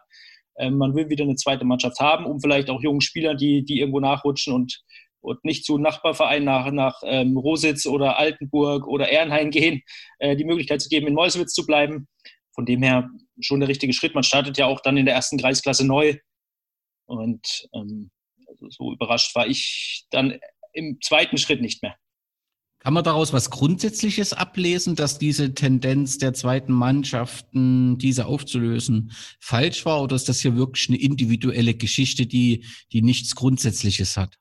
Ähm, 0.58 0.76
man 0.76 0.94
will 0.94 1.08
wieder 1.08 1.24
eine 1.24 1.36
zweite 1.36 1.64
Mannschaft 1.64 1.98
haben, 2.00 2.26
um 2.26 2.40
vielleicht 2.40 2.68
auch 2.68 2.82
jungen 2.82 3.00
Spielern, 3.00 3.36
die, 3.36 3.64
die 3.64 3.80
irgendwo 3.80 4.00
nachrutschen 4.00 4.52
und, 4.52 4.82
und 5.20 5.42
nicht 5.44 5.64
zu 5.64 5.78
Nachbarvereinen 5.78 6.44
nach, 6.44 6.70
nach 6.70 7.00
ähm, 7.04 7.36
Rositz 7.36 7.86
oder 7.86 8.18
Altenburg 8.18 8.86
oder 8.86 9.08
Ehrenhain 9.08 9.50
gehen, 9.50 9.82
äh, 10.18 10.36
die 10.36 10.44
Möglichkeit 10.44 10.82
zu 10.82 10.88
geben, 10.88 11.06
in 11.06 11.14
Meuselwitz 11.14 11.54
zu 11.54 11.64
bleiben. 11.64 12.08
Von 12.54 12.66
dem 12.66 12.82
her 12.82 13.08
schon 13.40 13.60
der 13.60 13.68
richtige 13.68 13.92
Schritt. 13.92 14.14
Man 14.14 14.24
startet 14.24 14.58
ja 14.58 14.66
auch 14.66 14.80
dann 14.80 14.96
in 14.96 15.06
der 15.06 15.14
ersten 15.14 15.38
Kreisklasse 15.38 15.86
neu. 15.86 16.16
Und 17.06 17.68
ähm, 17.72 18.10
also 18.46 18.68
so 18.70 18.92
überrascht 18.92 19.34
war 19.34 19.46
ich 19.46 20.06
dann 20.10 20.38
im 20.72 20.98
zweiten 21.00 21.38
Schritt 21.38 21.60
nicht 21.60 21.82
mehr. 21.82 21.96
Kann 22.80 22.94
man 22.94 23.02
daraus 23.02 23.32
was 23.32 23.50
Grundsätzliches 23.50 24.32
ablesen, 24.32 24.94
dass 24.94 25.18
diese 25.18 25.52
Tendenz 25.52 26.18
der 26.18 26.32
zweiten 26.32 26.72
Mannschaften, 26.72 27.98
diese 27.98 28.26
aufzulösen, 28.26 29.12
falsch 29.40 29.84
war? 29.84 30.00
Oder 30.00 30.14
ist 30.14 30.28
das 30.28 30.40
hier 30.40 30.56
wirklich 30.56 30.88
eine 30.88 30.98
individuelle 30.98 31.74
Geschichte, 31.74 32.26
die, 32.26 32.64
die 32.92 33.02
nichts 33.02 33.34
Grundsätzliches 33.34 34.16
hat? 34.16 34.38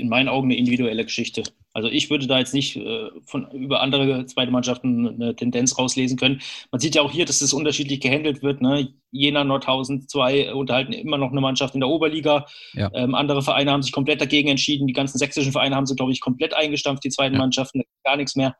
In 0.00 0.08
meinen 0.08 0.28
Augen 0.28 0.48
eine 0.48 0.56
individuelle 0.56 1.04
Geschichte. 1.04 1.42
Also 1.72 1.88
ich 1.88 2.10
würde 2.10 2.26
da 2.26 2.38
jetzt 2.38 2.54
nicht 2.54 2.76
äh, 2.76 3.10
von, 3.26 3.48
über 3.52 3.80
andere 3.80 4.26
zweite 4.26 4.50
Mannschaften 4.50 5.06
eine 5.06 5.36
Tendenz 5.36 5.78
rauslesen 5.78 6.18
können. 6.18 6.40
Man 6.72 6.80
sieht 6.80 6.96
ja 6.96 7.02
auch 7.02 7.12
hier, 7.12 7.24
dass 7.24 7.40
es 7.40 7.52
unterschiedlich 7.52 8.00
gehandelt 8.00 8.42
wird. 8.42 8.60
Ne? 8.60 8.92
Jena, 9.12 9.44
Nordhausen, 9.44 10.08
zwei 10.08 10.52
unterhalten 10.52 10.92
immer 10.92 11.18
noch 11.18 11.30
eine 11.30 11.40
Mannschaft 11.40 11.74
in 11.74 11.80
der 11.80 11.88
Oberliga. 11.88 12.46
Ja. 12.72 12.90
Ähm, 12.94 13.14
andere 13.14 13.42
Vereine 13.42 13.70
haben 13.70 13.82
sich 13.82 13.92
komplett 13.92 14.20
dagegen 14.20 14.48
entschieden. 14.48 14.88
Die 14.88 14.92
ganzen 14.92 15.18
sächsischen 15.18 15.52
Vereine 15.52 15.76
haben 15.76 15.86
sie, 15.86 15.94
glaube 15.94 16.12
ich, 16.12 16.20
komplett 16.20 16.54
eingestampft, 16.54 17.04
die 17.04 17.10
zweiten 17.10 17.34
ja. 17.34 17.40
Mannschaften, 17.40 17.82
gar 18.04 18.16
nichts 18.16 18.34
mehr. 18.34 18.56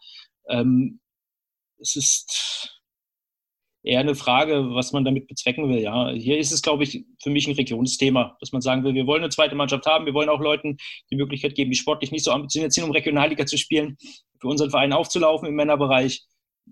Ähm, 0.49 1.01
es 1.79 1.97
ist 1.97 2.80
eher 3.91 4.01
eine 4.01 4.15
Frage, 4.15 4.71
was 4.71 4.93
man 4.93 5.05
damit 5.05 5.27
bezwecken 5.27 5.69
will. 5.69 5.81
Ja, 5.81 6.11
hier 6.11 6.39
ist 6.39 6.53
es, 6.53 6.63
glaube 6.63 6.85
ich, 6.85 7.05
für 7.21 7.31
mich 7.31 7.49
ein 7.49 7.55
Regionsthema, 7.55 8.37
dass 8.39 8.53
man 8.53 8.63
sagen 8.63 8.85
will, 8.85 8.95
wir 8.95 9.07
wollen 9.07 9.25
eine 9.25 9.31
zweite 9.31 9.57
Mannschaft 9.57 9.85
haben, 9.85 10.07
wir 10.07 10.15
wollen 10.15 10.29
auch 10.29 10.41
Leuten 10.41 10.77
die 11.11 11.17
Möglichkeit 11.17 11.57
geben, 11.57 11.73
die 11.73 11.77
sportlich 11.77 12.13
nicht 12.13 12.25
so 12.25 12.31
ambitioniert 12.31 12.73
sind, 12.73 12.85
um 12.85 12.93
Regionalliga 12.93 13.47
zu 13.47 13.59
spielen, 13.59 13.97
für 14.41 14.47
unseren 14.47 14.71
Verein 14.71 14.93
aufzulaufen 14.93 15.49
im 15.49 15.57
Männerbereich. 15.57 16.23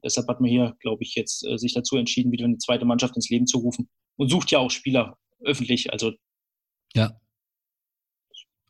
Deshalb 0.04 0.28
hat 0.28 0.40
man 0.40 0.48
hier, 0.48 0.76
glaube 0.78 1.02
ich, 1.02 1.16
jetzt 1.16 1.44
äh, 1.44 1.58
sich 1.58 1.74
dazu 1.74 1.96
entschieden, 1.96 2.30
wieder 2.30 2.44
eine 2.44 2.58
zweite 2.58 2.84
Mannschaft 2.84 3.16
ins 3.16 3.28
Leben 3.30 3.48
zu 3.48 3.58
rufen 3.58 3.88
und 4.16 4.30
sucht 4.30 4.52
ja 4.52 4.60
auch 4.60 4.70
Spieler 4.70 5.18
öffentlich. 5.40 5.92
Also 5.92 6.12
ja. 6.94 7.10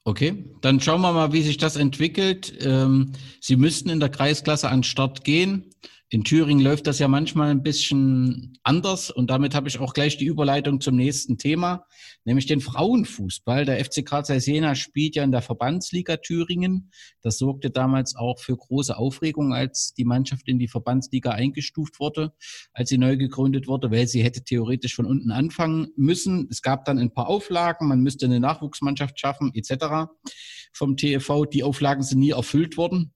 Okay, 0.05 0.47
dann 0.63 0.81
schauen 0.81 1.03
wir 1.03 1.13
mal, 1.13 1.35
wie 1.35 1.43
sich 1.43 1.59
das 1.59 1.77
entwickelt. 1.77 2.55
Ähm, 2.61 3.13
Sie 3.43 3.57
müssten 3.57 3.91
in 3.91 4.01
der 4.01 4.09
Kreisklasse 4.09 4.71
an 4.71 4.85
Start 4.85 5.23
gehen. 5.23 5.68
In 6.11 6.25
Thüringen 6.25 6.65
läuft 6.65 6.87
das 6.87 6.99
ja 7.01 7.07
manchmal 7.07 7.51
ein 7.51 7.63
bisschen 7.63 8.59
anders 8.63 9.11
und 9.11 9.29
damit 9.29 9.55
habe 9.55 9.69
ich 9.69 9.79
auch 9.79 9.93
gleich 9.93 10.17
die 10.17 10.25
Überleitung 10.25 10.81
zum 10.81 10.97
nächsten 10.97 11.37
Thema, 11.37 11.85
nämlich 12.25 12.47
den 12.47 12.63
Frauenfußball. 12.63 13.67
Der 13.67 13.85
FC 13.85 14.07
Karl 14.07 14.25
Jena 14.39 14.75
spielt 14.75 15.17
ja 15.17 15.23
in 15.23 15.33
der 15.33 15.43
Verbandsliga 15.43 16.17
Thüringen. 16.17 16.91
Das 17.21 17.37
sorgte 17.37 17.71
damals 17.71 18.17
auch 18.17 18.39
für 18.39 18.57
große 18.57 18.97
Aufregung, 18.97 19.53
als 19.53 19.93
die 19.99 20.07
Mannschaft 20.07 20.49
in 20.49 20.59
die 20.59 20.69
Verbandsliga 20.69 21.33
eingestuft 21.33 22.01
wurde, 22.01 22.33
als 22.73 22.89
sie 22.89 22.97
neu 22.97 23.19
gegründet 23.19 23.69
wurde, 23.69 23.91
weil 23.91 24.09
sie 24.09 24.25
hätte 24.25 24.43
theoretisch 24.43 24.95
von 24.95 25.05
unten 25.05 25.31
anfangen 25.31 25.89
müssen. 25.95 26.49
Es 26.51 26.63
gab 26.63 26.87
dann 26.87 26.99
ein 26.99 27.13
paar 27.13 27.29
Auflagen, 27.29 27.87
man 27.87 28.01
müsste 28.01 28.25
eine 28.25 28.41
Nachwuchsmannschaft 28.41 29.21
schaffen 29.21 29.51
etc. 29.53 30.09
vom 30.73 30.97
TFV. 30.97 31.45
Die 31.45 31.65
Auflagen 31.65 32.03
sind 32.03 32.21
nie 32.21 32.31
erfüllt 32.31 32.79
worden. 32.79 33.13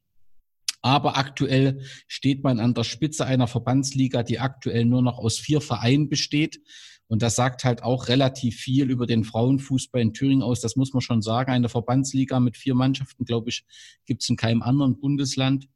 Aber 0.83 1.17
aktuell 1.17 1.81
steht 2.09 2.43
man 2.43 2.59
an 2.59 2.75
der 2.75 2.85
Spitze 2.85 3.25
einer 3.25 3.47
Verbandsliga, 3.47 4.23
die 4.25 4.41
aktuell 4.41 4.85
nur 4.85 5.01
noch 5.01 5.19
aus 5.19 5.39
vier 5.39 5.61
Vereinen 5.61 6.09
besteht. 6.09 6.61
Und 7.07 7.23
das 7.23 7.37
sagt 7.37 7.65
halt 7.65 7.83
auch 7.83 8.09
relativ 8.09 8.57
viel 8.57 8.91
über 8.91 9.07
den 9.07 9.23
Frauenfußball 9.23 10.01
in 10.01 10.13
Thüringen 10.13 10.43
aus. 10.43 10.61
Das 10.61 10.77
muss 10.77 10.93
man 10.93 11.03
schon 11.03 11.23
sagen. 11.23 11.53
Eine 11.53 11.69
Verbandsliga 11.69 12.41
mit 12.41 12.57
vier 12.57 12.75
Mannschaften, 12.75 13.25
glaube 13.25 13.51
ich, 13.51 13.65
gibt 14.07 14.23
es 14.23 14.29
in 14.29 14.37
keinem 14.37 14.63
anderen 14.63 14.99
Bundesland. 14.99 15.69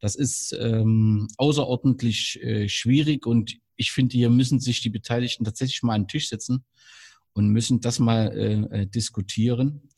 Das 0.00 0.14
ist 0.14 0.56
ähm, 0.60 1.28
außerordentlich 1.38 2.40
äh, 2.42 2.68
schwierig 2.68 3.26
und 3.26 3.56
ich 3.76 3.90
finde, 3.90 4.16
hier 4.16 4.30
müssen 4.30 4.60
sich 4.60 4.80
die 4.80 4.90
Beteiligten 4.90 5.44
tatsächlich 5.44 5.82
mal 5.82 5.94
an 5.94 6.02
den 6.02 6.08
Tisch 6.08 6.28
setzen 6.28 6.64
und 7.32 7.48
müssen 7.48 7.80
das 7.80 7.98
mal 7.98 8.28
äh, 8.36 8.82
äh 8.82 8.86
diskutieren 8.86 9.88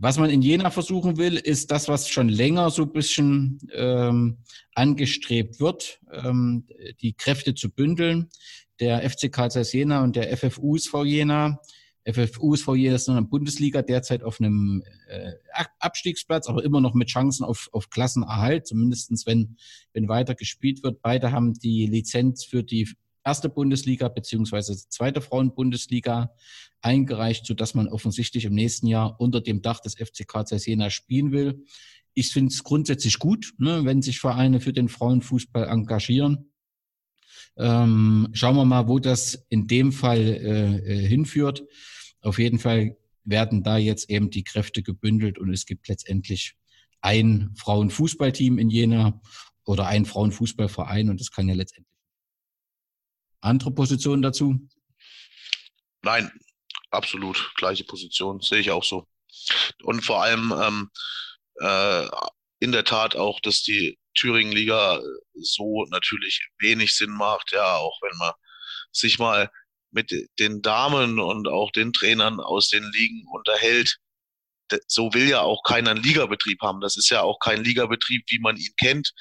Was 0.00 0.16
man 0.16 0.30
in 0.30 0.42
Jena 0.42 0.70
versuchen 0.70 1.16
will, 1.16 1.36
ist 1.36 1.72
das, 1.72 1.88
was 1.88 2.08
schon 2.08 2.28
länger 2.28 2.70
so 2.70 2.82
ein 2.82 2.92
bisschen 2.92 3.58
ähm, 3.74 4.38
angestrebt 4.72 5.58
wird, 5.58 6.00
ähm, 6.12 6.68
die 7.00 7.14
Kräfte 7.14 7.52
zu 7.54 7.68
bündeln. 7.68 8.28
Der 8.78 9.08
FC 9.10 9.32
Karl 9.32 9.50
Jena 9.50 10.04
und 10.04 10.14
der 10.14 10.36
FFU 10.36 10.76
SV 10.76 11.04
Jena. 11.04 11.60
FFU 12.04 12.54
SV 12.54 12.76
Jena 12.76 12.94
ist 12.94 13.08
in 13.08 13.16
der 13.16 13.22
Bundesliga 13.22 13.82
derzeit 13.82 14.22
auf 14.22 14.40
einem 14.40 14.84
äh, 15.08 15.32
Abstiegsplatz, 15.80 16.48
aber 16.48 16.62
immer 16.62 16.80
noch 16.80 16.94
mit 16.94 17.08
Chancen 17.08 17.44
auf, 17.44 17.68
auf 17.72 17.90
Klassenerhalt, 17.90 18.68
zumindestens 18.68 19.26
wenn, 19.26 19.56
wenn 19.92 20.08
weiter 20.08 20.36
gespielt 20.36 20.84
wird. 20.84 21.02
Beide 21.02 21.32
haben 21.32 21.54
die 21.54 21.86
Lizenz 21.86 22.44
für 22.44 22.62
die 22.62 22.88
erste 23.28 23.50
Bundesliga 23.50 24.08
beziehungsweise 24.08 24.74
zweite 24.88 25.20
Frauenbundesliga 25.20 26.34
eingereicht, 26.80 27.44
so 27.44 27.52
dass 27.52 27.74
man 27.74 27.86
offensichtlich 27.88 28.46
im 28.46 28.54
nächsten 28.54 28.86
Jahr 28.86 29.20
unter 29.20 29.42
dem 29.42 29.60
Dach 29.60 29.80
des 29.80 29.96
FCK 29.96 30.50
Jena 30.64 30.88
spielen 30.88 31.30
will. 31.30 31.64
Ich 32.14 32.32
finde 32.32 32.52
es 32.52 32.64
grundsätzlich 32.64 33.18
gut, 33.18 33.52
ne, 33.58 33.84
wenn 33.84 34.00
sich 34.00 34.18
Vereine 34.18 34.60
für 34.60 34.72
den 34.72 34.88
Frauenfußball 34.88 35.68
engagieren. 35.68 36.52
Ähm, 37.58 38.28
schauen 38.32 38.56
wir 38.56 38.64
mal, 38.64 38.88
wo 38.88 38.98
das 38.98 39.46
in 39.50 39.66
dem 39.66 39.92
Fall 39.92 40.20
äh, 40.20 40.76
äh, 40.78 41.06
hinführt. 41.06 41.64
Auf 42.22 42.38
jeden 42.38 42.58
Fall 42.58 42.96
werden 43.24 43.62
da 43.62 43.76
jetzt 43.76 44.08
eben 44.08 44.30
die 44.30 44.44
Kräfte 44.44 44.82
gebündelt 44.82 45.38
und 45.38 45.52
es 45.52 45.66
gibt 45.66 45.88
letztendlich 45.88 46.56
ein 47.02 47.52
Frauenfußballteam 47.56 48.58
in 48.58 48.70
Jena 48.70 49.20
oder 49.66 49.86
ein 49.86 50.06
Frauenfußballverein 50.06 51.10
und 51.10 51.20
das 51.20 51.30
kann 51.30 51.46
ja 51.46 51.54
letztendlich 51.54 51.97
andere 53.40 53.70
Positionen 53.72 54.22
dazu? 54.22 54.58
Nein, 56.02 56.30
absolut 56.90 57.52
gleiche 57.56 57.84
Position, 57.84 58.40
sehe 58.40 58.60
ich 58.60 58.70
auch 58.70 58.84
so. 58.84 59.06
Und 59.82 60.04
vor 60.04 60.22
allem 60.22 60.52
ähm, 60.60 60.90
äh, 61.60 62.08
in 62.60 62.72
der 62.72 62.84
Tat 62.84 63.16
auch, 63.16 63.40
dass 63.40 63.62
die 63.62 63.98
Thüringen-Liga 64.14 65.00
so 65.34 65.84
natürlich 65.90 66.48
wenig 66.58 66.94
Sinn 66.94 67.10
macht, 67.10 67.52
ja, 67.52 67.76
auch 67.76 67.98
wenn 68.02 68.16
man 68.18 68.32
sich 68.92 69.18
mal 69.18 69.50
mit 69.90 70.12
den 70.38 70.60
Damen 70.60 71.18
und 71.18 71.48
auch 71.48 71.70
den 71.70 71.92
Trainern 71.92 72.40
aus 72.40 72.68
den 72.68 72.84
Ligen 72.92 73.26
unterhält. 73.32 73.98
So 74.86 75.14
will 75.14 75.28
ja 75.28 75.40
auch 75.40 75.62
keiner 75.62 75.92
einen 75.92 76.02
Ligabetrieb 76.02 76.60
haben. 76.60 76.80
Das 76.80 76.96
ist 76.96 77.08
ja 77.08 77.22
auch 77.22 77.38
kein 77.38 77.64
Ligabetrieb, 77.64 78.24
wie 78.28 78.40
man 78.40 78.56
ihn 78.56 78.74
kennt. 78.78 79.12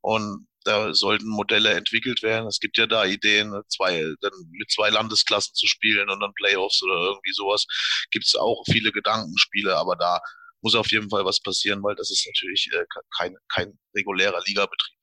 Und 0.00 0.48
da 0.64 0.94
sollten 0.94 1.28
Modelle 1.28 1.70
entwickelt 1.70 2.22
werden. 2.22 2.46
Es 2.46 2.60
gibt 2.60 2.78
ja 2.78 2.86
da 2.86 3.04
Ideen, 3.04 3.52
zwei, 3.68 4.04
dann 4.20 4.32
mit 4.50 4.70
zwei 4.70 4.90
Landesklassen 4.90 5.54
zu 5.54 5.66
spielen 5.66 6.08
und 6.08 6.20
dann 6.20 6.34
Playoffs 6.34 6.82
oder 6.82 6.94
irgendwie 6.94 7.32
sowas. 7.32 7.66
Gibt 8.10 8.26
es 8.26 8.34
auch 8.34 8.62
viele 8.70 8.92
Gedankenspiele, 8.92 9.76
aber 9.76 9.96
da 9.96 10.20
muss 10.62 10.74
auf 10.74 10.90
jeden 10.90 11.08
Fall 11.08 11.24
was 11.24 11.40
passieren, 11.40 11.82
weil 11.82 11.94
das 11.94 12.10
ist 12.10 12.26
natürlich 12.26 12.68
äh, 12.72 12.84
kein, 13.16 13.34
kein 13.48 13.78
regulärer 13.94 14.42
Ligabetrieb. 14.46 15.00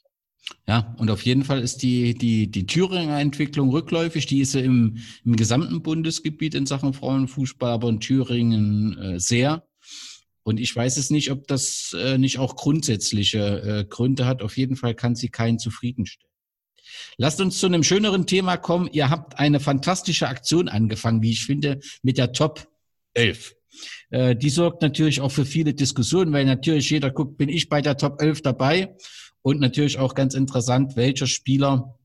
Ja, 0.66 0.96
und 0.98 1.10
auf 1.12 1.24
jeden 1.24 1.44
Fall 1.44 1.62
ist 1.62 1.82
die, 1.82 2.14
die, 2.14 2.50
die 2.50 2.66
Thüringer 2.66 3.20
Entwicklung 3.20 3.70
rückläufig. 3.70 4.28
Die 4.28 4.40
ist 4.40 4.56
im, 4.56 4.98
im 5.26 5.36
gesamten 5.36 5.82
Bundesgebiet 5.82 6.56
in 6.56 6.66
Sachen 6.66 6.94
Frauenfußball, 6.94 7.72
aber 7.72 7.90
in 7.90 8.00
Thüringen 8.00 8.98
äh, 8.98 9.20
sehr. 9.20 9.67
Und 10.48 10.62
ich 10.62 10.74
weiß 10.74 10.96
es 10.96 11.10
nicht, 11.10 11.30
ob 11.30 11.46
das 11.50 11.94
äh, 12.00 12.18
nicht 12.18 12.40
auch 12.40 12.56
grundsätzliche 12.56 13.40
äh, 13.40 13.84
Gründe 13.84 14.26
hat. 14.26 14.42
Auf 14.42 14.56
jeden 14.56 14.78
Fall 14.78 14.96
kann 14.96 15.14
sie 15.14 15.28
keinen 15.28 15.60
zufriedenstellen. 15.60 16.32
Lasst 17.18 17.42
uns 17.42 17.60
zu 17.60 17.66
einem 17.66 17.84
schöneren 17.84 18.28
Thema 18.28 18.56
kommen. 18.56 18.88
Ihr 18.94 19.10
habt 19.10 19.38
eine 19.40 19.60
fantastische 19.60 20.30
Aktion 20.30 20.70
angefangen, 20.70 21.22
wie 21.22 21.32
ich 21.32 21.44
finde, 21.44 21.82
mit 22.02 22.18
der 22.18 22.32
Top 22.32 22.66
11. 23.14 23.58
Äh, 24.10 24.38
die 24.38 24.50
sorgt 24.50 24.82
natürlich 24.82 25.20
auch 25.20 25.34
für 25.34 25.44
viele 25.44 25.74
Diskussionen, 25.74 26.32
weil 26.32 26.46
natürlich 26.46 26.92
jeder 26.92 27.12
guckt, 27.12 27.38
bin 27.38 27.50
ich 27.50 27.68
bei 27.68 27.82
der 27.82 27.98
Top 27.98 28.22
11 28.22 28.42
dabei? 28.42 28.96
Und 29.42 29.60
natürlich 29.60 30.00
auch 30.00 30.16
ganz 30.16 30.34
interessant, 30.34 30.96
welcher 30.96 31.28
Spieler 31.28 31.97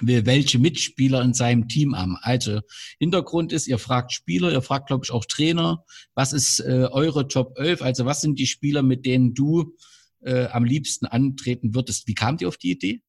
welche 0.00 0.58
Mitspieler 0.58 1.22
in 1.22 1.34
seinem 1.34 1.68
Team 1.68 1.96
haben. 1.96 2.16
Also 2.22 2.60
Hintergrund 2.98 3.52
ist, 3.52 3.66
ihr 3.66 3.78
fragt 3.78 4.12
Spieler, 4.12 4.52
ihr 4.52 4.62
fragt, 4.62 4.86
glaube 4.86 5.04
ich, 5.04 5.10
auch 5.10 5.24
Trainer, 5.24 5.84
was 6.14 6.32
ist 6.32 6.60
äh, 6.60 6.88
eure 6.90 7.28
Top 7.28 7.58
11? 7.58 7.82
Also 7.82 8.06
was 8.06 8.20
sind 8.20 8.38
die 8.38 8.46
Spieler, 8.46 8.82
mit 8.82 9.04
denen 9.04 9.34
du 9.34 9.76
äh, 10.20 10.46
am 10.46 10.64
liebsten 10.64 11.06
antreten 11.06 11.74
würdest? 11.74 12.06
Wie 12.06 12.14
kamt 12.14 12.40
ihr 12.40 12.48
auf 12.48 12.56
die 12.56 12.70
Idee? 12.70 13.02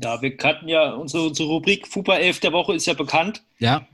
Ja, 0.00 0.22
wir 0.22 0.36
hatten 0.40 0.68
ja 0.68 0.92
unsere, 0.92 1.26
unsere 1.26 1.48
Rubrik 1.48 1.88
Fupa 1.88 2.16
11 2.16 2.40
der 2.40 2.52
Woche 2.52 2.74
ist 2.74 2.86
ja 2.86 2.94
bekannt. 2.94 3.42
Ja. 3.58 3.88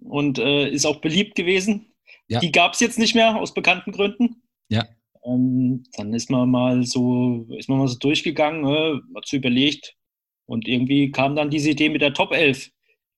Und 0.00 0.38
äh, 0.38 0.70
ist 0.70 0.86
auch 0.86 1.00
beliebt 1.00 1.34
gewesen. 1.34 1.92
Ja. 2.28 2.40
Die 2.40 2.52
gab 2.52 2.72
es 2.72 2.80
jetzt 2.80 2.98
nicht 2.98 3.14
mehr 3.14 3.36
aus 3.36 3.52
bekannten 3.52 3.92
Gründen. 3.92 4.42
Ja. 4.70 4.86
Ähm, 5.28 5.84
dann 5.96 6.14
ist 6.14 6.30
man 6.30 6.50
mal 6.50 6.84
so, 6.84 7.46
ist 7.50 7.68
man 7.68 7.78
mal 7.78 7.88
so 7.88 7.98
durchgegangen, 7.98 8.64
äh, 8.64 9.00
hat 9.14 9.26
so 9.26 9.36
überlegt 9.36 9.94
und 10.46 10.66
irgendwie 10.66 11.10
kam 11.10 11.36
dann 11.36 11.50
diese 11.50 11.70
Idee 11.70 11.90
mit 11.90 12.00
der 12.00 12.14
Top 12.14 12.32
11 12.32 12.70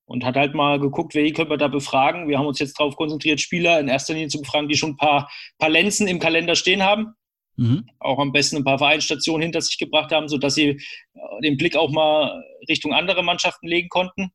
und 0.07 0.25
hat 0.25 0.37
halt 0.37 0.55
mal 0.55 0.81
geguckt, 0.81 1.15
wen 1.15 1.33
können 1.33 1.51
wir 1.51 1.57
da 1.57 1.69
befragen. 1.69 2.29
Wir 2.29 2.39
haben 2.39 2.47
uns 2.47 2.59
jetzt 2.59 2.81
darauf 2.81 2.97
konzentriert, 2.97 3.41
Spieler 3.41 3.79
in 3.79 3.87
erster 3.87 4.13
Linie 4.13 4.29
zu 4.29 4.41
befragen, 4.41 4.69
die 4.69 4.77
schon 4.77 4.91
ein 4.91 4.97
paar, 4.97 5.31
paar 5.59 5.71
Lenzen 5.71 6.09
im 6.09 6.19
Kalender 6.19 6.57
stehen 6.57 6.83
haben. 6.83 7.15
Mhm. 7.57 7.87
Auch 8.01 8.19
am 8.19 8.33
besten 8.33 8.57
ein 8.57 8.65
paar 8.65 8.79
Vereinsstationen 8.79 9.43
hinter 9.43 9.61
sich 9.61 9.79
gebracht 9.79 10.11
haben, 10.11 10.29
sodass 10.29 10.57
sie 10.57 10.69
äh, 10.71 11.41
den 11.45 11.57
Blick 11.57 11.77
auch 11.77 11.91
mal 11.91 12.43
Richtung 12.69 12.93
andere 12.93 13.23
Mannschaften 13.23 13.69
legen 13.69 13.89
konnten. 13.89 14.31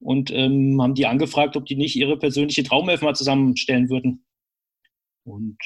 Und 0.00 0.30
ähm, 0.30 0.80
haben 0.80 0.94
die 0.94 1.06
angefragt, 1.06 1.56
ob 1.56 1.66
die 1.66 1.74
nicht 1.74 1.96
ihre 1.96 2.16
persönliche 2.16 2.62
Traumelf 2.62 3.02
mal 3.02 3.16
zusammenstellen 3.16 3.90
würden. 3.90 4.24
Und 5.24 5.58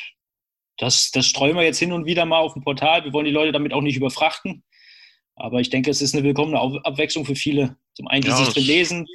das, 0.79 1.11
das 1.11 1.27
streuen 1.27 1.57
wir 1.57 1.63
jetzt 1.63 1.79
hin 1.79 1.93
und 1.93 2.07
wieder 2.07 2.25
mal 2.25 2.39
auf 2.39 2.55
dem 2.55 2.63
Portal. 2.63 3.05
Wir 3.05 3.13
wollen 3.13 3.27
die 3.27 3.31
Leute 3.31 3.53
damit 3.53 3.73
auch 3.73 3.83
nicht 3.83 3.97
überfrachten. 3.97 4.65
Aber 5.35 5.61
ich 5.61 5.71
denke, 5.71 5.91
es 5.91 6.03
ist 6.03 6.15
eine 6.15 6.25
willkommene 6.25 6.61
Abwechslung 6.61 7.25
für 7.25 7.35
viele. 7.35 7.77
Zum 7.95 8.09
einen, 8.09 8.23
die 8.23 8.29
Ja, 8.29 8.37
sich 8.37 8.49
drin 8.55 8.65
lesen, 8.65 9.07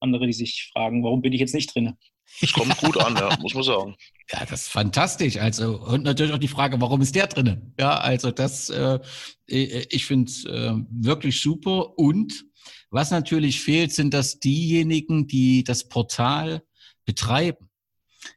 andere, 0.00 0.26
die 0.26 0.32
sich 0.32 0.70
fragen, 0.72 1.02
warum 1.02 1.22
bin 1.22 1.32
ich 1.32 1.40
jetzt 1.40 1.54
nicht 1.54 1.74
drin? 1.74 1.94
Es 2.42 2.52
kommt 2.52 2.76
gut 2.76 2.98
an, 2.98 3.16
ja, 3.16 3.36
muss 3.40 3.54
man 3.54 3.62
sagen. 3.62 3.96
Ja, 4.30 4.44
das 4.44 4.62
ist 4.62 4.68
fantastisch. 4.68 5.38
Also, 5.38 5.80
und 5.80 6.04
natürlich 6.04 6.32
auch 6.32 6.38
die 6.38 6.48
Frage, 6.48 6.80
warum 6.80 7.00
ist 7.00 7.14
der 7.14 7.26
drinne? 7.26 7.72
Ja, 7.80 7.98
also 7.98 8.30
das, 8.30 8.68
äh, 8.68 8.98
ich 9.46 10.04
finde 10.04 10.30
es 10.30 10.44
äh, 10.44 10.74
wirklich 10.90 11.40
super. 11.40 11.98
Und 11.98 12.44
was 12.90 13.10
natürlich 13.10 13.60
fehlt, 13.60 13.92
sind, 13.92 14.12
dass 14.12 14.40
diejenigen, 14.40 15.26
die 15.26 15.64
das 15.64 15.88
Portal 15.88 16.62
betreiben, 17.06 17.70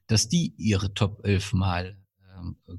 dass 0.07 0.29
die 0.29 0.53
ihre 0.57 0.93
Top 0.93 1.25
11 1.25 1.53
mal 1.53 2.00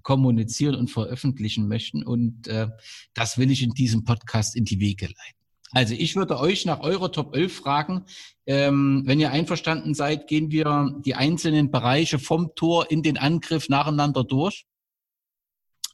kommunizieren 0.03 0.75
und 0.75 0.91
veröffentlichen 0.91 1.69
möchten. 1.69 2.03
Und 2.03 2.47
äh, 2.49 2.69
das 3.15 3.39
will 3.39 3.51
ich 3.51 3.63
in 3.63 3.73
diesem 3.73 4.05
Podcast 4.05 4.57
in 4.57 4.65
die 4.65 4.81
Wege 4.81 5.07
leiten. 5.07 5.43
Also 5.73 5.95
ich 5.95 6.17
würde 6.17 6.39
euch 6.39 6.67
nach 6.67 6.81
eurer 6.81 7.11
Top 7.11 7.35
11 7.35 7.57
fragen. 7.57 8.05
Ähm, 8.47 9.03
wenn 9.07 9.21
ihr 9.21 9.31
einverstanden 9.31 9.95
seid, 9.95 10.27
gehen 10.29 10.51
wir 10.51 11.01
die 11.05 11.15
einzelnen 11.15 11.71
Bereiche 11.71 12.19
vom 12.19 12.55
Tor 12.55 12.91
in 12.91 13.03
den 13.03 13.17
Angriff 13.17 13.69
nacheinander 13.69 14.23
durch. 14.23 14.67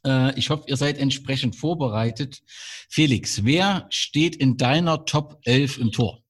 Äh, 0.04 0.36
ich 0.38 0.50
hoffe, 0.50 0.64
ihr 0.66 0.76
seid 0.76 0.98
entsprechend 0.98 1.54
vorbereitet. 1.54 2.42
Felix, 2.88 3.44
wer 3.44 3.86
steht 3.90 4.34
in 4.34 4.56
deiner 4.56 5.04
Top 5.04 5.40
11 5.44 5.78
im 5.78 5.92
Tor? 5.92 6.22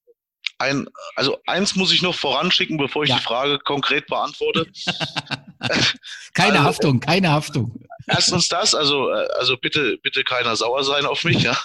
Ein, 0.60 0.88
also 1.14 1.38
eins 1.46 1.76
muss 1.76 1.92
ich 1.92 2.02
noch 2.02 2.14
voranschicken, 2.16 2.76
bevor 2.78 3.04
ich 3.04 3.10
Ja. 3.10 3.16
die 3.16 3.22
Frage 3.22 3.58
konkret 3.60 4.06
beantworte. 4.08 4.66
Keine 6.34 6.54
Also- 6.54 6.64
Haftung, 6.64 7.00
keine 7.00 7.30
Haftung. 7.30 7.84
Erstens 8.06 8.48
das, 8.48 8.74
also, 8.74 9.10
äh, 9.10 9.26
also 9.38 9.56
bitte, 9.58 9.98
bitte 10.02 10.24
keiner 10.24 10.56
sauer 10.56 10.82
sein 10.84 11.04
auf 11.04 11.24
mich, 11.24 11.42
ja. 11.42 11.56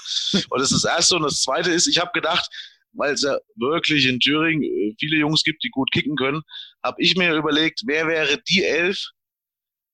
Und 0.49 0.59
das 0.61 0.71
ist 0.71 0.83
das 0.83 0.91
Erste. 0.97 1.15
Und 1.15 1.23
das 1.23 1.41
Zweite 1.41 1.71
ist, 1.71 1.87
ich 1.87 1.99
habe 1.99 2.11
gedacht, 2.13 2.47
weil 2.93 3.13
es 3.13 3.21
ja 3.21 3.37
wirklich 3.55 4.05
in 4.07 4.19
Thüringen 4.19 4.63
äh, 4.63 4.93
viele 4.99 5.17
Jungs 5.17 5.43
gibt, 5.43 5.63
die 5.63 5.69
gut 5.69 5.91
kicken 5.91 6.15
können, 6.15 6.41
habe 6.83 7.01
ich 7.01 7.15
mir 7.15 7.33
überlegt, 7.33 7.81
wer 7.85 8.07
wäre 8.07 8.37
die 8.49 8.63
Elf, 8.63 8.99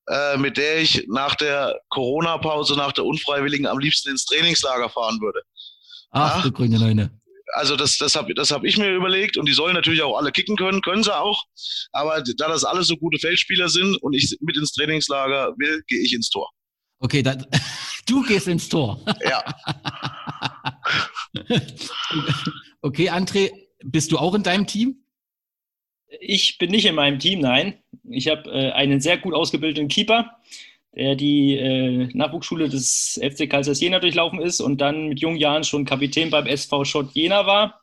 äh, 0.08 0.38
mit 0.38 0.58
der 0.58 0.80
ich 0.80 1.06
nach 1.08 1.36
der 1.36 1.80
Corona-Pause, 1.90 2.76
nach 2.76 2.94
der 2.94 3.06
unfreiwilligen 3.06 3.68
am 3.68 3.78
liebsten 3.78 4.10
ins 4.10 4.26
Trainingslager 4.26 4.90
fahren 4.90 5.22
würde. 5.22 5.42
Ach, 6.12 6.38
Ja. 6.38 6.42
du 6.42 6.52
grüne 6.52 6.80
Neune. 6.80 7.12
Also 7.54 7.76
das, 7.76 7.98
das 7.98 8.16
habe 8.16 8.34
das 8.34 8.52
hab 8.52 8.64
ich 8.64 8.78
mir 8.78 8.92
überlegt 8.92 9.38
und 9.38 9.48
die 9.48 9.54
sollen 9.54 9.74
natürlich 9.74 10.02
auch 10.02 10.18
alle 10.18 10.32
kicken 10.32 10.56
können, 10.56 10.82
können 10.82 11.04
sie 11.04 11.16
auch. 11.16 11.44
Aber 11.92 12.22
da 12.22 12.48
das 12.48 12.64
alles 12.64 12.88
so 12.88 12.98
gute 12.98 13.20
Feldspieler 13.20 13.70
sind 13.70 13.98
und 13.98 14.14
ich 14.14 14.38
mit 14.42 14.58
ins 14.58 14.72
Trainingslager 14.74 15.54
will, 15.58 15.84
gehe 15.88 16.02
ich 16.02 16.14
ins 16.14 16.30
Tor. 16.30 16.50
Okay, 17.00 17.24
dann, 17.24 17.46
du 18.08 18.24
gehst 18.24 18.48
ins 18.48 18.70
Tor. 18.70 19.04
Ja. 19.24 19.44
Okay, 22.82 23.10
André, 23.10 23.52
bist 23.84 24.12
du 24.12 24.18
auch 24.18 24.34
in 24.36 24.44
deinem 24.44 24.66
Team? 24.66 25.04
Ich 26.22 26.58
bin 26.58 26.72
nicht 26.72 26.86
in 26.86 26.96
meinem 26.96 27.20
Team, 27.20 27.40
nein. 27.40 27.84
Ich 28.10 28.30
habe 28.30 28.50
äh, 28.50 28.72
einen 28.72 29.02
sehr 29.02 29.18
gut 29.18 29.34
ausgebildeten 29.34 29.90
Keeper, 29.90 30.40
der 30.96 31.16
die 31.16 31.56
äh, 31.56 32.10
Nachwuchsschule 32.14 32.70
des 32.70 33.20
FC 33.22 33.50
Zeiss 33.50 33.80
Jena 33.80 34.00
durchlaufen 34.00 34.42
ist 34.42 34.60
und 34.60 34.82
dann 34.82 35.10
mit 35.10 35.20
jungen 35.20 35.38
Jahren 35.38 35.64
schon 35.64 35.86
Kapitän 35.86 36.30
beim 36.30 36.48
SV 36.48 36.84
Schott 36.86 37.12
Jena 37.14 37.46
war. 37.46 37.82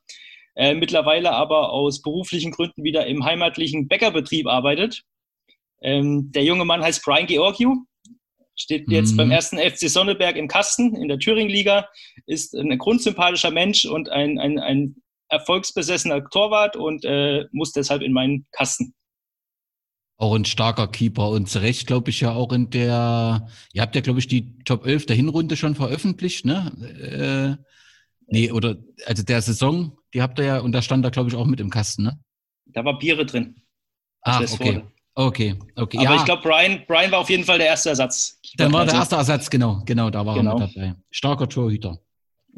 Äh, 0.57 0.75
mittlerweile 0.75 1.33
aber 1.33 1.71
aus 1.71 2.03
beruflichen 2.03 2.51
Gründen 2.51 2.83
wieder 2.83 3.07
im 3.07 3.25
heimatlichen 3.25 3.89
Bäckerbetrieb 3.89 4.47
arbeitet. 4.47 5.03
Ähm, 5.83 6.33
der 6.33 6.45
junge 6.45 6.65
Mann 6.65 6.83
heißt 6.83 7.05
Brian 7.05 7.27
Georgiou, 7.27 7.85
steht 8.57 8.91
jetzt 8.91 9.13
Mhm. 9.13 9.17
beim 9.19 9.31
ersten 9.31 9.59
FC 9.59 9.89
Sonneberg 9.91 10.37
im 10.37 10.49
Kasten 10.49 10.97
in 10.97 11.09
der 11.09 11.19
Thüringen-Liga, 11.19 11.89
ist 12.27 12.55
ein 12.55 12.77
grundsympathischer 12.79 13.51
Mensch 13.51 13.85
und 13.85 14.09
ein, 14.09 14.39
ein, 14.39 14.59
ein 14.59 14.97
erfolgsbesessener 15.29 16.25
Torwart 16.31 16.77
und 16.77 17.05
äh, 17.05 17.45
muss 17.53 17.73
deshalb 17.73 18.03
in 18.03 18.13
meinen 18.13 18.47
Kasten. 18.53 18.95
Auch 20.19 20.35
ein 20.35 20.45
starker 20.47 20.89
Keeper 20.89 21.29
und 21.31 21.49
zu 21.49 21.61
Recht, 21.61 21.87
glaube 21.87 22.09
ich, 22.11 22.21
ja 22.21 22.33
auch 22.33 22.53
in 22.53 22.71
der, 22.71 23.49
ihr 23.75 23.83
habt 23.83 23.95
ja, 23.95 24.01
glaube 24.01 24.19
ich, 24.19 24.27
die 24.27 24.59
Top 24.65 24.87
11 24.87 25.07
der 25.07 25.17
Hinrunde 25.17 25.57
schon 25.57 25.75
veröffentlicht, 25.75 26.47
ne? 26.47 27.59
Äh, 27.59 27.63
nee, 28.27 28.51
oder, 28.51 28.77
also 29.05 29.23
der 29.23 29.43
Saison, 29.43 29.99
die 30.15 30.23
habt 30.23 30.39
ihr 30.39 30.45
ja, 30.47 30.59
und 30.61 30.73
da 30.73 30.81
stand 30.81 31.05
da, 31.05 31.11
glaube 31.11 31.29
ich, 31.29 31.37
auch 31.37 31.45
mit 31.45 31.61
im 31.61 31.69
Kasten, 31.69 32.05
ne? 32.05 32.19
Da 32.65 32.85
war 32.85 32.99
Biere 32.99 33.27
drin. 33.27 33.57
Ah, 34.23 34.41
das 34.41 34.55
okay. 34.55 34.67
wurde. 34.77 34.93
Okay, 35.19 35.55
okay. 35.77 35.99
Aber 35.99 36.11
ja, 36.11 36.17
ich 36.17 36.25
glaube, 36.25 36.43
Brian, 36.43 36.83
Brian 36.87 37.11
war 37.11 37.21
auf 37.21 37.31
jeden 37.31 37.45
Fall 37.45 37.59
der 37.59 37.69
erste 37.69 37.91
Ersatz. 37.91 38.39
dann 38.57 38.73
war 38.73 38.85
der 38.85 38.95
erste 38.95 39.17
Ersatz, 39.17 39.49
genau, 39.49 39.83
genau, 39.85 40.11
da 40.11 40.25
war 40.27 40.35
Genau. 40.35 40.59
er 40.59 40.67
mit 40.67 40.77
dabei. 40.77 40.95
Starker 41.11 41.49
Torhüter. 41.49 41.99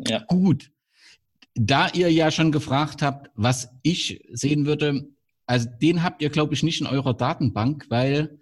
Ja. 0.09 0.21
Gut. 0.29 0.71
Da 1.55 1.89
ihr 1.91 2.11
ja 2.13 2.31
schon 2.31 2.53
gefragt 2.53 3.03
habt, 3.03 3.31
was 3.35 3.69
ich 3.83 4.25
sehen 4.33 4.65
würde, 4.67 5.09
also 5.49 5.67
den 5.81 6.03
habt 6.03 6.21
ihr, 6.21 6.29
glaube 6.29 6.53
ich, 6.53 6.63
nicht 6.63 6.83
in 6.83 6.87
eurer 6.87 7.15
Datenbank, 7.15 7.87
weil 7.89 8.39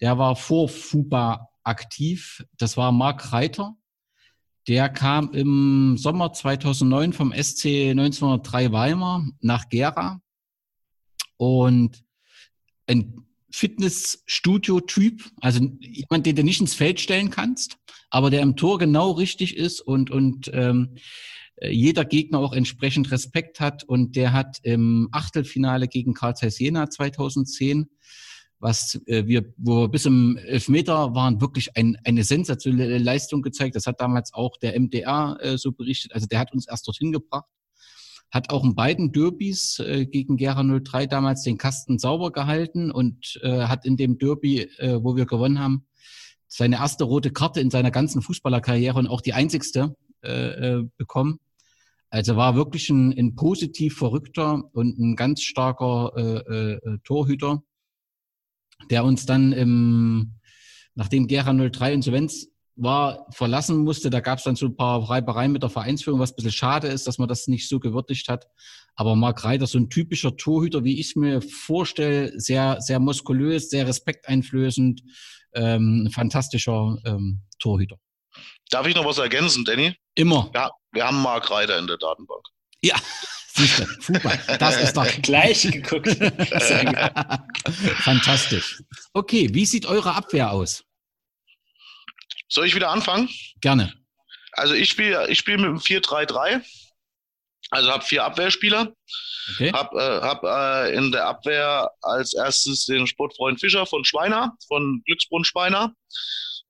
der 0.00 0.18
war 0.18 0.36
vor 0.36 0.68
FUBA 0.68 1.48
aktiv. 1.64 2.44
Das 2.56 2.76
war 2.76 2.92
Marc 2.92 3.32
Reiter. 3.32 3.76
Der 4.68 4.88
kam 4.88 5.32
im 5.32 5.96
Sommer 5.98 6.32
2009 6.32 7.12
vom 7.12 7.32
SC 7.32 7.90
1903 7.90 8.70
Weimar 8.70 9.26
nach 9.40 9.68
Gera 9.68 10.20
und 11.36 12.04
ein 12.86 13.26
Fitnessstudio-Typ, 13.50 15.24
also 15.40 15.60
jemand, 15.80 16.24
den 16.26 16.36
du 16.36 16.44
nicht 16.44 16.60
ins 16.60 16.74
Feld 16.74 17.00
stellen 17.00 17.30
kannst, 17.30 17.78
aber 18.10 18.30
der 18.30 18.42
im 18.42 18.56
Tor 18.56 18.78
genau 18.78 19.10
richtig 19.10 19.56
ist 19.56 19.80
und, 19.80 20.10
und 20.10 20.50
ähm, 20.54 20.94
äh, 20.94 21.00
jeder 21.60 22.04
Gegner 22.04 22.38
auch 22.38 22.52
entsprechend 22.52 23.10
Respekt 23.10 23.60
hat. 23.60 23.84
Und 23.84 24.16
der 24.16 24.32
hat 24.32 24.58
im 24.62 25.08
Achtelfinale 25.12 25.88
gegen 25.88 26.14
Karl 26.14 26.34
Zeiss 26.34 26.58
Jena 26.58 26.90
2010, 26.90 27.88
was 28.58 29.00
äh, 29.06 29.26
wir, 29.26 29.44
wo 29.56 29.82
wir 29.82 29.88
bis 29.88 30.06
im 30.06 30.36
Elfmeter 30.36 31.14
waren, 31.14 31.40
wirklich 31.40 31.76
ein, 31.76 31.96
eine 32.04 32.24
sensationelle 32.24 32.98
Leistung 32.98 33.42
gezeigt. 33.42 33.76
Das 33.76 33.86
hat 33.86 34.00
damals 34.00 34.32
auch 34.32 34.56
der 34.56 34.78
MDR 34.78 35.36
äh, 35.40 35.58
so 35.58 35.72
berichtet. 35.72 36.12
Also 36.12 36.26
der 36.26 36.38
hat 36.38 36.52
uns 36.52 36.68
erst 36.68 36.86
dorthin 36.86 37.12
gebracht 37.12 37.44
hat 38.34 38.50
auch 38.50 38.64
in 38.64 38.74
beiden 38.74 39.12
Derbys 39.12 39.78
äh, 39.78 40.06
gegen 40.06 40.36
Gera 40.36 40.64
03 40.64 41.06
damals 41.06 41.42
den 41.42 41.56
Kasten 41.56 42.00
sauber 42.00 42.32
gehalten 42.32 42.90
und 42.90 43.38
äh, 43.42 43.66
hat 43.66 43.86
in 43.86 43.96
dem 43.96 44.18
Derby, 44.18 44.62
äh, 44.78 44.98
wo 45.00 45.14
wir 45.14 45.24
gewonnen 45.24 45.60
haben, 45.60 45.86
seine 46.48 46.76
erste 46.76 47.04
rote 47.04 47.30
Karte 47.30 47.60
in 47.60 47.70
seiner 47.70 47.92
ganzen 47.92 48.22
Fußballerkarriere 48.22 48.98
und 48.98 49.06
auch 49.06 49.20
die 49.20 49.34
einzigste 49.34 49.94
äh, 50.22 50.78
äh, 50.78 50.84
bekommen. 50.96 51.38
Also 52.14 52.36
war 52.36 52.54
wirklich 52.54 52.90
ein, 52.90 53.12
ein 53.18 53.34
positiv 53.34 53.96
verrückter 53.96 54.62
und 54.72 55.00
ein 55.00 55.16
ganz 55.16 55.42
starker 55.42 56.12
äh, 56.16 56.74
äh, 56.74 56.98
Torhüter, 57.02 57.64
der 58.88 59.04
uns 59.04 59.26
dann 59.26 59.50
im, 59.52 60.34
nachdem 60.94 61.26
Gera 61.26 61.52
03 61.52 61.92
Insolvenz 61.92 62.46
war, 62.76 63.26
verlassen 63.30 63.78
musste. 63.78 64.10
Da 64.10 64.20
gab 64.20 64.38
es 64.38 64.44
dann 64.44 64.54
so 64.54 64.66
ein 64.66 64.76
paar 64.76 65.10
Reibereien 65.10 65.50
mit 65.50 65.64
der 65.64 65.70
Vereinsführung, 65.70 66.20
was 66.20 66.30
ein 66.30 66.36
bisschen 66.36 66.52
schade 66.52 66.86
ist, 66.86 67.08
dass 67.08 67.18
man 67.18 67.26
das 67.26 67.48
nicht 67.48 67.68
so 67.68 67.80
gewürdigt 67.80 68.28
hat. 68.28 68.46
Aber 68.94 69.16
Marc 69.16 69.42
Reiter, 69.42 69.66
so 69.66 69.78
ein 69.78 69.90
typischer 69.90 70.36
Torhüter, 70.36 70.84
wie 70.84 71.00
ich 71.00 71.08
es 71.08 71.16
mir 71.16 71.42
vorstelle, 71.42 72.38
sehr, 72.38 72.80
sehr 72.80 73.00
muskulös, 73.00 73.70
sehr 73.70 73.88
respekteinflößend, 73.88 75.02
ähm, 75.54 76.04
ein 76.06 76.10
fantastischer 76.12 76.96
ähm, 77.04 77.42
Torhüter. 77.58 77.96
Darf 78.70 78.86
ich 78.86 78.94
noch 78.94 79.04
was 79.04 79.18
ergänzen, 79.18 79.64
Danny? 79.64 79.96
Immer. 80.14 80.52
Ja, 80.54 80.70
wir 80.94 81.06
haben 81.06 81.20
Marc 81.20 81.50
Reiter 81.50 81.78
in 81.78 81.86
der 81.86 81.98
Datenbank. 81.98 82.46
Ja, 82.82 82.96
Fußball, 83.54 84.56
das 84.58 84.80
ist 84.80 84.96
doch 84.96 85.06
Gleich 85.22 85.62
geguckt. 85.62 86.08
Fantastisch. 88.02 88.82
Okay, 89.12 89.48
wie 89.52 89.64
sieht 89.64 89.86
eure 89.86 90.14
Abwehr 90.14 90.50
aus? 90.50 90.84
Soll 92.48 92.66
ich 92.66 92.74
wieder 92.74 92.90
anfangen? 92.90 93.28
Gerne. 93.60 93.94
Also 94.52 94.74
ich 94.74 94.90
spiele 94.90 95.28
ich 95.28 95.38
spiel 95.38 95.56
mit 95.56 95.66
dem 95.66 95.78
4-3-3. 95.78 96.62
Also 97.70 97.90
habe 97.90 98.04
vier 98.04 98.24
Abwehrspieler. 98.24 98.92
Okay. 99.54 99.72
Hab, 99.72 99.92
äh, 99.94 100.20
hab 100.20 100.44
äh, 100.44 100.94
in 100.94 101.12
der 101.12 101.26
Abwehr 101.26 101.90
als 102.02 102.34
erstes 102.34 102.86
den 102.86 103.06
Sportfreund 103.06 103.60
Fischer 103.60 103.86
von 103.86 104.04
Schweiner, 104.04 104.56
von 104.68 105.02
Glücksbrunn 105.06 105.44
Schweiner. 105.44 105.94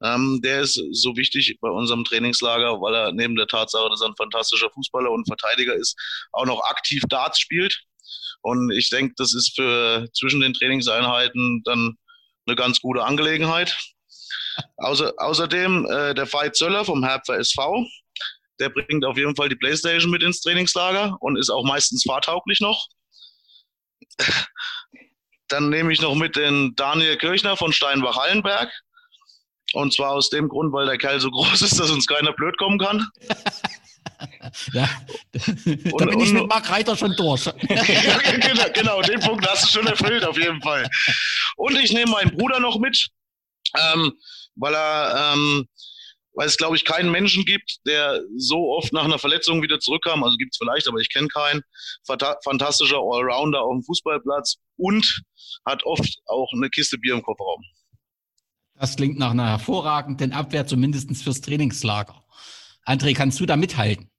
Ähm, 0.04 0.40
der 0.42 0.60
ist 0.60 0.74
so 0.92 1.16
wichtig 1.16 1.56
bei 1.60 1.70
unserem 1.70 2.04
Trainingslager, 2.04 2.80
weil 2.80 2.94
er 2.94 3.12
neben 3.12 3.36
der 3.36 3.46
Tatsache, 3.46 3.88
dass 3.88 4.02
er 4.02 4.08
ein 4.08 4.16
fantastischer 4.16 4.70
Fußballer 4.70 5.10
und 5.10 5.26
Verteidiger 5.26 5.74
ist, 5.74 5.96
auch 6.32 6.44
noch 6.44 6.60
aktiv 6.64 7.02
Darts 7.08 7.40
spielt. 7.40 7.82
Und 8.42 8.70
ich 8.70 8.90
denke, 8.90 9.14
das 9.16 9.32
ist 9.32 9.54
für 9.54 10.06
zwischen 10.12 10.40
den 10.40 10.52
Trainingseinheiten 10.52 11.62
dann 11.64 11.96
eine 12.46 12.56
ganz 12.56 12.80
gute 12.80 13.02
Angelegenheit. 13.02 13.76
Außer, 14.76 15.14
außerdem 15.16 15.86
äh, 15.86 16.14
der 16.14 16.30
Veit 16.30 16.54
Zöller 16.54 16.84
vom 16.84 17.02
Herbfer 17.02 17.38
SV. 17.38 17.86
Der 18.60 18.68
bringt 18.68 19.04
auf 19.04 19.16
jeden 19.16 19.34
Fall 19.34 19.48
die 19.48 19.56
Playstation 19.56 20.10
mit 20.10 20.22
ins 20.22 20.42
Trainingslager 20.42 21.16
und 21.20 21.36
ist 21.38 21.50
auch 21.50 21.64
meistens 21.64 22.04
fahrtauglich 22.06 22.60
noch. 22.60 22.86
Dann 25.48 25.70
nehme 25.70 25.92
ich 25.92 26.00
noch 26.00 26.14
mit 26.14 26.36
den 26.36 26.74
Daniel 26.76 27.16
Kirchner 27.16 27.56
von 27.56 27.72
Steinbach-Hallenberg. 27.72 28.70
Und 29.74 29.92
zwar 29.92 30.10
aus 30.10 30.30
dem 30.30 30.48
Grund, 30.48 30.72
weil 30.72 30.86
der 30.86 30.98
Kerl 30.98 31.20
so 31.20 31.30
groß 31.32 31.62
ist, 31.62 31.78
dass 31.78 31.90
uns 31.90 32.06
keiner 32.06 32.32
blöd 32.32 32.56
kommen 32.58 32.78
kann. 32.78 33.06
Ja. 34.72 34.88
da 35.98 36.04
bin 36.06 36.20
ich 36.20 36.32
mit 36.32 36.46
Marc 36.46 36.70
Reiter 36.70 36.96
schon 36.96 37.14
durch. 37.16 37.44
genau, 37.68 38.70
genau, 38.72 39.02
den 39.02 39.20
Punkt 39.20 39.46
hast 39.46 39.64
du 39.64 39.68
schon 39.68 39.86
erfüllt, 39.86 40.24
auf 40.24 40.38
jeden 40.38 40.62
Fall. 40.62 40.88
Und 41.56 41.76
ich 41.78 41.92
nehme 41.92 42.12
meinen 42.12 42.36
Bruder 42.36 42.60
noch 42.60 42.78
mit, 42.78 43.08
ähm, 43.76 44.12
weil 44.54 44.74
er, 44.74 45.34
ähm, 45.34 45.66
weil 46.34 46.46
es, 46.46 46.56
glaube 46.56 46.76
ich, 46.76 46.84
keinen 46.84 47.10
Menschen 47.10 47.44
gibt, 47.44 47.78
der 47.86 48.20
so 48.36 48.70
oft 48.70 48.92
nach 48.92 49.04
einer 49.04 49.18
Verletzung 49.18 49.62
wieder 49.62 49.80
zurückkam. 49.80 50.24
Also 50.24 50.36
gibt 50.36 50.54
es 50.54 50.58
vielleicht, 50.58 50.88
aber 50.88 50.98
ich 50.98 51.12
kenne 51.12 51.28
keinen. 51.28 51.62
Fanta 52.06 52.36
fantastischer 52.44 52.98
Allrounder 52.98 53.62
auf 53.62 53.72
dem 53.72 53.82
Fußballplatz 53.82 54.56
und 54.76 55.22
hat 55.66 55.84
oft 55.84 56.18
auch 56.26 56.50
eine 56.54 56.70
Kiste 56.70 56.98
Bier 56.98 57.14
im 57.14 57.22
Kofferraum. 57.22 57.62
Das 58.78 58.96
klingt 58.96 59.18
nach 59.18 59.30
einer 59.30 59.48
hervorragenden 59.50 60.32
Abwehr, 60.32 60.66
zumindest 60.66 61.10
fürs 61.22 61.40
Trainingslager. 61.40 62.22
André, 62.86 63.14
kannst 63.14 63.40
du 63.40 63.46
da 63.46 63.56
mithalten? 63.56 64.10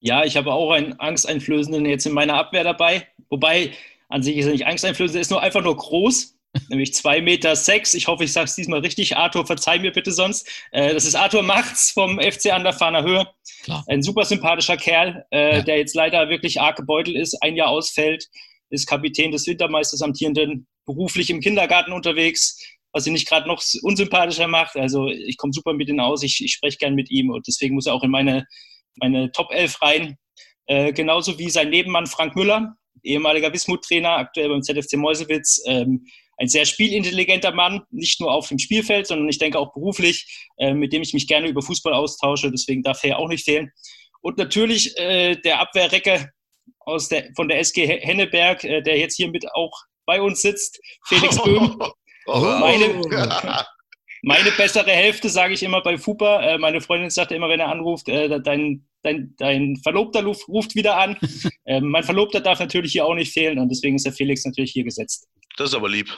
Ja, 0.00 0.24
ich 0.24 0.36
habe 0.36 0.52
auch 0.52 0.70
einen 0.72 0.98
Angsteinflößenden 1.00 1.84
jetzt 1.86 2.06
in 2.06 2.12
meiner 2.12 2.34
Abwehr 2.34 2.64
dabei. 2.64 3.08
Wobei, 3.28 3.72
an 4.08 4.22
sich 4.22 4.36
ist 4.36 4.46
er 4.46 4.52
nicht 4.52 4.66
angsteinflößend, 4.66 5.16
er 5.16 5.22
ist 5.22 5.30
nur 5.30 5.40
einfach 5.42 5.62
nur 5.62 5.76
groß, 5.76 6.36
nämlich 6.68 6.94
zwei 6.94 7.20
Meter. 7.20 7.56
sechs. 7.56 7.94
Ich 7.94 8.06
hoffe, 8.06 8.24
ich 8.24 8.32
sage 8.32 8.44
es 8.44 8.54
diesmal 8.54 8.80
richtig. 8.80 9.16
Arthur, 9.16 9.46
verzeih 9.46 9.78
mir 9.78 9.92
bitte 9.92 10.12
sonst. 10.12 10.48
Äh, 10.70 10.94
das 10.94 11.04
ist 11.04 11.16
Arthur 11.16 11.42
Machts 11.42 11.90
vom 11.90 12.20
FC 12.20 12.52
an 12.52 12.62
der 12.64 12.72
Fahner 12.72 13.02
Höhe. 13.02 13.26
Klar. 13.64 13.84
Ein 13.88 14.02
super 14.02 14.24
sympathischer 14.24 14.76
Kerl, 14.76 15.24
äh, 15.32 15.56
Ja. 15.56 15.62
der 15.62 15.78
jetzt 15.78 15.94
leider 15.94 16.28
wirklich 16.28 16.60
arg 16.60 16.76
gebeutelt 16.76 17.16
ist, 17.16 17.42
ein 17.42 17.56
Jahr 17.56 17.68
ausfällt, 17.68 18.28
ist 18.70 18.86
Kapitän 18.86 19.32
des 19.32 19.46
Wintermeisters 19.46 20.02
amtierenden, 20.02 20.66
beruflich 20.86 21.30
im 21.30 21.40
Kindergarten 21.40 21.92
unterwegs, 21.92 22.60
was 22.94 23.06
ihn 23.06 23.12
nicht 23.12 23.28
gerade 23.28 23.46
noch 23.48 23.62
unsympathischer 23.82 24.46
macht. 24.46 24.76
Also 24.76 25.08
ich 25.08 25.36
komme 25.36 25.52
super 25.52 25.74
mit 25.74 25.88
ihm 25.88 26.00
aus, 26.00 26.22
ich, 26.22 26.42
ich 26.42 26.52
spreche 26.52 26.78
gern 26.78 26.94
mit 26.94 27.10
ihm 27.10 27.30
und 27.30 27.46
deswegen 27.46 27.74
muss 27.74 27.86
er 27.86 27.94
auch 27.94 28.04
in 28.04 28.10
meine, 28.10 28.46
meine 28.96 29.30
Top 29.32 29.50
11 29.50 29.82
rein. 29.82 30.16
Äh, 30.66 30.92
genauso 30.92 31.38
wie 31.38 31.50
sein 31.50 31.68
Nebenmann 31.68 32.06
Frank 32.06 32.36
Müller, 32.36 32.76
ehemaliger 33.02 33.52
Wismut-Trainer, 33.52 34.16
aktuell 34.16 34.48
beim 34.48 34.62
ZFC 34.62 34.94
Mäusewitz. 34.96 35.62
Ähm, 35.66 36.06
ein 36.36 36.48
sehr 36.48 36.64
spielintelligenter 36.64 37.52
Mann, 37.52 37.82
nicht 37.90 38.20
nur 38.20 38.32
auf 38.32 38.48
dem 38.48 38.58
Spielfeld, 38.58 39.06
sondern 39.06 39.28
ich 39.28 39.38
denke 39.38 39.58
auch 39.58 39.72
beruflich, 39.72 40.48
äh, 40.56 40.72
mit 40.72 40.92
dem 40.92 41.02
ich 41.02 41.14
mich 41.14 41.28
gerne 41.28 41.48
über 41.48 41.62
Fußball 41.62 41.92
austausche. 41.92 42.50
Deswegen 42.50 42.82
darf 42.82 43.04
er 43.04 43.18
auch 43.18 43.28
nicht 43.28 43.44
fehlen. 43.44 43.70
Und 44.20 44.38
natürlich 44.38 44.96
äh, 44.98 45.36
der 45.36 45.60
Abwehrrecke 45.60 46.30
aus 46.80 47.08
der, 47.08 47.30
von 47.36 47.48
der 47.48 47.58
SG 47.58 47.86
He- 47.86 48.00
Henneberg, 48.00 48.64
äh, 48.64 48.80
der 48.82 48.98
jetzt 48.98 49.16
hier 49.16 49.28
mit 49.28 49.44
auch 49.54 49.72
bei 50.06 50.20
uns 50.20 50.42
sitzt, 50.42 50.80
Felix 51.06 51.36
Böhm. 51.44 51.78
Oh, 52.26 52.40
Meine- 52.40 53.00
Meine 54.26 54.50
bessere 54.52 54.90
Hälfte, 54.90 55.28
sage 55.28 55.52
ich 55.52 55.62
immer 55.62 55.82
bei 55.82 55.98
Fupa. 55.98 56.40
Äh, 56.40 56.56
meine 56.58 56.80
Freundin 56.80 57.10
sagt 57.10 57.30
immer, 57.30 57.50
wenn 57.50 57.60
er 57.60 57.68
anruft, 57.68 58.08
äh, 58.08 58.40
dein, 58.40 58.86
dein, 59.02 59.34
dein 59.36 59.76
Verlobter 59.76 60.24
ruft, 60.24 60.74
wieder 60.74 60.96
an. 60.98 61.18
ähm, 61.66 61.90
mein 61.90 62.04
Verlobter 62.04 62.40
darf 62.40 62.58
natürlich 62.58 62.92
hier 62.92 63.04
auch 63.04 63.14
nicht 63.14 63.34
fehlen 63.34 63.58
und 63.58 63.68
deswegen 63.68 63.96
ist 63.96 64.06
der 64.06 64.14
Felix 64.14 64.42
natürlich 64.46 64.72
hier 64.72 64.84
gesetzt. 64.84 65.28
Das 65.58 65.68
ist 65.68 65.74
aber 65.74 65.90
lieb. 65.90 66.08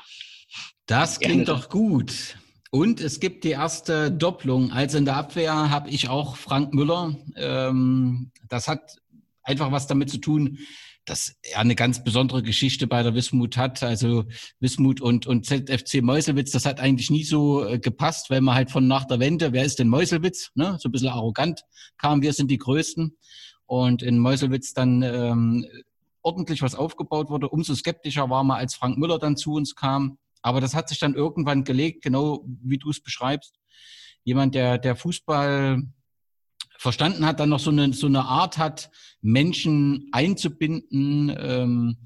Das 0.87 1.19
Gerne 1.19 1.35
klingt 1.35 1.49
doch. 1.49 1.63
doch 1.63 1.69
gut. 1.69 2.37
Und 2.71 3.01
es 3.01 3.19
gibt 3.19 3.43
die 3.43 3.51
erste 3.51 4.13
Doppelung. 4.13 4.71
Also 4.71 4.99
in 4.99 5.05
der 5.05 5.17
Abwehr 5.17 5.71
habe 5.71 5.91
ich 5.91 6.09
auch 6.09 6.37
Frank 6.37 6.75
Müller. 6.75 7.17
Ähm, 7.37 8.31
das 8.49 8.69
hat 8.69 8.99
einfach 9.43 9.73
was 9.73 9.89
damit 9.89 10.11
zu 10.11 10.19
tun. 10.19 10.59
Das 11.07 11.37
ja 11.51 11.59
eine 11.59 11.75
ganz 11.75 12.05
besondere 12.05 12.43
Geschichte 12.43 12.87
bei 12.87 13.03
der 13.03 13.15
Wismut 13.15 13.57
hat. 13.57 13.83
Also 13.83 14.25
Wismut 14.61 15.01
und, 15.01 15.27
und 15.27 15.47
ZFC 15.47 16.03
Meuselwitz, 16.03 16.51
das 16.51 16.67
hat 16.67 16.81
eigentlich 16.81 17.11
nie 17.11 17.25
so 17.25 17.65
äh, 17.65 17.79
gepasst, 17.79 18.29
weil 18.29 18.41
man 18.41 18.55
halt 18.55 18.71
von 18.71 18.87
nach 18.87 19.05
der 19.05 19.21
Wende, 19.21 19.53
wer 19.53 19.65
ist 19.65 19.79
denn 19.79 19.89
Meuselwitz? 19.89 20.51
Ne? 20.55 20.77
So 20.81 20.89
ein 20.89 20.93
bisschen 20.93 21.09
arrogant 21.09 21.63
kam, 21.97 22.23
wir 22.23 22.33
sind 22.33 22.51
die 22.51 22.59
Größten. 22.59 23.17
Und 23.67 24.03
in 24.03 24.19
Meuselwitz 24.19 24.75
dann 24.75 25.03
ähm, 25.03 25.67
ordentlich 26.23 26.63
was 26.63 26.75
aufgebaut 26.75 27.31
wurde. 27.31 27.49
Umso 27.49 27.75
skeptischer 27.75 28.29
war 28.29 28.45
man, 28.45 28.59
als 28.59 28.75
Frank 28.75 28.99
Müller 28.99 29.19
dann 29.19 29.37
zu 29.37 29.55
uns 29.55 29.75
kam. 29.75 30.19
Aber 30.43 30.61
das 30.61 30.75
hat 30.75 30.89
sich 30.89 30.99
dann 30.99 31.15
irgendwann 31.15 31.65
gelegt, 31.65 32.03
genau 32.03 32.45
wie 32.45 32.79
du 32.79 32.91
es 32.91 33.01
beschreibst. 33.01 33.55
Jemand, 34.25 34.55
der, 34.55 34.79
der 34.79 34.97
Fußball 34.97 35.83
verstanden 36.79 37.27
hat, 37.27 37.41
dann 37.41 37.49
noch 37.49 37.61
so 37.61 37.71
eine, 37.71 37.93
so 37.93 38.07
eine 38.07 38.25
Art 38.25 38.59
hat, 38.59 38.91
Menschen 39.21 40.09
einzubinden. 40.13 41.35
Ähm, 41.39 41.97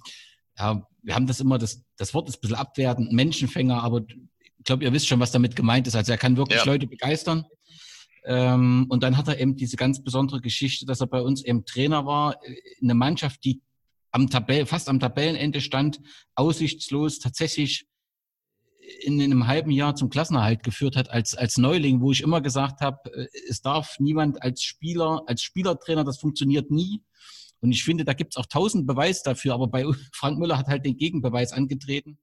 ja, 0.58 0.86
wir 1.02 1.14
haben 1.14 1.26
das 1.26 1.40
immer, 1.40 1.58
das, 1.58 1.82
das 1.96 2.14
Wort 2.14 2.28
ist 2.28 2.36
ein 2.36 2.40
bisschen 2.40 2.56
abwertend, 2.56 3.12
Menschenfänger, 3.12 3.82
aber 3.82 4.02
ich 4.08 4.64
glaube, 4.64 4.84
ihr 4.84 4.92
wisst 4.92 5.08
schon, 5.08 5.20
was 5.20 5.32
damit 5.32 5.56
gemeint 5.56 5.86
ist. 5.86 5.96
Also 5.96 6.12
er 6.12 6.18
kann 6.18 6.36
wirklich 6.36 6.58
ja. 6.58 6.66
Leute 6.66 6.86
begeistern. 6.86 7.44
Ähm, 8.24 8.86
und 8.90 9.02
dann 9.02 9.16
hat 9.16 9.28
er 9.28 9.40
eben 9.40 9.56
diese 9.56 9.76
ganz 9.76 10.02
besondere 10.02 10.40
Geschichte, 10.40 10.84
dass 10.84 11.00
er 11.00 11.06
bei 11.06 11.22
uns 11.22 11.44
eben 11.44 11.64
Trainer 11.64 12.04
war, 12.04 12.36
eine 12.82 12.94
Mannschaft, 12.94 13.44
die 13.44 13.62
am 14.12 14.28
Tabell, 14.28 14.66
fast 14.66 14.88
am 14.88 15.00
Tabellenende 15.00 15.60
stand, 15.60 16.00
aussichtslos, 16.34 17.18
tatsächlich 17.18 17.86
in 19.02 19.20
einem 19.20 19.46
halben 19.46 19.70
Jahr 19.70 19.94
zum 19.94 20.10
Klassenerhalt 20.10 20.62
geführt 20.62 20.96
hat 20.96 21.10
als, 21.10 21.34
als 21.34 21.56
Neuling, 21.56 22.00
wo 22.00 22.12
ich 22.12 22.22
immer 22.22 22.40
gesagt 22.40 22.80
habe, 22.80 22.98
äh, 23.12 23.26
es 23.48 23.62
darf 23.62 23.96
niemand 23.98 24.42
als 24.42 24.62
Spieler, 24.62 25.22
als 25.26 25.42
Spielertrainer, 25.42 26.04
das 26.04 26.18
funktioniert 26.18 26.70
nie. 26.70 27.02
Und 27.60 27.72
ich 27.72 27.84
finde, 27.84 28.04
da 28.04 28.14
gibt 28.14 28.32
es 28.32 28.36
auch 28.36 28.46
tausend 28.46 28.86
Beweis 28.86 29.22
dafür, 29.22 29.54
aber 29.54 29.68
bei 29.68 29.84
Frank 30.12 30.38
Müller 30.38 30.58
hat 30.58 30.66
halt 30.66 30.84
den 30.84 30.96
Gegenbeweis 30.96 31.52
angetreten 31.52 32.18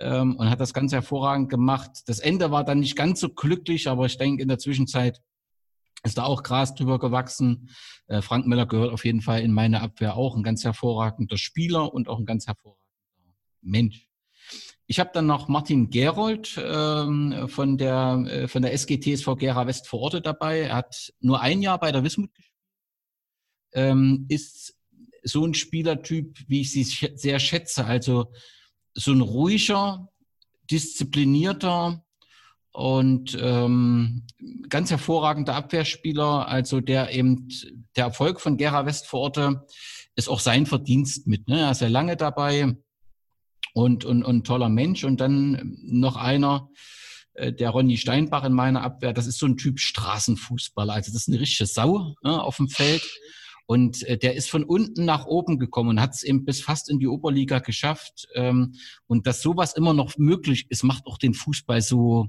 ähm, 0.00 0.36
und 0.36 0.50
hat 0.50 0.60
das 0.60 0.74
ganz 0.74 0.92
hervorragend 0.92 1.48
gemacht. 1.48 1.90
Das 2.06 2.18
Ende 2.18 2.50
war 2.50 2.64
dann 2.64 2.80
nicht 2.80 2.96
ganz 2.96 3.20
so 3.20 3.28
glücklich, 3.28 3.88
aber 3.88 4.06
ich 4.06 4.18
denke, 4.18 4.42
in 4.42 4.48
der 4.48 4.58
Zwischenzeit 4.58 5.20
ist 6.02 6.18
da 6.18 6.24
auch 6.24 6.42
Gras 6.42 6.74
drüber 6.74 6.98
gewachsen. 6.98 7.70
Äh, 8.08 8.20
Frank 8.20 8.46
Müller 8.46 8.66
gehört 8.66 8.92
auf 8.92 9.04
jeden 9.04 9.22
Fall 9.22 9.42
in 9.42 9.52
meine 9.52 9.80
Abwehr 9.80 10.16
auch 10.16 10.36
ein 10.36 10.42
ganz 10.42 10.64
hervorragender 10.64 11.38
Spieler 11.38 11.92
und 11.94 12.08
auch 12.08 12.18
ein 12.18 12.26
ganz 12.26 12.46
hervorragender 12.46 12.82
Mensch. 13.62 14.08
Ich 14.86 15.00
habe 15.00 15.10
dann 15.14 15.26
noch 15.26 15.48
Martin 15.48 15.88
Gerold 15.88 16.60
ähm, 16.62 17.48
von 17.48 17.78
der 17.78 18.24
äh, 18.28 18.48
von 18.48 18.62
der 18.62 18.72
SGTSV 18.74 19.36
Gera 19.38 19.66
West 19.66 19.88
vor 19.88 20.00
Ort 20.00 20.26
dabei. 20.26 20.60
Er 20.60 20.76
hat 20.76 21.12
nur 21.20 21.40
ein 21.40 21.62
Jahr 21.62 21.78
bei 21.78 21.90
der 21.90 22.04
Wismut 22.04 22.34
gespielt. 22.34 22.54
Ähm, 23.72 24.26
ist 24.28 24.76
so 25.22 25.44
ein 25.46 25.54
Spielertyp, 25.54 26.38
wie 26.48 26.60
ich 26.60 26.70
sie 26.70 26.84
sehr 26.84 27.38
schätze. 27.38 27.86
Also 27.86 28.30
so 28.92 29.12
ein 29.12 29.22
ruhiger, 29.22 30.08
disziplinierter 30.70 32.04
und 32.72 33.38
ähm, 33.40 34.26
ganz 34.68 34.90
hervorragender 34.90 35.54
Abwehrspieler. 35.54 36.46
Also 36.46 36.80
der 36.80 37.10
eben 37.10 37.48
der 37.96 38.04
Erfolg 38.04 38.38
von 38.38 38.58
Gera 38.58 38.84
West 38.84 39.06
vor 39.06 39.20
Ort 39.20 39.38
ist 40.14 40.28
auch 40.28 40.40
sein 40.40 40.66
Verdienst 40.66 41.26
mit. 41.26 41.48
Ne? 41.48 41.60
Er 41.60 41.70
ist 41.70 41.80
ja 41.80 41.88
lange 41.88 42.16
dabei 42.16 42.76
und, 43.74 44.06
und, 44.06 44.22
und 44.22 44.46
toller 44.46 44.70
Mensch. 44.70 45.04
Und 45.04 45.20
dann 45.20 45.76
noch 45.82 46.16
einer, 46.16 46.70
äh, 47.34 47.52
der 47.52 47.70
Ronny 47.70 47.98
Steinbach 47.98 48.44
in 48.44 48.54
meiner 48.54 48.82
Abwehr, 48.82 49.12
das 49.12 49.26
ist 49.26 49.38
so 49.38 49.46
ein 49.46 49.58
Typ 49.58 49.78
Straßenfußballer. 49.78 50.94
Also 50.94 51.12
das 51.12 51.22
ist 51.22 51.28
eine 51.28 51.40
richtige 51.40 51.66
Sau 51.66 52.14
ne, 52.22 52.42
auf 52.42 52.56
dem 52.56 52.68
Feld. 52.68 53.02
Und 53.66 54.02
äh, 54.04 54.16
der 54.16 54.34
ist 54.34 54.48
von 54.48 54.64
unten 54.64 55.04
nach 55.04 55.26
oben 55.26 55.58
gekommen 55.58 55.90
und 55.90 56.00
hat 56.00 56.14
es 56.14 56.22
eben 56.22 56.44
bis 56.44 56.60
fast 56.60 56.88
in 56.88 56.98
die 56.98 57.08
Oberliga 57.08 57.58
geschafft. 57.58 58.28
Ähm, 58.34 58.74
und 59.06 59.26
dass 59.26 59.42
sowas 59.42 59.74
immer 59.74 59.92
noch 59.92 60.16
möglich 60.16 60.66
ist, 60.68 60.84
macht 60.84 61.06
auch 61.06 61.18
den 61.18 61.34
Fußball 61.34 61.82
so 61.82 62.28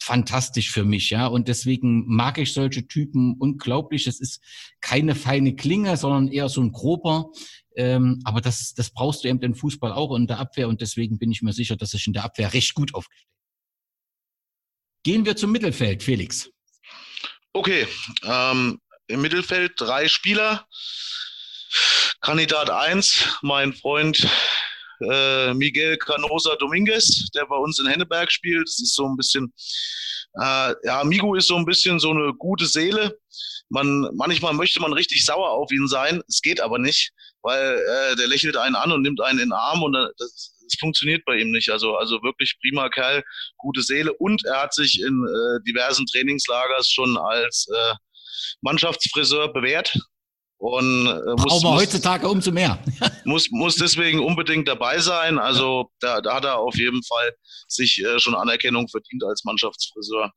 fantastisch 0.00 0.70
für 0.70 0.84
mich, 0.84 1.10
ja. 1.10 1.26
Und 1.26 1.48
deswegen 1.48 2.06
mag 2.06 2.38
ich 2.38 2.52
solche 2.52 2.86
Typen 2.86 3.36
unglaublich. 3.38 4.06
Es 4.06 4.20
ist 4.20 4.42
keine 4.80 5.14
feine 5.14 5.56
Klinge, 5.56 5.96
sondern 5.96 6.28
eher 6.28 6.48
so 6.48 6.60
ein 6.60 6.72
grober, 6.72 7.30
ähm, 7.76 8.20
aber 8.24 8.40
das, 8.40 8.74
das 8.74 8.90
brauchst 8.90 9.24
du 9.24 9.28
eben 9.28 9.40
im 9.40 9.54
Fußball 9.54 9.92
auch 9.92 10.14
in 10.16 10.26
der 10.26 10.38
Abwehr 10.38 10.68
und 10.68 10.80
deswegen 10.80 11.18
bin 11.18 11.30
ich 11.30 11.42
mir 11.42 11.52
sicher, 11.52 11.76
dass 11.76 11.94
ich 11.94 12.06
in 12.06 12.12
der 12.12 12.24
Abwehr 12.24 12.52
recht 12.52 12.74
gut 12.74 12.94
aufgestellt 12.94 13.28
Gehen 15.04 15.24
wir 15.24 15.36
zum 15.36 15.52
Mittelfeld, 15.52 16.02
Felix. 16.02 16.50
Okay, 17.52 17.86
ähm, 18.24 18.80
im 19.06 19.22
Mittelfeld 19.22 19.72
drei 19.76 20.08
Spieler. 20.08 20.66
Kandidat 22.20 22.68
1, 22.68 23.38
mein 23.42 23.72
Freund 23.72 24.28
äh, 25.00 25.54
Miguel 25.54 25.96
Canosa 25.98 26.56
Dominguez, 26.56 27.30
der 27.34 27.46
bei 27.46 27.56
uns 27.56 27.78
in 27.78 27.86
Henneberg 27.86 28.30
spielt. 28.30 28.66
Das 28.66 28.80
ist 28.80 28.94
so 28.94 29.06
ein 29.06 29.16
bisschen, 29.16 29.52
äh, 30.40 30.74
ja, 30.84 31.04
Migo 31.04 31.34
ist 31.34 31.48
so 31.48 31.56
ein 31.56 31.64
bisschen 31.64 31.98
so 31.98 32.10
eine 32.10 32.32
gute 32.34 32.66
Seele. 32.66 33.18
Man, 33.70 34.08
manchmal 34.14 34.54
möchte 34.54 34.80
man 34.80 34.92
richtig 34.92 35.24
sauer 35.24 35.50
auf 35.50 35.70
ihn 35.70 35.88
sein, 35.88 36.22
es 36.26 36.40
geht 36.40 36.60
aber 36.60 36.78
nicht 36.78 37.12
weil 37.42 37.78
äh, 37.78 38.16
der 38.16 38.26
lächelt 38.26 38.56
einen 38.56 38.74
an 38.74 38.92
und 38.92 39.02
nimmt 39.02 39.20
einen 39.20 39.38
in 39.38 39.46
den 39.46 39.52
Arm 39.52 39.82
und 39.82 39.92
das, 39.92 40.54
das 40.60 40.74
funktioniert 40.78 41.24
bei 41.24 41.36
ihm 41.36 41.50
nicht. 41.50 41.70
Also, 41.70 41.96
also 41.96 42.22
wirklich 42.22 42.58
prima 42.60 42.88
Kerl, 42.88 43.22
gute 43.56 43.82
Seele 43.82 44.12
und 44.14 44.44
er 44.44 44.62
hat 44.62 44.74
sich 44.74 45.00
in 45.00 45.24
äh, 45.26 45.62
diversen 45.66 46.06
Trainingslagers 46.06 46.90
schon 46.90 47.16
als 47.16 47.66
äh, 47.74 47.94
Mannschaftsfriseur 48.60 49.52
bewährt. 49.52 49.96
Und, 50.58 51.06
äh, 51.06 51.40
muss, 51.40 51.64
Aber 51.64 51.76
heutzutage 51.76 52.28
umso 52.28 52.50
mehr. 52.50 52.82
muss, 53.24 53.48
muss 53.50 53.76
deswegen 53.76 54.20
unbedingt 54.20 54.66
dabei 54.66 54.98
sein. 54.98 55.38
Also 55.38 55.90
da, 56.00 56.20
da 56.20 56.34
hat 56.34 56.44
er 56.44 56.58
auf 56.58 56.76
jeden 56.76 57.02
Fall 57.04 57.32
sich 57.68 58.04
äh, 58.04 58.18
schon 58.18 58.34
Anerkennung 58.34 58.88
verdient 58.88 59.22
als 59.24 59.44
Mannschaftsfriseur. 59.44 60.32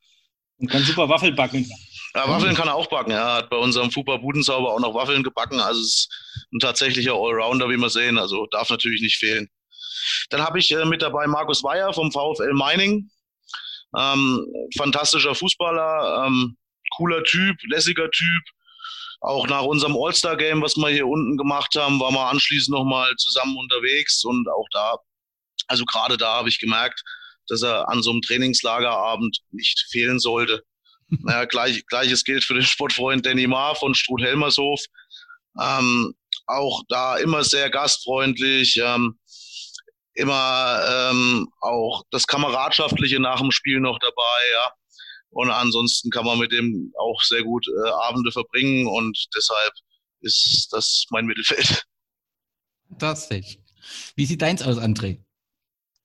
Und 0.57 0.69
kann 0.69 0.83
super 0.83 1.09
Waffel 1.09 1.31
backen. 1.31 1.67
Ja, 2.13 2.27
Waffeln 2.27 2.55
kann 2.55 2.67
er 2.67 2.75
auch 2.75 2.87
backen. 2.87 3.11
Er 3.11 3.35
hat 3.35 3.49
bei 3.49 3.57
unserem 3.57 3.89
Fupa 3.89 4.17
Budensauber 4.17 4.73
auch 4.73 4.79
noch 4.79 4.93
Waffeln 4.93 5.23
gebacken. 5.23 5.59
Also 5.59 5.79
es 5.79 5.87
ist 5.87 6.09
ein 6.53 6.59
tatsächlicher 6.59 7.13
Allrounder, 7.13 7.69
wie 7.69 7.77
wir 7.77 7.89
sehen. 7.89 8.17
Also 8.17 8.45
darf 8.51 8.69
natürlich 8.69 9.01
nicht 9.01 9.17
fehlen. 9.17 9.49
Dann 10.29 10.41
habe 10.41 10.59
ich 10.59 10.71
äh, 10.71 10.85
mit 10.85 11.01
dabei 11.01 11.25
Markus 11.25 11.63
Weyer 11.63 11.93
vom 11.93 12.11
VfL 12.11 12.53
Mining. 12.53 13.09
Ähm, 13.97 14.45
fantastischer 14.77 15.35
Fußballer, 15.35 16.25
ähm, 16.27 16.57
cooler 16.95 17.23
Typ, 17.23 17.57
lässiger 17.69 18.09
Typ. 18.11 18.43
Auch 19.21 19.47
nach 19.47 19.61
unserem 19.61 19.95
All-Star-Game, 19.95 20.63
was 20.63 20.75
wir 20.75 20.89
hier 20.89 21.07
unten 21.07 21.37
gemacht 21.37 21.75
haben, 21.75 21.99
waren 21.99 22.15
wir 22.15 22.27
anschließend 22.27 22.75
nochmal 22.75 23.15
zusammen 23.17 23.55
unterwegs. 23.55 24.23
Und 24.23 24.49
auch 24.49 24.65
da, 24.71 24.97
also 25.67 25.85
gerade 25.85 26.17
da 26.17 26.37
habe 26.37 26.49
ich 26.49 26.59
gemerkt, 26.59 27.03
dass 27.47 27.61
er 27.61 27.87
an 27.87 28.01
so 28.01 28.11
einem 28.11 28.21
Trainingslagerabend 28.21 29.39
nicht 29.51 29.85
fehlen 29.89 30.19
sollte. 30.19 30.63
Naja, 31.23 31.43
gleich, 31.43 31.85
gleiches 31.87 32.23
gilt 32.23 32.45
für 32.45 32.53
den 32.53 32.63
Sportfreund 32.63 33.25
Danny 33.25 33.45
Maar 33.45 33.75
von 33.75 33.93
Struth-Helmershof. 33.93 34.79
Ähm, 35.61 36.15
auch 36.47 36.83
da 36.87 37.17
immer 37.17 37.43
sehr 37.43 37.69
gastfreundlich, 37.69 38.77
ähm, 38.77 39.19
immer 40.13 40.81
ähm, 40.87 41.49
auch 41.59 42.03
das 42.11 42.25
Kameradschaftliche 42.27 43.19
nach 43.19 43.41
dem 43.41 43.51
Spiel 43.51 43.81
noch 43.81 43.99
dabei, 43.99 44.39
ja. 44.53 44.73
Und 45.31 45.49
ansonsten 45.49 46.09
kann 46.09 46.25
man 46.25 46.39
mit 46.39 46.51
dem 46.51 46.93
auch 46.99 47.21
sehr 47.23 47.43
gut 47.43 47.65
äh, 47.67 47.89
Abende 48.07 48.31
verbringen 48.31 48.85
und 48.87 49.17
deshalb 49.35 49.73
ist 50.19 50.67
das 50.71 51.05
mein 51.09 51.25
Mittelfeld. 51.25 51.85
Fantastisch. 52.89 53.57
Wie 54.15 54.25
sieht 54.25 54.41
deins 54.41 54.61
aus, 54.61 54.77
André? 54.77 55.19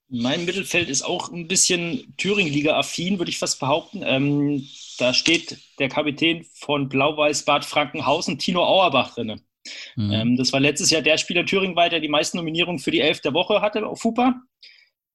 Mein 0.09 0.45
Mittelfeld 0.45 0.89
ist 0.89 1.03
auch 1.03 1.33
ein 1.33 1.49
bisschen 1.49 2.15
Thüringen-Liga-affin, 2.17 3.19
würde 3.19 3.31
ich 3.31 3.39
fast 3.39 3.59
behaupten. 3.59 4.03
Ähm, 4.05 4.67
da 4.99 5.13
steht 5.13 5.59
der 5.81 5.89
Kapitän 5.89 6.47
von 6.55 6.89
Blau-Weiß 6.89 7.45
Bad 7.45 7.65
Frankenhausen, 7.65 8.39
Tino 8.39 8.65
Auerbach, 8.65 9.15
drin. 9.15 9.41
Mhm. 9.97 10.13
Ähm, 10.13 10.37
das 10.37 10.53
war 10.53 10.61
letztes 10.61 10.91
Jahr 10.91 11.03
der 11.03 11.19
Spieler 11.19 11.45
Thüringen 11.45 11.75
der 11.75 11.99
die 11.99 12.09
meisten 12.09 12.37
Nominierungen 12.37 12.79
für 12.79 12.93
die 12.93 13.01
Elf 13.01 13.21
der 13.21 13.35
Woche 13.35 13.61
hatte 13.61 13.85
auf 13.85 14.01
FUPA. 14.01 14.41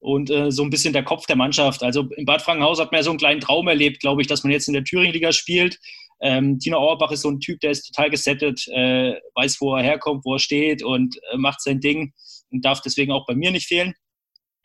Und 0.02 0.30
äh, 0.30 0.50
so 0.50 0.64
ein 0.64 0.70
bisschen 0.70 0.92
der 0.92 1.04
Kopf 1.04 1.26
der 1.26 1.36
Mannschaft. 1.36 1.84
Also 1.84 2.08
in 2.16 2.24
Bad 2.24 2.42
Frankenhausen 2.42 2.84
hat 2.84 2.90
man 2.90 2.98
ja 2.98 3.04
so 3.04 3.10
einen 3.10 3.20
kleinen 3.20 3.40
Traum 3.40 3.68
erlebt, 3.68 4.00
glaube 4.00 4.20
ich, 4.20 4.26
dass 4.26 4.42
man 4.42 4.50
jetzt 4.50 4.66
in 4.66 4.74
der 4.74 4.82
Thüringen-Liga 4.82 5.30
spielt. 5.32 5.78
Ähm, 6.20 6.58
Tino 6.58 6.78
Auerbach 6.78 7.12
ist 7.12 7.22
so 7.22 7.30
ein 7.30 7.38
Typ, 7.38 7.60
der 7.60 7.70
ist 7.70 7.92
total 7.92 8.10
gesettet, 8.10 8.66
äh, 8.68 9.14
weiß, 9.36 9.60
wo 9.60 9.76
er 9.76 9.84
herkommt, 9.84 10.24
wo 10.24 10.34
er 10.34 10.40
steht 10.40 10.82
und 10.82 11.16
äh, 11.32 11.36
macht 11.36 11.60
sein 11.62 11.78
Ding 11.78 12.12
und 12.50 12.64
darf 12.64 12.80
deswegen 12.80 13.12
auch 13.12 13.26
bei 13.26 13.36
mir 13.36 13.52
nicht 13.52 13.68
fehlen. 13.68 13.94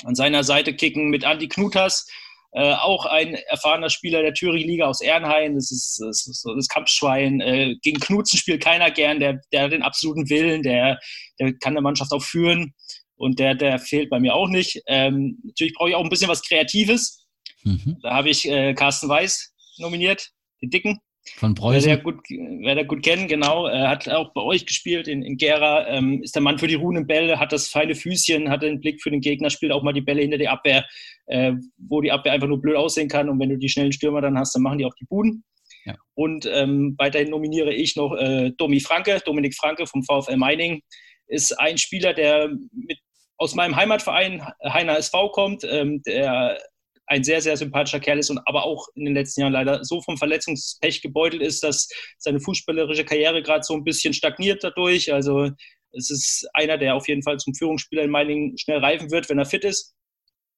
An 0.05 0.15
seiner 0.15 0.43
Seite 0.43 0.75
kicken 0.75 1.09
mit 1.09 1.23
Andy 1.23 1.47
Knutas, 1.47 2.07
äh, 2.53 2.73
auch 2.73 3.05
ein 3.05 3.35
erfahrener 3.35 3.91
Spieler 3.91 4.23
der 4.23 4.33
Thüringen-Liga 4.33 4.87
aus 4.87 5.01
Ehrenhain. 5.01 5.53
Das 5.53 5.71
ist, 5.71 6.01
das, 6.03 6.25
ist 6.25 6.41
so 6.41 6.55
das 6.55 6.67
Kampfschwein. 6.67 7.41
Äh, 7.41 7.75
gegen 7.83 7.99
Knutzen 7.99 8.37
spielt 8.37 8.63
keiner 8.63 8.89
gern. 8.89 9.19
Der, 9.19 9.41
der 9.51 9.63
hat 9.63 9.71
den 9.71 9.83
absoluten 9.83 10.29
Willen. 10.29 10.63
Der, 10.63 10.99
der 11.39 11.53
kann 11.59 11.73
der 11.73 11.83
Mannschaft 11.83 12.11
auch 12.11 12.23
führen. 12.23 12.73
Und 13.17 13.39
der, 13.39 13.55
der 13.55 13.79
fehlt 13.79 14.09
bei 14.09 14.19
mir 14.19 14.35
auch 14.35 14.47
nicht. 14.47 14.81
Ähm, 14.87 15.39
natürlich 15.43 15.73
brauche 15.73 15.89
ich 15.89 15.95
auch 15.95 16.03
ein 16.03 16.09
bisschen 16.09 16.29
was 16.29 16.43
Kreatives. 16.43 17.27
Mhm. 17.63 17.97
Da 18.01 18.13
habe 18.13 18.29
ich 18.29 18.47
äh, 18.47 18.73
Carsten 18.73 19.09
Weiß 19.09 19.53
nominiert, 19.77 20.29
den 20.61 20.69
Dicken. 20.69 20.99
Von 21.35 21.55
Preußen. 21.55 21.89
Wer 21.89 21.97
der 21.97 22.03
gut, 22.03 22.21
wer 22.29 22.75
der 22.75 22.85
gut 22.85 23.03
kennen, 23.03 23.27
genau. 23.27 23.67
Er 23.67 23.89
hat 23.89 24.07
auch 24.09 24.33
bei 24.33 24.41
euch 24.41 24.65
gespielt 24.65 25.07
in, 25.07 25.23
in 25.23 25.37
Gera. 25.37 25.87
Ähm, 25.87 26.23
ist 26.23 26.35
der 26.35 26.41
Mann 26.41 26.57
für 26.57 26.67
die 26.67 26.75
ruhenden 26.75 27.05
Bälle, 27.05 27.39
hat 27.39 27.51
das 27.51 27.67
feine 27.67 27.95
Füßchen, 27.95 28.49
hat 28.49 28.63
den 28.63 28.79
Blick 28.79 29.01
für 29.01 29.11
den 29.11 29.21
Gegner, 29.21 29.49
spielt 29.49 29.71
auch 29.71 29.83
mal 29.83 29.93
die 29.93 30.01
Bälle 30.01 30.21
hinter 30.21 30.37
die 30.37 30.47
Abwehr, 30.47 30.85
äh, 31.27 31.53
wo 31.77 32.01
die 32.01 32.11
Abwehr 32.11 32.31
einfach 32.31 32.47
nur 32.47 32.61
blöd 32.61 32.77
aussehen 32.77 33.09
kann. 33.09 33.29
Und 33.29 33.39
wenn 33.39 33.49
du 33.49 33.57
die 33.57 33.69
schnellen 33.69 33.91
Stürmer 33.91 34.21
dann 34.21 34.37
hast, 34.37 34.55
dann 34.55 34.63
machen 34.63 34.77
die 34.77 34.85
auch 34.85 34.95
die 34.95 35.05
Buden. 35.05 35.43
Ja. 35.85 35.95
Und 36.15 36.49
ähm, 36.51 36.95
weiterhin 36.97 37.29
nominiere 37.29 37.73
ich 37.73 37.95
noch 37.95 38.15
äh, 38.15 38.51
Domi 38.57 38.79
Franke, 38.79 39.21
Dominik 39.25 39.55
Franke 39.55 39.85
vom 39.85 40.03
VfL 40.03 40.37
Meining. 40.37 40.81
Ist 41.27 41.59
ein 41.59 41.77
Spieler, 41.77 42.13
der 42.13 42.49
mit, 42.71 42.99
aus 43.37 43.55
meinem 43.55 43.75
Heimatverein 43.75 44.45
Heiner 44.63 44.97
SV 44.97 45.29
kommt, 45.29 45.63
ähm, 45.63 46.01
der 46.03 46.59
ein 47.07 47.23
sehr, 47.23 47.41
sehr 47.41 47.55
sympathischer 47.55 48.01
Kerl 48.01 48.19
ist 48.19 48.29
und 48.29 48.39
aber 48.45 48.65
auch 48.65 48.87
in 48.95 49.05
den 49.05 49.13
letzten 49.13 49.41
Jahren 49.41 49.53
leider 49.53 49.83
so 49.85 50.01
vom 50.01 50.17
Verletzungspech 50.17 51.01
gebeutelt 51.01 51.41
ist, 51.41 51.63
dass 51.63 51.87
seine 52.17 52.41
fußballerische 52.41 53.05
Karriere 53.05 53.41
gerade 53.41 53.63
so 53.63 53.73
ein 53.73 53.85
bisschen 53.85 54.13
stagniert 54.13 54.63
dadurch. 54.63 55.13
Also 55.13 55.49
es 55.93 56.09
ist 56.09 56.47
einer, 56.53 56.77
der 56.77 56.95
auf 56.95 57.07
jeden 57.07 57.23
Fall 57.23 57.37
zum 57.37 57.55
Führungsspieler 57.55 58.03
in 58.03 58.09
Meiningen 58.09 58.57
schnell 58.57 58.79
reifen 58.79 59.09
wird, 59.09 59.29
wenn 59.29 59.39
er 59.39 59.45
fit 59.45 59.63
ist. 59.63 59.95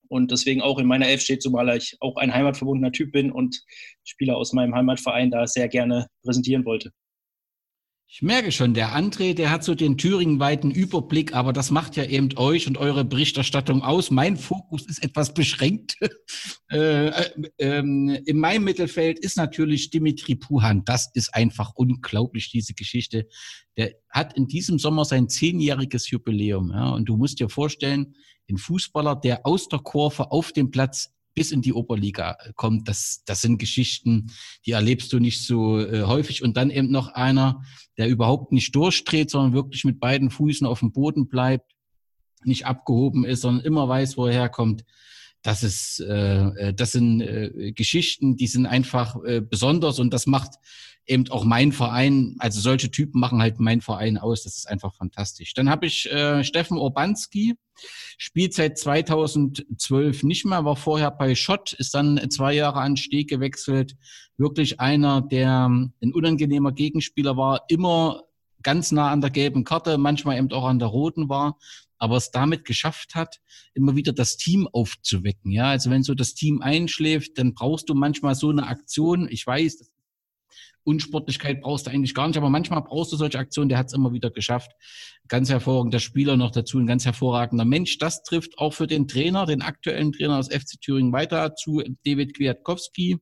Und 0.07 0.31
deswegen 0.31 0.61
auch 0.61 0.79
in 0.79 0.87
meiner 0.87 1.07
Elf 1.07 1.21
steht, 1.21 1.43
zumal 1.43 1.77
ich 1.77 1.95
auch 1.99 2.17
ein 2.17 2.33
heimatverbundener 2.33 2.91
Typ 2.91 3.11
bin 3.11 3.31
und 3.31 3.61
Spieler 4.03 4.37
aus 4.37 4.53
meinem 4.53 4.73
Heimatverein 4.73 5.29
da 5.29 5.45
sehr 5.45 5.67
gerne 5.67 6.07
präsentieren 6.23 6.65
wollte. 6.65 6.91
Ich 8.11 8.23
merke 8.23 8.51
schon, 8.51 8.73
der 8.73 8.95
André, 8.97 9.35
der 9.35 9.51
hat 9.51 9.63
so 9.63 9.75
den 9.75 9.95
thüringenweiten 9.95 10.71
Überblick, 10.71 11.35
aber 11.35 11.53
das 11.53 11.69
macht 11.69 11.95
ja 11.95 12.05
eben 12.05 12.35
euch 12.37 12.65
und 12.65 12.79
eure 12.79 13.05
Berichterstattung 13.05 13.83
aus. 13.83 14.09
Mein 14.09 14.35
Fokus 14.35 14.87
ist 14.87 15.03
etwas 15.03 15.31
beschränkt. 15.35 15.95
äh, 16.71 17.09
äh, 17.57 17.77
in 17.77 18.39
meinem 18.39 18.63
Mittelfeld 18.63 19.19
ist 19.19 19.37
natürlich 19.37 19.91
Dimitri 19.91 20.33
Puhan. 20.33 20.83
Das 20.85 21.11
ist 21.13 21.35
einfach 21.35 21.73
unglaublich, 21.75 22.49
diese 22.49 22.73
Geschichte. 22.73 23.27
Der 23.77 23.93
hat 24.09 24.35
in 24.35 24.47
diesem 24.47 24.79
Sommer 24.79 25.05
sein 25.05 25.29
zehnjähriges 25.29 26.09
Jubiläum. 26.09 26.71
Ja, 26.71 26.89
und 26.89 27.05
du 27.05 27.15
musst 27.15 27.39
dir 27.39 27.47
vorstellen, 27.47 28.15
ein 28.49 28.57
Fußballer, 28.57 29.17
der 29.17 29.45
aus 29.45 29.67
der 29.67 29.79
Kurve 29.79 30.31
auf 30.31 30.51
dem 30.51 30.71
Platz 30.71 31.13
bis 31.39 31.53
in 31.53 31.61
die 31.61 31.71
Oberliga 31.71 32.37
kommt, 32.55 32.89
das, 32.89 33.23
das 33.25 33.39
sind 33.39 33.59
Geschichten, 33.59 34.29
die 34.65 34.71
erlebst 34.71 35.13
du 35.13 35.19
nicht 35.19 35.45
so 35.45 35.79
äh, 35.79 36.01
häufig. 36.01 36.43
Und 36.43 36.57
dann 36.57 36.69
eben 36.69 36.91
noch 36.91 37.13
einer, 37.13 37.63
der 37.97 38.09
überhaupt 38.09 38.51
nicht 38.51 38.75
durchdreht, 38.75 39.29
sondern 39.29 39.53
wirklich 39.53 39.85
mit 39.85 40.01
beiden 40.01 40.31
Füßen 40.31 40.67
auf 40.67 40.79
dem 40.79 40.91
Boden 40.91 41.29
bleibt, 41.29 41.71
nicht 42.43 42.65
abgehoben 42.65 43.23
ist, 43.23 43.39
sondern 43.39 43.63
immer 43.63 43.87
weiß, 43.87 44.17
wo 44.17 44.25
er 44.25 44.33
herkommt. 44.33 44.83
Das 45.41 45.63
ist, 45.63 45.99
äh, 46.01 46.47
äh 46.47 46.73
das 46.73 46.91
sind 46.91 47.21
äh, 47.21 47.71
Geschichten, 47.71 48.35
die 48.35 48.47
sind 48.47 48.65
einfach 48.65 49.15
äh, 49.23 49.41
besonders 49.41 49.99
und 49.99 50.13
das 50.13 50.27
macht 50.27 50.51
eben 51.09 51.29
auch 51.31 51.43
mein 51.43 51.71
Verein, 51.71 52.35
also 52.39 52.61
solche 52.61 52.91
Typen 52.91 53.19
machen 53.19 53.41
halt 53.41 53.59
mein 53.59 53.81
Verein 53.81 54.17
aus. 54.17 54.43
Das 54.43 54.55
ist 54.55 54.69
einfach 54.69 54.93
fantastisch. 54.93 55.53
Dann 55.53 55.69
habe 55.69 55.87
ich 55.87 56.09
äh, 56.11 56.43
Steffen 56.43 56.77
Urbanski, 56.77 57.55
spielt 58.17 58.53
seit 58.53 58.77
2012 58.77 60.23
nicht 60.23 60.45
mehr, 60.45 60.65
war 60.65 60.75
vorher 60.75 61.11
bei 61.11 61.33
Schott, 61.35 61.73
ist 61.73 61.95
dann 61.95 62.29
zwei 62.29 62.53
Jahre 62.53 62.81
an 62.81 62.95
Steg 62.95 63.29
gewechselt. 63.29 63.95
Wirklich 64.37 64.79
einer, 64.79 65.21
der 65.21 65.65
ein 65.65 66.13
unangenehmer 66.13 66.71
Gegenspieler 66.71 67.35
war, 67.35 67.63
immer 67.69 68.23
ganz 68.61 68.91
nah 68.91 69.09
an 69.11 69.21
der 69.21 69.31
gelben 69.31 69.63
Karte, 69.63 69.97
manchmal 69.97 70.37
eben 70.37 70.51
auch 70.51 70.65
an 70.65 70.79
der 70.79 70.89
roten 70.89 71.27
war, 71.29 71.57
aber 71.99 72.17
es 72.17 72.31
damit 72.31 72.65
geschafft 72.65 73.15
hat, 73.15 73.39
immer 73.73 73.95
wieder 73.95 74.13
das 74.13 74.37
Team 74.37 74.67
aufzuwecken. 74.71 75.51
Ja, 75.51 75.69
also 75.69 75.91
wenn 75.91 76.03
so 76.03 76.15
das 76.15 76.33
Team 76.33 76.61
einschläft, 76.61 77.37
dann 77.37 77.53
brauchst 77.53 77.89
du 77.89 77.93
manchmal 77.93 78.35
so 78.35 78.49
eine 78.49 78.67
Aktion. 78.67 79.27
Ich 79.29 79.45
weiß, 79.45 79.91
Unsportlichkeit 80.83 81.61
brauchst 81.61 81.85
du 81.85 81.91
eigentlich 81.91 82.15
gar 82.15 82.27
nicht, 82.27 82.37
aber 82.37 82.49
manchmal 82.49 82.81
brauchst 82.81 83.11
du 83.11 83.17
solche 83.17 83.37
Aktionen, 83.37 83.69
der 83.69 83.77
hat 83.77 83.87
es 83.87 83.93
immer 83.93 84.13
wieder 84.13 84.31
geschafft. 84.31 84.71
Ganz 85.27 85.49
hervorragender 85.49 85.99
Spieler 85.99 86.37
noch 86.37 86.51
dazu, 86.51 86.79
ein 86.79 86.87
ganz 86.87 87.05
hervorragender 87.05 87.65
Mensch. 87.65 87.97
Das 87.99 88.23
trifft 88.23 88.57
auch 88.57 88.73
für 88.73 88.87
den 88.87 89.07
Trainer, 89.07 89.45
den 89.45 89.61
aktuellen 89.61 90.11
Trainer 90.11 90.37
des 90.37 90.47
FC 90.47 90.81
Thüringen 90.81 91.13
weiter 91.13 91.53
zu, 91.55 91.83
David 92.05 92.35
Kwiatkowski. 92.35 93.19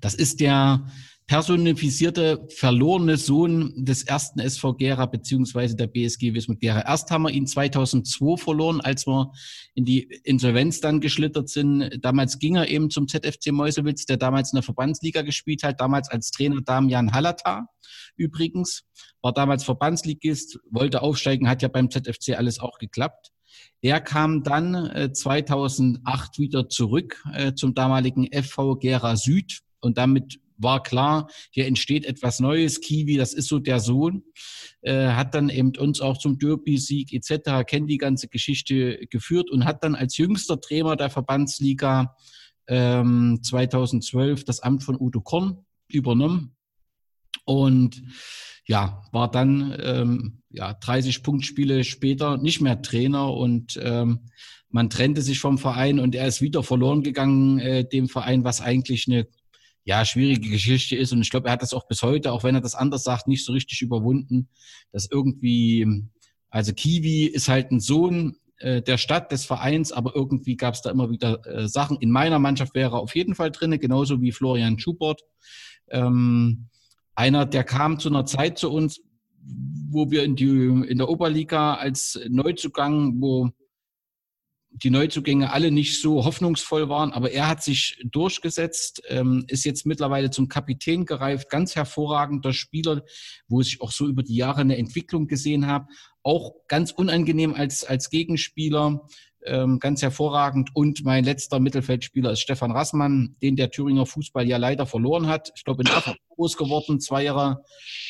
Das 0.00 0.14
ist 0.14 0.40
der 0.40 0.86
personifizierte 1.26 2.46
verlorene 2.54 3.16
Sohn 3.16 3.72
des 3.84 4.02
ersten 4.02 4.40
SV 4.40 4.74
Gera 4.74 5.06
beziehungsweise 5.06 5.74
der 5.74 5.86
BSG 5.86 6.34
Wismut 6.34 6.60
Gera. 6.60 6.82
Erst 6.86 7.10
haben 7.10 7.22
wir 7.22 7.30
ihn 7.30 7.46
2002 7.46 8.36
verloren, 8.36 8.80
als 8.82 9.06
wir 9.06 9.32
in 9.74 9.86
die 9.86 10.02
Insolvenz 10.24 10.80
dann 10.80 11.00
geschlittert 11.00 11.48
sind. 11.48 11.98
Damals 12.02 12.38
ging 12.38 12.56
er 12.56 12.68
eben 12.68 12.90
zum 12.90 13.08
ZFC 13.08 13.52
Meuselwitz, 13.52 14.04
der 14.04 14.18
damals 14.18 14.52
in 14.52 14.56
der 14.56 14.62
Verbandsliga 14.62 15.22
gespielt 15.22 15.62
hat, 15.62 15.80
damals 15.80 16.10
als 16.10 16.30
Trainer 16.30 16.60
Damian 16.60 17.12
Hallata 17.12 17.68
übrigens, 18.16 18.84
war 19.22 19.32
damals 19.32 19.64
Verbandsligist, 19.64 20.58
wollte 20.70 21.02
aufsteigen, 21.02 21.48
hat 21.48 21.62
ja 21.62 21.68
beim 21.68 21.90
ZFC 21.90 22.36
alles 22.36 22.60
auch 22.60 22.78
geklappt. 22.78 23.30
Er 23.80 24.00
kam 24.00 24.42
dann 24.42 24.74
äh, 24.74 25.12
2008 25.12 26.38
wieder 26.38 26.68
zurück 26.68 27.22
äh, 27.32 27.54
zum 27.54 27.74
damaligen 27.74 28.28
FV 28.32 28.76
Gera 28.78 29.16
Süd 29.16 29.60
und 29.80 29.98
damit 29.98 30.40
war 30.64 30.82
klar, 30.82 31.28
hier 31.50 31.66
entsteht 31.66 32.04
etwas 32.04 32.40
Neues. 32.40 32.80
Kiwi, 32.80 33.16
das 33.16 33.32
ist 33.32 33.48
so 33.48 33.60
der 33.60 33.78
Sohn, 33.78 34.24
äh, 34.82 35.10
hat 35.10 35.34
dann 35.34 35.48
eben 35.48 35.72
uns 35.78 36.00
auch 36.00 36.18
zum 36.18 36.38
Derby-Sieg 36.38 37.12
etc., 37.12 37.64
kennt 37.64 37.88
die 37.88 37.98
ganze 37.98 38.26
Geschichte 38.26 39.06
geführt 39.10 39.50
und 39.50 39.64
hat 39.64 39.84
dann 39.84 39.94
als 39.94 40.16
jüngster 40.16 40.60
Trainer 40.60 40.96
der 40.96 41.10
Verbandsliga 41.10 42.16
ähm, 42.66 43.38
2012 43.42 44.44
das 44.44 44.60
Amt 44.60 44.82
von 44.82 44.96
Udo 44.98 45.20
Korn 45.20 45.64
übernommen 45.88 46.56
und 47.44 48.02
ja, 48.66 49.02
war 49.12 49.30
dann 49.30 49.76
ähm, 49.78 50.42
ja 50.50 50.72
30 50.72 51.22
Punktspiele 51.22 51.84
später 51.84 52.38
nicht 52.38 52.60
mehr 52.60 52.80
Trainer 52.80 53.32
und 53.32 53.78
ähm, 53.82 54.20
man 54.70 54.90
trennte 54.90 55.22
sich 55.22 55.38
vom 55.38 55.58
Verein 55.58 56.00
und 56.00 56.14
er 56.14 56.26
ist 56.26 56.40
wieder 56.40 56.62
verloren 56.62 57.02
gegangen, 57.02 57.58
äh, 57.58 57.86
dem 57.86 58.08
Verein, 58.08 58.42
was 58.42 58.60
eigentlich 58.60 59.06
eine 59.06 59.28
ja, 59.84 60.04
schwierige 60.04 60.48
Geschichte 60.48 60.96
ist. 60.96 61.12
Und 61.12 61.20
ich 61.20 61.30
glaube, 61.30 61.48
er 61.48 61.52
hat 61.52 61.62
das 61.62 61.74
auch 61.74 61.86
bis 61.86 62.02
heute, 62.02 62.32
auch 62.32 62.42
wenn 62.42 62.54
er 62.54 62.60
das 62.60 62.74
anders 62.74 63.04
sagt, 63.04 63.28
nicht 63.28 63.44
so 63.44 63.52
richtig 63.52 63.82
überwunden, 63.82 64.48
dass 64.92 65.08
irgendwie, 65.10 65.86
also 66.50 66.72
Kiwi 66.72 67.26
ist 67.26 67.48
halt 67.48 67.70
ein 67.70 67.80
Sohn 67.80 68.36
äh, 68.58 68.80
der 68.82 68.96
Stadt, 68.96 69.30
des 69.30 69.44
Vereins, 69.44 69.92
aber 69.92 70.14
irgendwie 70.14 70.56
gab 70.56 70.74
es 70.74 70.82
da 70.82 70.90
immer 70.90 71.10
wieder 71.10 71.46
äh, 71.46 71.68
Sachen. 71.68 71.98
In 71.98 72.10
meiner 72.10 72.38
Mannschaft 72.38 72.74
wäre 72.74 72.96
er 72.96 73.00
auf 73.00 73.14
jeden 73.14 73.34
Fall 73.34 73.50
drinne, 73.50 73.78
genauso 73.78 74.22
wie 74.22 74.32
Florian 74.32 74.78
Schubert. 74.78 75.20
Ähm, 75.90 76.68
einer, 77.14 77.46
der 77.46 77.64
kam 77.64 77.98
zu 77.98 78.08
einer 78.08 78.24
Zeit 78.24 78.58
zu 78.58 78.70
uns, 78.70 79.00
wo 79.90 80.10
wir 80.10 80.24
in, 80.24 80.36
die, 80.36 80.46
in 80.46 80.98
der 80.98 81.08
Oberliga 81.08 81.74
als 81.74 82.18
Neuzugang, 82.28 83.20
wo 83.20 83.50
die 84.82 84.90
Neuzugänge 84.90 85.52
alle 85.52 85.70
nicht 85.70 86.00
so 86.00 86.24
hoffnungsvoll 86.24 86.88
waren, 86.88 87.12
aber 87.12 87.30
er 87.30 87.48
hat 87.48 87.62
sich 87.62 88.00
durchgesetzt, 88.04 89.02
ähm, 89.08 89.44
ist 89.48 89.64
jetzt 89.64 89.86
mittlerweile 89.86 90.30
zum 90.30 90.48
Kapitän 90.48 91.04
gereift, 91.06 91.48
ganz 91.48 91.76
hervorragender 91.76 92.52
Spieler, 92.52 93.02
wo 93.46 93.60
ich 93.60 93.80
auch 93.80 93.92
so 93.92 94.06
über 94.08 94.22
die 94.22 94.34
Jahre 94.36 94.62
eine 94.62 94.76
Entwicklung 94.76 95.28
gesehen 95.28 95.66
habe, 95.66 95.86
auch 96.22 96.54
ganz 96.66 96.90
unangenehm 96.90 97.54
als, 97.54 97.84
als 97.84 98.10
Gegenspieler, 98.10 99.06
ähm, 99.46 99.78
ganz 99.78 100.02
hervorragend. 100.02 100.70
Und 100.74 101.04
mein 101.04 101.22
letzter 101.22 101.60
Mittelfeldspieler 101.60 102.32
ist 102.32 102.40
Stefan 102.40 102.72
Rassmann, 102.72 103.36
den 103.42 103.56
der 103.56 103.70
Thüringer 103.70 104.06
Fußball 104.06 104.48
ja 104.48 104.56
leider 104.56 104.86
verloren 104.86 105.28
hat. 105.28 105.52
Ich 105.54 105.64
glaube, 105.64 105.82
in 105.82 105.88
Afrika 105.88 106.18
groß 106.30 106.56
geworden, 106.56 106.98
zwei 106.98 107.24
Jahre 107.24 107.62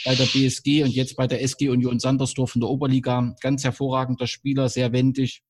bei 0.04 0.14
der 0.14 0.24
BSG 0.24 0.84
und 0.84 0.94
jetzt 0.94 1.16
bei 1.16 1.26
der 1.26 1.42
SG 1.42 1.68
Union 1.68 1.98
Sandersdorf 1.98 2.54
in 2.54 2.62
der 2.62 2.70
Oberliga. 2.70 3.34
Ganz 3.40 3.64
hervorragender 3.64 4.26
Spieler, 4.26 4.68
sehr 4.68 4.92
wendig 4.92 5.42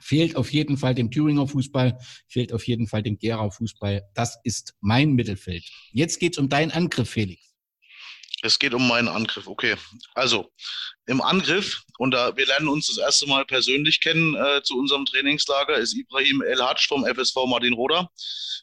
fehlt 0.00 0.36
auf 0.36 0.52
jeden 0.52 0.76
Fall 0.76 0.94
dem 0.94 1.10
Thüringer 1.10 1.46
Fußball, 1.46 1.98
fehlt 2.28 2.52
auf 2.52 2.66
jeden 2.66 2.86
Fall 2.86 3.02
dem 3.02 3.18
Gerau 3.18 3.50
Fußball. 3.50 4.02
Das 4.14 4.38
ist 4.44 4.74
mein 4.80 5.12
Mittelfeld. 5.12 5.64
Jetzt 5.92 6.18
geht's 6.18 6.38
um 6.38 6.48
deinen 6.48 6.70
Angriff, 6.70 7.10
Felix. 7.10 7.42
Es 8.44 8.58
geht 8.58 8.74
um 8.74 8.88
meinen 8.88 9.06
Angriff, 9.06 9.46
okay. 9.46 9.76
Also 10.14 10.50
im 11.06 11.20
Angriff, 11.20 11.82
und 11.98 12.10
da 12.10 12.36
wir 12.36 12.44
lernen 12.44 12.68
uns 12.68 12.88
das 12.88 12.98
erste 12.98 13.28
Mal 13.28 13.44
persönlich 13.44 14.00
kennen 14.00 14.34
äh, 14.34 14.62
zu 14.64 14.76
unserem 14.76 15.06
Trainingslager, 15.06 15.76
ist 15.76 15.94
Ibrahim 15.94 16.42
El 16.42 16.60
Hadj 16.60 16.86
vom 16.88 17.04
FSV 17.04 17.36
Martin 17.46 17.74
Roda. 17.74 18.10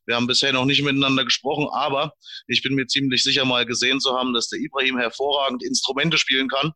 Wir 0.06 0.16
haben 0.16 0.28
bisher 0.28 0.52
noch 0.52 0.66
nicht 0.66 0.82
miteinander 0.82 1.24
gesprochen, 1.24 1.70
aber 1.72 2.14
ich 2.48 2.62
bin 2.62 2.76
mir 2.76 2.88
ziemlich 2.88 3.24
sicher 3.24 3.46
mal 3.46 3.66
gesehen 3.66 4.02
zu 4.02 4.14
haben, 4.18 4.34
dass 4.34 4.50
der 4.50 4.60
Ibrahim 4.60 4.98
hervorragend 4.98 5.64
Instrumente 5.64 6.18
spielen 6.18 6.50
kann. 6.50 6.74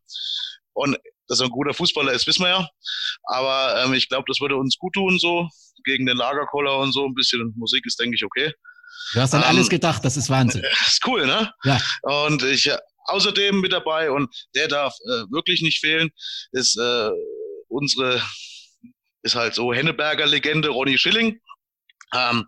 Und 0.72 0.96
dass 1.28 1.40
er 1.40 1.46
ein 1.46 1.50
guter 1.50 1.74
Fußballer 1.74 2.12
ist, 2.12 2.26
wissen 2.26 2.42
wir 2.44 2.50
ja. 2.50 2.68
Aber 3.24 3.82
ähm, 3.82 3.94
ich 3.94 4.08
glaube, 4.08 4.24
das 4.28 4.40
würde 4.40 4.56
uns 4.56 4.76
gut 4.78 4.94
tun, 4.94 5.18
so 5.18 5.48
gegen 5.84 6.06
den 6.06 6.16
Lagerkoller 6.16 6.78
und 6.78 6.92
so. 6.92 7.04
Ein 7.04 7.14
bisschen 7.14 7.52
Musik 7.56 7.84
ist, 7.86 7.98
denke 8.00 8.16
ich, 8.16 8.24
okay. 8.24 8.52
Du 9.12 9.20
hast 9.20 9.34
an 9.34 9.42
ähm, 9.42 9.48
alles 9.48 9.68
gedacht, 9.68 10.04
das 10.04 10.16
ist 10.16 10.30
Wahnsinn. 10.30 10.64
ist 10.86 11.06
cool, 11.06 11.26
ne? 11.26 11.52
Ja. 11.64 11.80
Und 12.02 12.42
ich 12.42 12.68
äh, 12.68 12.78
außerdem 13.06 13.60
mit 13.60 13.72
dabei 13.72 14.10
und 14.10 14.34
der 14.54 14.68
darf 14.68 14.94
äh, 15.04 15.24
wirklich 15.30 15.62
nicht 15.62 15.80
fehlen, 15.80 16.10
ist 16.52 16.76
äh, 16.78 17.10
unsere, 17.68 18.22
ist 19.22 19.34
halt 19.34 19.54
so 19.54 19.72
Henneberger 19.72 20.26
Legende 20.26 20.68
Ronny 20.68 20.98
Schilling. 20.98 21.40
Ähm, 22.14 22.46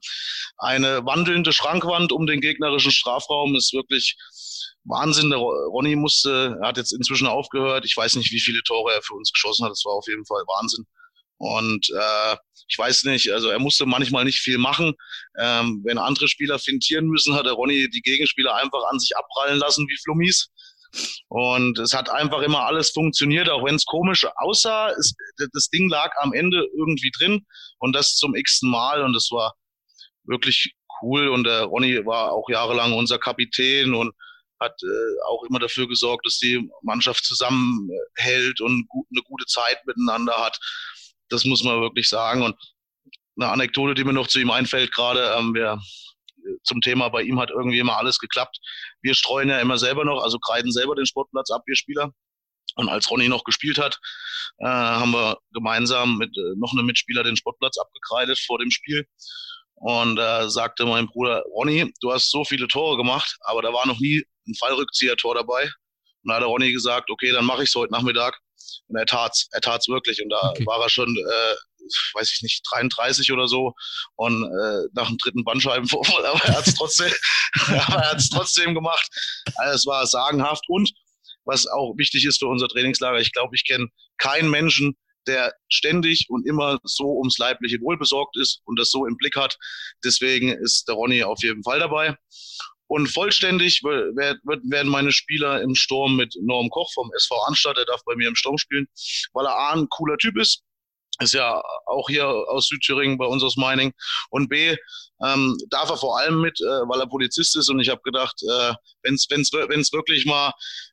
eine 0.58 1.04
wandelnde 1.04 1.52
Schrankwand 1.52 2.12
um 2.12 2.26
den 2.26 2.40
gegnerischen 2.40 2.92
Strafraum 2.92 3.54
ist 3.56 3.72
wirklich 3.72 4.16
Wahnsinn. 4.86 5.30
Der 5.30 5.38
Ronny 5.38 5.96
musste, 5.96 6.56
er 6.60 6.68
hat 6.68 6.76
jetzt 6.76 6.92
inzwischen 6.92 7.26
aufgehört. 7.26 7.84
Ich 7.84 7.96
weiß 7.96 8.16
nicht, 8.16 8.32
wie 8.32 8.40
viele 8.40 8.62
Tore 8.62 8.92
er 8.94 9.02
für 9.02 9.14
uns 9.14 9.32
geschossen 9.32 9.64
hat. 9.64 9.72
Das 9.72 9.84
war 9.84 9.92
auf 9.92 10.06
jeden 10.08 10.24
Fall 10.26 10.42
Wahnsinn. 10.46 10.84
Und 11.38 11.90
äh, 11.90 12.36
ich 12.68 12.78
weiß 12.78 13.04
nicht, 13.04 13.30
also 13.30 13.48
er 13.48 13.58
musste 13.58 13.86
manchmal 13.86 14.24
nicht 14.24 14.40
viel 14.40 14.58
machen. 14.58 14.94
Ähm, 15.38 15.82
wenn 15.84 15.98
andere 15.98 16.28
Spieler 16.28 16.58
fintieren 16.58 17.06
müssen, 17.06 17.34
hat 17.34 17.46
der 17.46 17.52
Ronny 17.52 17.88
die 17.90 18.00
Gegenspieler 18.00 18.54
einfach 18.54 18.82
an 18.90 18.98
sich 18.98 19.16
abprallen 19.16 19.58
lassen 19.58 19.86
wie 19.88 19.98
Flummis. 20.02 20.48
Und 21.28 21.78
es 21.78 21.92
hat 21.92 22.08
einfach 22.08 22.40
immer 22.42 22.64
alles 22.64 22.90
funktioniert, 22.90 23.50
auch 23.50 23.64
wenn 23.64 23.74
es 23.74 23.84
komisch 23.84 24.26
aussah. 24.36 24.90
Es, 24.90 25.14
das 25.52 25.68
Ding 25.68 25.88
lag 25.88 26.12
am 26.20 26.32
Ende 26.32 26.66
irgendwie 26.76 27.10
drin 27.18 27.44
und 27.78 27.94
das 27.94 28.16
zum 28.16 28.34
x-ten 28.34 28.70
Mal 28.70 29.02
und 29.02 29.12
das 29.12 29.30
war 29.30 29.54
wirklich 30.24 30.72
cool. 31.02 31.28
Und 31.28 31.44
der 31.44 31.64
Ronny 31.64 32.04
war 32.06 32.32
auch 32.32 32.48
jahrelang 32.48 32.94
unser 32.94 33.18
Kapitän 33.18 33.94
und 33.94 34.14
hat 34.60 34.74
äh, 34.82 35.22
auch 35.28 35.44
immer 35.44 35.58
dafür 35.58 35.88
gesorgt, 35.88 36.26
dass 36.26 36.38
die 36.38 36.68
Mannschaft 36.82 37.24
zusammenhält 37.24 38.60
und 38.60 38.88
gut, 38.88 39.06
eine 39.12 39.22
gute 39.22 39.46
Zeit 39.46 39.84
miteinander 39.86 40.36
hat. 40.36 40.58
Das 41.28 41.44
muss 41.44 41.62
man 41.64 41.80
wirklich 41.80 42.08
sagen. 42.08 42.42
Und 42.42 42.56
eine 43.38 43.50
Anekdote, 43.50 43.94
die 43.94 44.04
mir 44.04 44.12
noch 44.12 44.28
zu 44.28 44.38
ihm 44.38 44.50
einfällt, 44.50 44.92
gerade, 44.94 45.34
ähm, 45.38 45.54
wir 45.54 45.78
zum 46.62 46.80
Thema, 46.80 47.08
bei 47.08 47.22
ihm 47.22 47.40
hat 47.40 47.50
irgendwie 47.50 47.78
immer 47.78 47.96
alles 47.96 48.18
geklappt. 48.18 48.58
Wir 49.02 49.14
streuen 49.14 49.48
ja 49.48 49.60
immer 49.60 49.78
selber 49.78 50.04
noch, 50.04 50.22
also 50.22 50.38
kreiden 50.38 50.72
selber 50.72 50.94
den 50.94 51.06
Sportplatz 51.06 51.50
ab, 51.50 51.62
wir 51.66 51.76
Spieler. 51.76 52.12
Und 52.76 52.88
als 52.88 53.10
Ronny 53.10 53.28
noch 53.28 53.44
gespielt 53.44 53.78
hat, 53.78 53.98
äh, 54.58 54.66
haben 54.66 55.12
wir 55.12 55.38
gemeinsam 55.52 56.18
mit 56.18 56.36
äh, 56.36 56.58
noch 56.58 56.72
einem 56.72 56.86
Mitspieler 56.86 57.24
den 57.24 57.36
Sportplatz 57.36 57.78
abgekreidet 57.78 58.38
vor 58.38 58.58
dem 58.58 58.70
Spiel. 58.70 59.06
Und 59.78 60.18
äh, 60.18 60.48
sagte 60.48 60.86
mein 60.86 61.06
Bruder, 61.06 61.42
Ronny, 61.54 61.92
du 62.00 62.12
hast 62.12 62.30
so 62.30 62.44
viele 62.44 62.66
Tore 62.66 62.96
gemacht, 62.96 63.36
aber 63.40 63.62
da 63.62 63.72
war 63.72 63.86
noch 63.86 63.98
nie 63.98 64.24
ein 64.48 64.54
Fallrückzieher-Tor 64.54 65.34
dabei. 65.34 65.64
Und 66.22 66.30
da 66.30 66.36
hat 66.36 66.44
Ronny 66.44 66.72
gesagt, 66.72 67.10
okay, 67.10 67.30
dann 67.30 67.44
mache 67.44 67.62
ich 67.62 67.68
es 67.68 67.74
heute 67.74 67.92
Nachmittag. 67.92 68.38
Und 68.88 68.96
er 68.96 69.06
tat's, 69.06 69.48
er 69.52 69.60
tat's 69.60 69.88
wirklich. 69.88 70.22
Und 70.22 70.30
da 70.30 70.50
okay. 70.50 70.66
war 70.66 70.80
er 70.80 70.88
schon 70.88 71.14
äh, 71.14 71.54
weiß 72.14 72.32
ich 72.32 72.42
nicht, 72.42 72.62
33 72.70 73.32
oder 73.32 73.48
so 73.48 73.74
und 74.16 74.44
äh, 74.44 74.88
nach 74.92 75.08
dem 75.08 75.18
dritten 75.18 75.44
Bandscheibenvorfall, 75.44 76.26
aber 76.26 76.40
er 76.44 76.56
hat 76.56 76.66
es 76.66 76.74
trotzdem, 76.74 77.12
aber 77.66 78.02
er 78.02 78.10
hat's 78.12 78.30
trotzdem 78.30 78.74
gemacht. 78.74 79.08
Also 79.56 79.74
es 79.74 79.86
war 79.86 80.06
sagenhaft 80.06 80.64
und 80.68 80.90
was 81.44 81.66
auch 81.66 81.94
wichtig 81.96 82.24
ist 82.24 82.38
für 82.38 82.48
unser 82.48 82.68
Trainingslager, 82.68 83.18
ich 83.18 83.32
glaube, 83.32 83.54
ich 83.54 83.64
kenne 83.66 83.88
keinen 84.18 84.50
Menschen, 84.50 84.96
der 85.26 85.54
ständig 85.68 86.26
und 86.28 86.46
immer 86.46 86.78
so 86.84 87.18
ums 87.18 87.38
leibliche 87.38 87.80
Wohl 87.80 87.98
besorgt 87.98 88.36
ist 88.36 88.60
und 88.64 88.78
das 88.78 88.90
so 88.90 89.06
im 89.06 89.16
Blick 89.16 89.36
hat. 89.36 89.56
Deswegen 90.04 90.50
ist 90.50 90.88
der 90.88 90.94
Ronny 90.94 91.22
auf 91.22 91.42
jeden 91.42 91.62
Fall 91.62 91.78
dabei. 91.78 92.16
Und 92.88 93.08
vollständig 93.08 93.82
werden 93.82 94.88
meine 94.88 95.10
Spieler 95.10 95.60
im 95.60 95.74
Sturm 95.74 96.16
mit 96.16 96.34
Norm 96.40 96.70
Koch 96.70 96.92
vom 96.94 97.10
SV 97.16 97.34
Anstatt, 97.46 97.76
der 97.76 97.84
darf 97.84 98.04
bei 98.04 98.14
mir 98.14 98.28
im 98.28 98.36
Sturm 98.36 98.58
spielen, 98.58 98.86
weil 99.32 99.44
er 99.44 99.56
A, 99.56 99.72
ein 99.72 99.88
cooler 99.88 100.16
Typ 100.18 100.38
ist, 100.38 100.62
ist 101.20 101.32
ja 101.34 101.62
auch 101.86 102.08
hier 102.08 102.26
aus 102.26 102.68
Südthüringen 102.68 103.18
bei 103.18 103.26
uns 103.26 103.42
aus 103.42 103.56
Meining. 103.56 103.92
Und 104.30 104.48
B, 104.48 104.76
ähm, 105.24 105.56
darf 105.70 105.90
er 105.90 105.96
vor 105.96 106.18
allem 106.18 106.40
mit, 106.40 106.60
äh, 106.60 106.88
weil 106.88 107.00
er 107.00 107.06
Polizist 107.06 107.56
ist. 107.56 107.70
Und 107.70 107.80
ich 107.80 107.88
habe 107.88 108.02
gedacht, 108.02 108.40
äh, 108.42 108.74
wenn 109.02 109.14
es 109.14 109.26
wenn's, 109.30 109.50
wenn's 109.52 109.92
wirklich 109.92 110.26
mal 110.26 110.52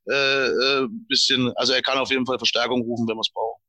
äh, 0.10 0.46
äh, 0.46 0.88
bisschen, 1.10 1.52
also 1.58 1.74
er 1.74 1.82
kann 1.82 1.98
auf 1.98 2.10
jeden 2.10 2.26
Fall 2.26 2.38
Verstärkung 2.38 2.82
rufen, 2.82 3.08
wenn 3.08 3.18
wir 3.18 3.22
es 3.22 3.32
brauchen. 3.34 3.63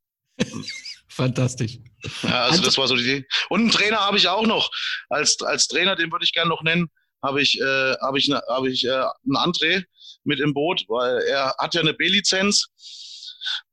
Fantastisch. 1.07 1.79
Ja, 2.23 2.43
also 2.43 2.61
das 2.61 2.77
war 2.77 2.87
so 2.87 2.95
die 2.95 3.03
Idee. 3.03 3.27
Und 3.49 3.61
einen 3.61 3.71
Trainer 3.71 3.99
habe 3.99 4.17
ich 4.17 4.27
auch 4.27 4.45
noch. 4.45 4.69
Als, 5.09 5.37
als 5.41 5.67
Trainer, 5.67 5.95
den 5.95 6.11
würde 6.11 6.25
ich 6.25 6.33
gerne 6.33 6.49
noch 6.49 6.61
nennen, 6.61 6.89
habe 7.23 7.41
ich, 7.41 7.59
äh, 7.59 7.93
hab 8.01 8.15
ich, 8.15 8.27
ne, 8.27 8.41
ich 8.69 8.85
äh, 8.85 8.89
einen 8.89 9.37
André 9.37 9.83
mit 10.23 10.39
im 10.39 10.53
Boot, 10.53 10.83
weil 10.87 11.21
er 11.23 11.55
hat 11.57 11.73
ja 11.73 11.81
eine 11.81 11.93
B-Lizenz 11.93 12.67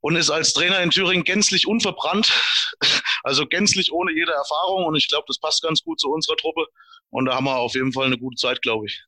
und 0.00 0.16
ist 0.16 0.30
als 0.30 0.52
Trainer 0.52 0.80
in 0.80 0.90
Thüringen 0.90 1.24
gänzlich 1.24 1.66
unverbrannt, 1.66 2.32
also 3.24 3.46
gänzlich 3.46 3.92
ohne 3.92 4.12
jede 4.12 4.32
Erfahrung. 4.32 4.84
Und 4.84 4.96
ich 4.96 5.08
glaube, 5.08 5.24
das 5.26 5.38
passt 5.38 5.62
ganz 5.62 5.82
gut 5.82 6.00
zu 6.00 6.10
unserer 6.10 6.36
Truppe. 6.36 6.66
Und 7.10 7.26
da 7.26 7.34
haben 7.34 7.44
wir 7.44 7.56
auf 7.56 7.74
jeden 7.74 7.92
Fall 7.92 8.06
eine 8.06 8.18
gute 8.18 8.36
Zeit, 8.36 8.62
glaube 8.62 8.86
ich. 8.86 9.02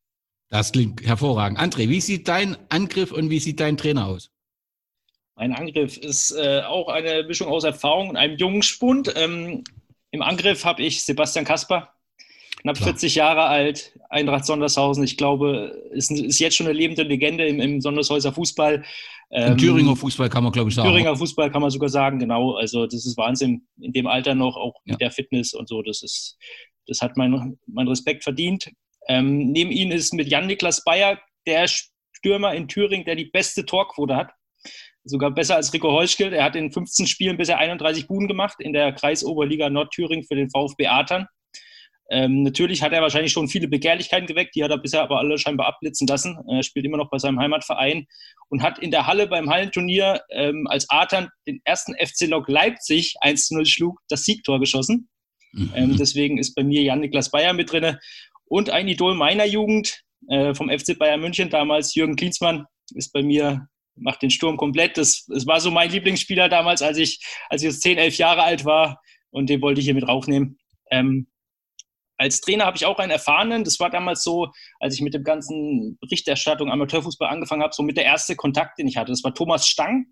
Das 0.51 0.73
klingt 0.73 1.03
hervorragend. 1.03 1.59
André, 1.59 1.89
wie 1.89 2.01
sieht 2.01 2.29
dein 2.29 2.57
Angriff 2.71 3.13
und 3.13 3.31
wie 3.31 3.41
sieht 3.41 3.61
dein 3.61 3.77
Trainer 3.77 4.07
aus? 4.07 4.31
Mein 5.37 5.53
Angriff 5.53 5.97
ist 5.97 6.31
äh, 6.33 6.63
auch 6.63 6.89
eine 6.89 7.25
Mischung 7.25 7.49
aus 7.49 7.65
Erfahrung 7.65 8.11
und 8.11 8.17
einem 8.17 8.37
jungen 8.37 8.63
Spund. 8.63 9.13
Ähm, 9.17 9.65
Im 10.13 10.23
Angriff 10.23 10.65
habe 10.65 10.83
ich 10.83 11.05
Sebastian 11.05 11.45
Kasper, 11.45 11.93
knapp 12.61 12.77
Klar. 12.77 12.91
40 12.91 13.17
Jahre 13.17 13.43
alt, 13.45 13.99
Eintracht 14.11 14.45
Sondershausen. 14.45 15.03
Ich 15.03 15.17
glaube, 15.17 15.77
ist, 15.91 16.13
ist 16.13 16.39
jetzt 16.39 16.57
schon 16.57 16.67
eine 16.67 16.77
lebende 16.77 17.03
Legende 17.03 17.47
im, 17.47 17.61
im 17.61 17.81
Sondershäuser 17.81 18.33
Fußball. 18.33 18.85
Im 19.31 19.43
ähm, 19.53 19.59
Thüringer 19.59 19.97
Fußball 19.97 20.29
kann 20.29 20.45
man, 20.45 20.53
glaube 20.53 20.71
ich, 20.71 20.77
sagen. 20.77 20.89
Thüringer 20.89 21.17
Fußball 21.17 21.51
kann 21.51 21.63
man 21.63 21.71
sogar 21.71 21.89
sagen, 21.89 22.21
genau. 22.21 22.53
Also 22.53 22.87
das 22.87 23.05
ist 23.05 23.17
Wahnsinn 23.17 23.67
in 23.81 23.93
dem 23.93 24.07
Alter 24.07 24.37
noch, 24.37 24.57
auch 24.57 24.75
mit 24.85 24.95
ja. 24.95 24.99
der 24.99 25.11
Fitness 25.11 25.53
und 25.53 25.69
so. 25.69 25.83
Das 25.83 26.03
ist, 26.05 26.39
das 26.87 27.01
hat 27.01 27.17
mein, 27.17 27.59
mein 27.67 27.89
Respekt 27.89 28.23
verdient. 28.23 28.71
Ähm, 29.09 29.51
neben 29.51 29.73
ihm 29.73 29.91
ist 29.91 30.15
mit 30.15 30.29
Jan-Niklas 30.29 30.85
Bayer 30.85 31.19
der 31.47 31.67
Stürmer 31.67 32.55
in 32.55 32.69
Thüringen, 32.69 33.05
der 33.05 33.17
die 33.17 33.27
beste 33.27 33.67
Torquote 33.67 34.15
hat. 34.15 34.31
Sogar 35.05 35.31
besser 35.31 35.57
als 35.57 35.73
Rico 35.73 35.93
Heuschkel. 35.93 36.33
Er 36.33 36.45
hat 36.45 36.57
in 36.57 36.73
15 36.73 37.07
Spielen 37.07 37.37
bisher 37.37 37.59
31 37.59 38.07
Buden 38.07 38.27
gemacht 38.27 38.57
in 38.61 38.73
der 38.73 38.93
Kreisoberliga 38.93 39.69
Nordthüringen 39.69 40.25
für 40.25 40.35
den 40.35 40.51
VfB 40.51 40.87
Atern. 40.87 41.27
Ähm, 42.11 42.43
natürlich 42.43 42.83
hat 42.83 42.93
er 42.93 43.01
wahrscheinlich 43.01 43.33
schon 43.33 43.49
viele 43.49 43.67
Begehrlichkeiten 43.67 44.27
geweckt, 44.27 44.55
die 44.55 44.63
hat 44.63 44.71
er 44.71 44.79
bisher 44.79 45.03
aber 45.03 45.19
alle 45.19 45.39
scheinbar 45.39 45.67
abblitzen 45.67 46.07
lassen. 46.07 46.39
Er 46.51 46.63
spielt 46.63 46.85
immer 46.85 46.99
noch 46.99 47.09
bei 47.09 47.19
seinem 47.19 47.39
Heimatverein 47.41 48.07
und 48.51 48.63
hat 48.63 48.79
in 48.79 48.91
der 48.91 49.07
Halle 49.07 49.27
beim 49.27 49.49
Hallenturnier 49.49 50.21
ähm, 50.31 50.67
als 50.69 50.89
Artan 50.91 51.29
den 51.47 51.61
ersten 51.65 51.95
FC 51.95 52.29
Lok 52.29 52.49
Leipzig 52.49 53.15
1-0 53.23 53.65
schlug, 53.65 54.01
das 54.09 54.25
Siegtor 54.25 54.61
geschossen. 54.61 55.09
Mhm. 55.53 55.73
Ähm, 55.75 55.97
deswegen 55.97 56.39
ist 56.39 56.55
bei 56.55 56.63
mir 56.63 56.83
Jan-Niklas 56.83 57.31
Bayer 57.31 57.55
mit 57.55 57.73
drin. 57.73 57.97
Und 58.47 58.69
ein 58.69 58.87
Idol 58.87 59.15
meiner 59.15 59.47
Jugend 59.47 60.03
äh, 60.29 60.55
vom 60.55 60.69
FC 60.69 60.99
Bayern 60.99 61.21
München, 61.21 61.49
damals 61.49 61.95
Jürgen 61.95 62.17
Klinsmann, 62.17 62.67
ist 62.95 63.13
bei 63.13 63.23
mir, 63.23 63.67
macht 63.97 64.23
den 64.23 64.31
Sturm 64.31 64.57
komplett. 64.57 64.97
Das, 64.97 65.25
das 65.27 65.47
war 65.47 65.61
so 65.61 65.71
mein 65.71 65.91
Lieblingsspieler 65.91 66.49
damals, 66.49 66.83
als 66.83 66.99
ich, 66.99 67.25
als 67.49 67.63
ich 67.63 67.71
jetzt 67.71 67.83
10, 67.83 67.99
11 67.99 68.19
Jahre 68.19 68.43
alt 68.43 68.65
war 68.65 69.01
und 69.31 69.51
den 69.51 69.63
wollte 69.63 69.81
ich 69.81 69.87
hier 69.87 69.95
mit 69.95 70.07
raufnehmen. 70.07 70.59
Ähm, 70.91 71.27
als 72.17 72.41
Trainer 72.41 72.67
habe 72.67 72.77
ich 72.77 72.87
auch 72.87 72.99
einen 72.99 73.11
erfahrenen. 73.11 73.65
Das 73.65 73.81
war 73.81 73.91
damals 73.91 74.23
so, 74.23 74.49
als 74.79 74.95
ich 74.95 75.01
mit 75.01 75.15
dem 75.15 75.25
ganzen 75.25 75.99
Berichterstattung 76.01 76.71
Amateurfußball 76.71 77.29
angefangen 77.29 77.63
habe, 77.63 77.75
so 77.75 77.83
mit 77.83 77.97
der 77.97 78.05
erste 78.05 78.37
Kontakt, 78.37 78.79
den 78.79 78.87
ich 78.87 78.97
hatte. 78.97 79.11
Das 79.13 79.25
war 79.25 79.35
Thomas 79.35 79.67
Stang, 79.67 80.07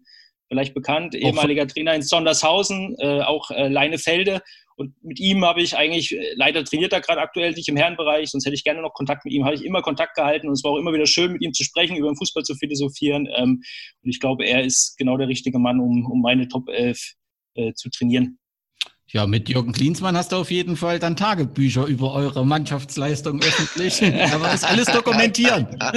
vielleicht 0.49 0.75
bekannt, 0.75 1.15
ehemaliger 1.15 1.67
Trainer 1.67 1.95
in 1.95 2.03
Sondershausen, 2.03 2.97
äh, 2.99 3.23
auch 3.23 3.51
äh, 3.51 3.69
Leinefelde. 3.69 4.43
Und 4.77 4.95
mit 5.03 5.21
ihm 5.21 5.45
habe 5.45 5.63
ich 5.63 5.77
eigentlich, 5.77 6.13
äh, 6.13 6.35
leider 6.37 6.65
trainiert 6.65 6.93
er 6.93 7.01
gerade 7.01 7.21
aktuell 7.21 7.53
nicht 7.53 7.69
im 7.69 7.77
Herrenbereich, 7.77 8.31
sonst 8.31 8.45
hätte 8.45 8.55
ich 8.55 8.65
gerne 8.65 8.83
noch 8.83 8.95
Kontakt 8.95 9.25
mit 9.25 9.35
ihm, 9.35 9.45
habe 9.45 9.55
ich 9.55 9.65
immer 9.65 9.83
Kontakt 9.83 10.15
gehalten 10.15 10.49
und 10.49 10.55
es 10.55 10.65
war 10.65 10.73
auch 10.73 10.79
immer 10.79 10.93
wieder 10.93 11.07
schön, 11.07 11.33
mit 11.33 11.43
ihm 11.43 11.53
zu 11.53 11.65
sprechen, 11.65 11.97
über 11.97 12.09
den 12.09 12.17
Fußball 12.17 12.43
zu 12.43 12.55
philosophieren. 12.55 13.29
Ähm, 13.37 13.63
und 14.03 14.11
ich 14.11 14.21
glaube, 14.21 14.45
er 14.45 14.65
ist 14.65 14.97
genau 14.97 15.17
der 15.17 15.29
richtige 15.29 15.59
Mann, 15.59 15.81
um, 15.81 16.07
um 16.11 16.21
meine 16.21 16.49
Top 16.49 16.69
11 16.69 17.15
äh, 17.55 17.73
zu 17.75 17.91
trainieren. 17.91 18.39
Ja, 19.13 19.27
mit 19.27 19.51
Jürgen 19.51 19.73
Klinsmann 19.73 20.17
hast 20.17 20.33
du 20.33 20.37
auf 20.37 20.51
jeden 20.51 20.75
Fall 20.75 20.99
dann 20.99 21.17
Tagebücher 21.17 21.85
über 21.85 22.15
eure 22.15 22.47
Mannschaftsleistung 22.47 23.43
öffentlich. 23.43 24.03
Aber 24.33 24.49
das 24.49 24.65
alles 24.65 24.87
dokumentieren. 24.87 25.67
Ja. 25.79 25.93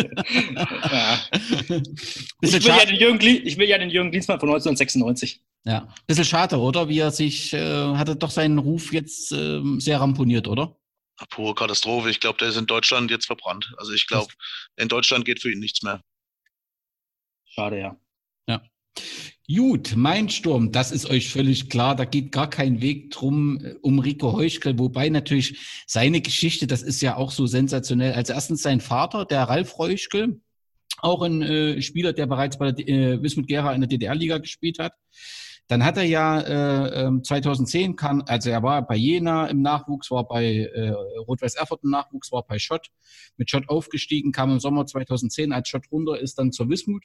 Ich, 2.42 2.52
will 2.52 2.62
ja 2.62 2.86
den 2.86 2.98
Jürgen, 2.98 3.22
ich 3.22 3.58
will 3.58 3.70
ja 3.70 3.78
den 3.78 3.90
Jürgen 3.90 4.12
Klinsmann 4.12 4.40
von 4.40 4.50
1996. 4.50 5.42
Ja, 5.64 5.88
bisschen 6.06 6.26
schade, 6.26 6.60
oder? 6.60 6.90
Wie 6.90 7.00
er 7.00 7.12
sich, 7.12 7.54
äh, 7.54 7.96
hatte 7.96 8.18
doch 8.18 8.32
seinen 8.32 8.60
Ruf 8.60 8.92
jetzt 8.92 9.32
äh, 9.32 9.62
sehr 9.80 10.02
ramponiert, 10.02 10.50
oder? 10.50 10.76
Pure 11.30 11.56
Katastrophe. 11.56 12.10
Ich 12.10 12.20
glaube, 12.20 12.38
der 12.40 12.50
ist 12.50 12.58
in 12.58 12.66
Deutschland 12.66 13.10
jetzt 13.12 13.28
verbrannt. 13.28 13.74
Also 13.78 13.94
ich 13.94 14.08
glaube, 14.08 14.34
in 14.76 14.90
Deutschland 14.90 15.24
geht 15.24 15.42
für 15.42 15.52
ihn 15.52 15.60
nichts 15.60 15.82
mehr. 15.82 16.02
Schade, 17.46 17.80
ja. 17.80 17.96
Ja. 18.48 18.62
Gut, 19.48 19.94
mein 19.96 20.30
Sturm, 20.30 20.72
das 20.72 20.92
ist 20.92 21.08
euch 21.08 21.30
völlig 21.30 21.70
klar. 21.70 21.96
Da 21.96 22.06
geht 22.06 22.32
gar 22.32 22.50
kein 22.50 22.82
Weg 22.82 23.12
drum 23.12 23.60
äh, 23.64 23.76
um 23.82 24.00
Rico 24.00 24.34
Heuschkel, 24.34 24.80
wobei 24.80 25.10
natürlich 25.10 25.84
seine 25.86 26.20
Geschichte, 26.22 26.66
das 26.66 26.82
ist 26.82 27.00
ja 27.02 27.16
auch 27.16 27.30
so 27.30 27.46
sensationell. 27.46 28.14
Als 28.14 28.32
erstens 28.32 28.64
sein 28.64 28.82
Vater, 28.82 29.24
der 29.26 29.44
Ralf 29.44 29.78
Heuschkel, 29.78 30.42
auch 30.98 31.22
ein 31.22 31.44
äh, 31.44 31.80
Spieler, 31.84 32.14
der 32.14 32.26
bereits 32.26 32.58
bei 32.58 32.72
der 32.72 32.88
äh, 32.88 33.22
Wismut 33.22 33.48
Gera 33.48 33.74
in 33.74 33.82
der 33.82 33.88
DDR-Liga 33.88 34.40
gespielt 34.40 34.80
hat. 34.80 34.94
Dann 35.68 35.84
hat 35.84 35.98
er 35.98 36.04
ja 36.04 37.08
äh, 37.08 37.22
2010 37.22 37.84
ähm, 37.84 37.96
kam, 37.96 38.24
also 38.28 38.50
er 38.50 38.64
war 38.64 38.86
bei 38.88 38.96
Jena 38.96 39.46
im 39.48 39.62
Nachwuchs, 39.62 40.10
war 40.10 40.28
bei 40.28 40.72
äh, 40.74 40.90
Rot-Weiß 41.28 41.54
Erfurt 41.56 41.84
im 41.84 41.92
Nachwuchs, 41.92 42.32
war 42.32 42.44
bei 42.48 42.58
Schott, 42.58 42.88
mit 43.38 43.52
Schott 43.52 43.70
aufgestiegen, 43.70 44.32
kam 44.32 44.52
im 44.52 44.60
Sommer 44.60 44.88
2010 44.88 45.52
als 45.52 45.70
Schott 45.70 45.86
runter, 45.92 46.20
ist 46.20 46.40
dann 46.40 46.52
zur 46.52 46.70
Wismut 46.70 47.04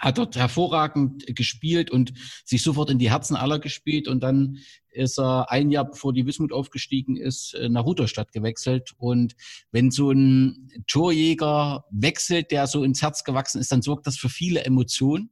hat 0.00 0.18
dort 0.18 0.36
hervorragend 0.36 1.24
gespielt 1.34 1.90
und 1.90 2.12
sich 2.44 2.62
sofort 2.62 2.90
in 2.90 2.98
die 2.98 3.10
Herzen 3.10 3.36
aller 3.36 3.58
gespielt. 3.58 4.08
Und 4.08 4.22
dann 4.22 4.58
ist 4.90 5.18
er 5.18 5.50
ein 5.50 5.70
Jahr 5.70 5.90
bevor 5.90 6.12
die 6.12 6.26
Wismut 6.26 6.52
aufgestiegen 6.52 7.16
ist, 7.16 7.56
nach 7.68 7.84
Rudolstadt 7.84 8.32
gewechselt. 8.32 8.92
Und 8.98 9.34
wenn 9.70 9.90
so 9.90 10.10
ein 10.10 10.84
Torjäger 10.86 11.84
wechselt, 11.90 12.50
der 12.50 12.66
so 12.66 12.82
ins 12.82 13.02
Herz 13.02 13.24
gewachsen 13.24 13.60
ist, 13.60 13.72
dann 13.72 13.82
sorgt 13.82 14.06
das 14.06 14.16
für 14.16 14.28
viele 14.28 14.64
Emotionen. 14.64 15.30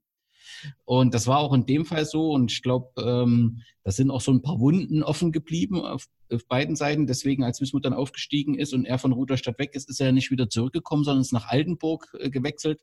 Und 0.85 1.15
das 1.15 1.27
war 1.27 1.39
auch 1.39 1.53
in 1.53 1.67
dem 1.67 1.85
Fall 1.85 2.05
so. 2.05 2.31
Und 2.31 2.53
ich 2.53 2.63
glaube, 2.63 2.91
ähm, 3.03 3.63
da 3.83 3.91
sind 3.93 4.11
auch 4.11 4.21
so 4.21 4.33
ein 4.33 4.43
paar 4.43 4.61
Wunden 4.61 5.03
offen 5.03 5.33
geblieben 5.33 5.81
auf, 5.81 6.07
auf 6.33 6.47
beiden 6.47 6.77
Seiten. 6.77 7.07
Deswegen, 7.07 7.45
als 7.45 7.61
Wismut 7.61 7.85
dann 7.85 7.93
aufgestiegen 7.93 8.55
ist 8.55 8.73
und 8.73 8.85
er 8.85 8.99
von 8.99 9.13
Rudolstadt 9.13 9.59
weg 9.59 9.75
ist, 9.75 9.89
ist 9.89 10.01
er 10.01 10.13
nicht 10.13 10.31
wieder 10.31 10.49
zurückgekommen, 10.49 11.05
sondern 11.05 11.23
ist 11.23 11.33
nach 11.33 11.49
Altenburg 11.49 12.17
äh, 12.19 12.31
gewechselt 12.31 12.81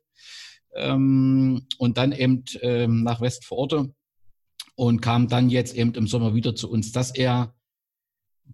ähm, 0.76 1.66
und 1.78 1.98
dann 1.98 2.12
eben 2.12 2.44
ähm, 2.62 3.02
nach 3.02 3.20
Westforte 3.20 3.94
und 4.74 5.00
kam 5.00 5.28
dann 5.28 5.50
jetzt 5.50 5.74
eben 5.74 5.94
im 5.94 6.06
Sommer 6.06 6.34
wieder 6.34 6.54
zu 6.54 6.70
uns, 6.70 6.92
dass 6.92 7.14
er 7.14 7.54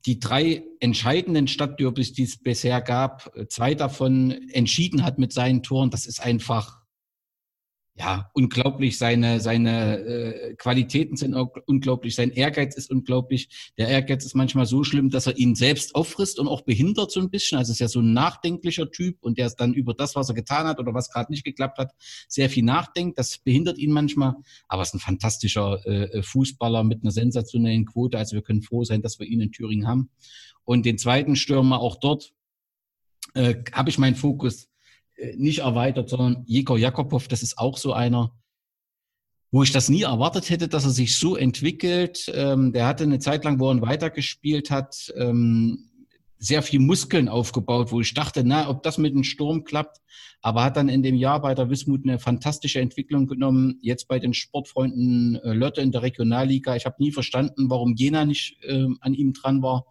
die 0.07 0.21
drei 0.21 0.63
entscheidenden 0.79 1.49
Stadtderbys, 1.49 2.13
die 2.13 2.23
es 2.23 2.39
bisher 2.39 2.81
gab, 2.81 3.33
zwei 3.49 3.75
davon 3.75 4.31
entschieden 4.51 5.05
hat 5.05 5.19
mit 5.19 5.33
seinen 5.33 5.63
Toren. 5.63 5.91
Das 5.91 6.07
ist 6.07 6.21
einfach 6.21 6.80
ja, 8.01 8.31
unglaublich. 8.33 8.97
Seine, 8.97 9.41
seine 9.41 9.99
äh, 9.99 10.55
Qualitäten 10.55 11.17
sind 11.17 11.35
unglaublich. 11.35 12.15
Sein 12.15 12.31
Ehrgeiz 12.31 12.75
ist 12.75 12.91
unglaublich. 12.91 13.71
Der 13.77 13.89
Ehrgeiz 13.89 14.25
ist 14.25 14.35
manchmal 14.35 14.65
so 14.65 14.85
schlimm, 14.85 15.11
dass 15.11 15.27
er 15.27 15.37
ihn 15.37 15.55
selbst 15.55 15.95
auffrisst 15.95 16.39
und 16.39 16.49
auch 16.49 16.63
behindert 16.63 17.11
so 17.11 17.21
ein 17.21 17.29
bisschen. 17.29 17.59
Also 17.59 17.73
ist 17.73 17.79
ja 17.79 17.89
so 17.89 18.01
ein 18.01 18.15
nachdenklicher 18.15 18.91
Typ 18.91 19.19
und 19.21 19.37
der 19.37 19.49
ist 19.49 19.57
dann 19.57 19.75
über 19.75 19.93
das, 19.93 20.15
was 20.17 20.31
er 20.31 20.35
getan 20.35 20.67
hat 20.67 20.79
oder 20.79 20.95
was 20.95 21.11
gerade 21.11 21.31
nicht 21.31 21.45
geklappt 21.45 21.77
hat, 21.77 21.93
sehr 22.27 22.49
viel 22.49 22.65
nachdenkt. 22.65 23.19
Das 23.19 23.37
behindert 23.37 23.77
ihn 23.77 23.93
manchmal. 23.93 24.35
Aber 24.67 24.81
ist 24.81 24.95
ein 24.95 25.01
fantastischer 25.01 25.87
äh, 25.87 26.23
Fußballer 26.23 26.85
mit 26.85 27.03
einer 27.03 27.13
sensationellen 27.13 27.85
Quote. 27.85 28.17
Also 28.17 28.35
wir 28.35 28.43
können 28.43 28.63
froh 28.63 28.83
sein, 28.83 29.03
dass 29.03 29.19
wir 29.19 29.27
ihn 29.27 29.43
in 29.43 29.53
Thüringen 29.53 29.87
haben. 29.87 30.09
Und 30.65 30.87
den 30.87 30.97
zweiten 30.97 31.37
Stürmer 31.37 31.81
auch 31.81 31.97
dort 32.01 32.33
äh, 33.35 33.57
habe 33.75 33.91
ich 33.91 33.99
meinen 33.99 34.17
Fokus 34.17 34.65
äh, 34.65 34.70
nicht 35.37 35.61
erweitert, 35.61 36.09
sondern 36.09 36.45
Jekor 36.47 36.79
Jakobow, 36.79 37.23
das 37.29 37.43
ist 37.43 37.59
auch 37.59 37.79
so 37.79 37.93
einer, 37.93 38.33
wo 39.51 39.63
ich 39.63 39.73
das 39.73 39.89
nie 39.89 40.03
erwartet 40.03 40.49
hätte, 40.51 40.69
dass 40.69 40.85
er 40.85 40.91
sich 40.91 41.19
so 41.19 41.37
entwickelt. 41.37 42.31
Ähm, 42.35 42.73
der 42.73 42.87
hatte 42.87 43.05
eine 43.05 43.19
Zeit 43.19 43.45
lang, 43.45 43.59
wo 43.59 43.71
er 43.71 43.83
weitergespielt 43.83 44.71
hat, 44.71 45.13
ähm, 45.17 45.91
sehr 46.39 46.63
viel 46.63 46.81
Muskeln 46.81 47.29
aufgebaut, 47.29 47.93
wo 47.93 48.01
ich 48.01 48.15
dachte, 48.15 48.43
na, 48.45 48.69
ob 48.69 48.83
das 48.83 48.97
mit 48.97 49.15
dem 49.15 49.25
Sturm 49.25 49.63
klappt, 49.65 50.01
aber 50.41 50.65
hat 50.65 50.77
dann 50.79 50.89
in 50.89 51.03
dem 51.03 51.15
Jahr 51.15 51.41
bei 51.43 51.55
der 51.55 51.69
Wismut 51.69 52.05
eine 52.05 52.19
fantastische 52.19 52.81
Entwicklung 52.81 53.27
genommen. 53.27 53.79
Jetzt 53.83 54.09
bei 54.09 54.19
den 54.19 54.33
Sportfreunden 54.33 55.37
äh, 55.37 55.53
Lotte 55.53 55.83
in 55.83 55.93
der 55.93 56.03
Regionalliga. 56.03 56.77
Ich 56.77 56.87
habe 56.87 56.97
nie 56.99 57.13
verstanden, 57.13 57.69
warum 57.69 57.95
Jena 57.95 58.25
nicht 58.25 58.57
äh, 58.63 58.87
an 59.01 59.13
ihm 59.13 59.35
dran 59.35 59.63
war. 59.63 59.85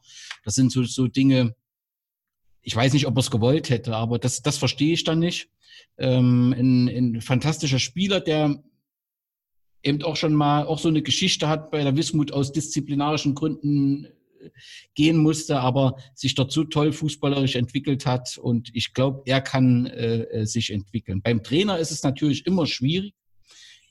Das 0.43 0.55
sind 0.55 0.71
so, 0.71 0.83
so 0.83 1.07
Dinge, 1.07 1.55
ich 2.69 2.75
weiß 2.75 2.93
nicht, 2.93 3.07
ob 3.07 3.17
er 3.17 3.21
es 3.21 3.31
gewollt 3.31 3.71
hätte, 3.71 3.95
aber 3.95 4.19
das, 4.19 4.43
das 4.43 4.59
verstehe 4.59 4.93
ich 4.93 5.03
dann 5.03 5.17
nicht. 5.17 5.49
Ähm, 5.97 6.53
ein, 6.55 6.87
ein 6.87 7.21
fantastischer 7.21 7.79
Spieler, 7.79 8.19
der 8.19 8.63
eben 9.81 10.03
auch 10.03 10.15
schon 10.15 10.35
mal 10.35 10.67
auch 10.67 10.77
so 10.77 10.87
eine 10.87 11.01
Geschichte 11.01 11.47
hat 11.47 11.71
bei 11.71 11.83
der 11.83 11.97
Wismut 11.97 12.31
aus 12.31 12.51
disziplinarischen 12.51 13.33
Gründen 13.33 14.05
äh, 14.05 14.51
gehen 14.93 15.17
musste, 15.17 15.61
aber 15.61 15.95
sich 16.13 16.35
dort 16.35 16.51
so 16.51 16.63
toll 16.63 16.93
fußballerisch 16.93 17.55
entwickelt 17.55 18.05
hat 18.05 18.37
und 18.37 18.69
ich 18.75 18.93
glaube, 18.93 19.23
er 19.25 19.41
kann 19.41 19.87
äh, 19.87 20.21
äh, 20.25 20.45
sich 20.45 20.71
entwickeln. 20.71 21.23
Beim 21.23 21.41
Trainer 21.41 21.79
ist 21.79 21.89
es 21.89 22.03
natürlich 22.03 22.45
immer 22.45 22.67
schwierig. 22.67 23.15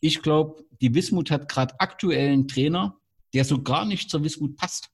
Ich 0.01 0.23
glaube, 0.23 0.63
die 0.81 0.95
Wismut 0.95 1.33
hat 1.33 1.49
gerade 1.49 1.75
aktuell 1.81 2.31
einen 2.31 2.47
Trainer, 2.47 2.97
der 3.35 3.45
so 3.45 3.61
gar 3.61 3.85
nicht 3.85 4.09
zur 4.09 4.23
Wismut 4.23 4.57
passt. 4.57 4.91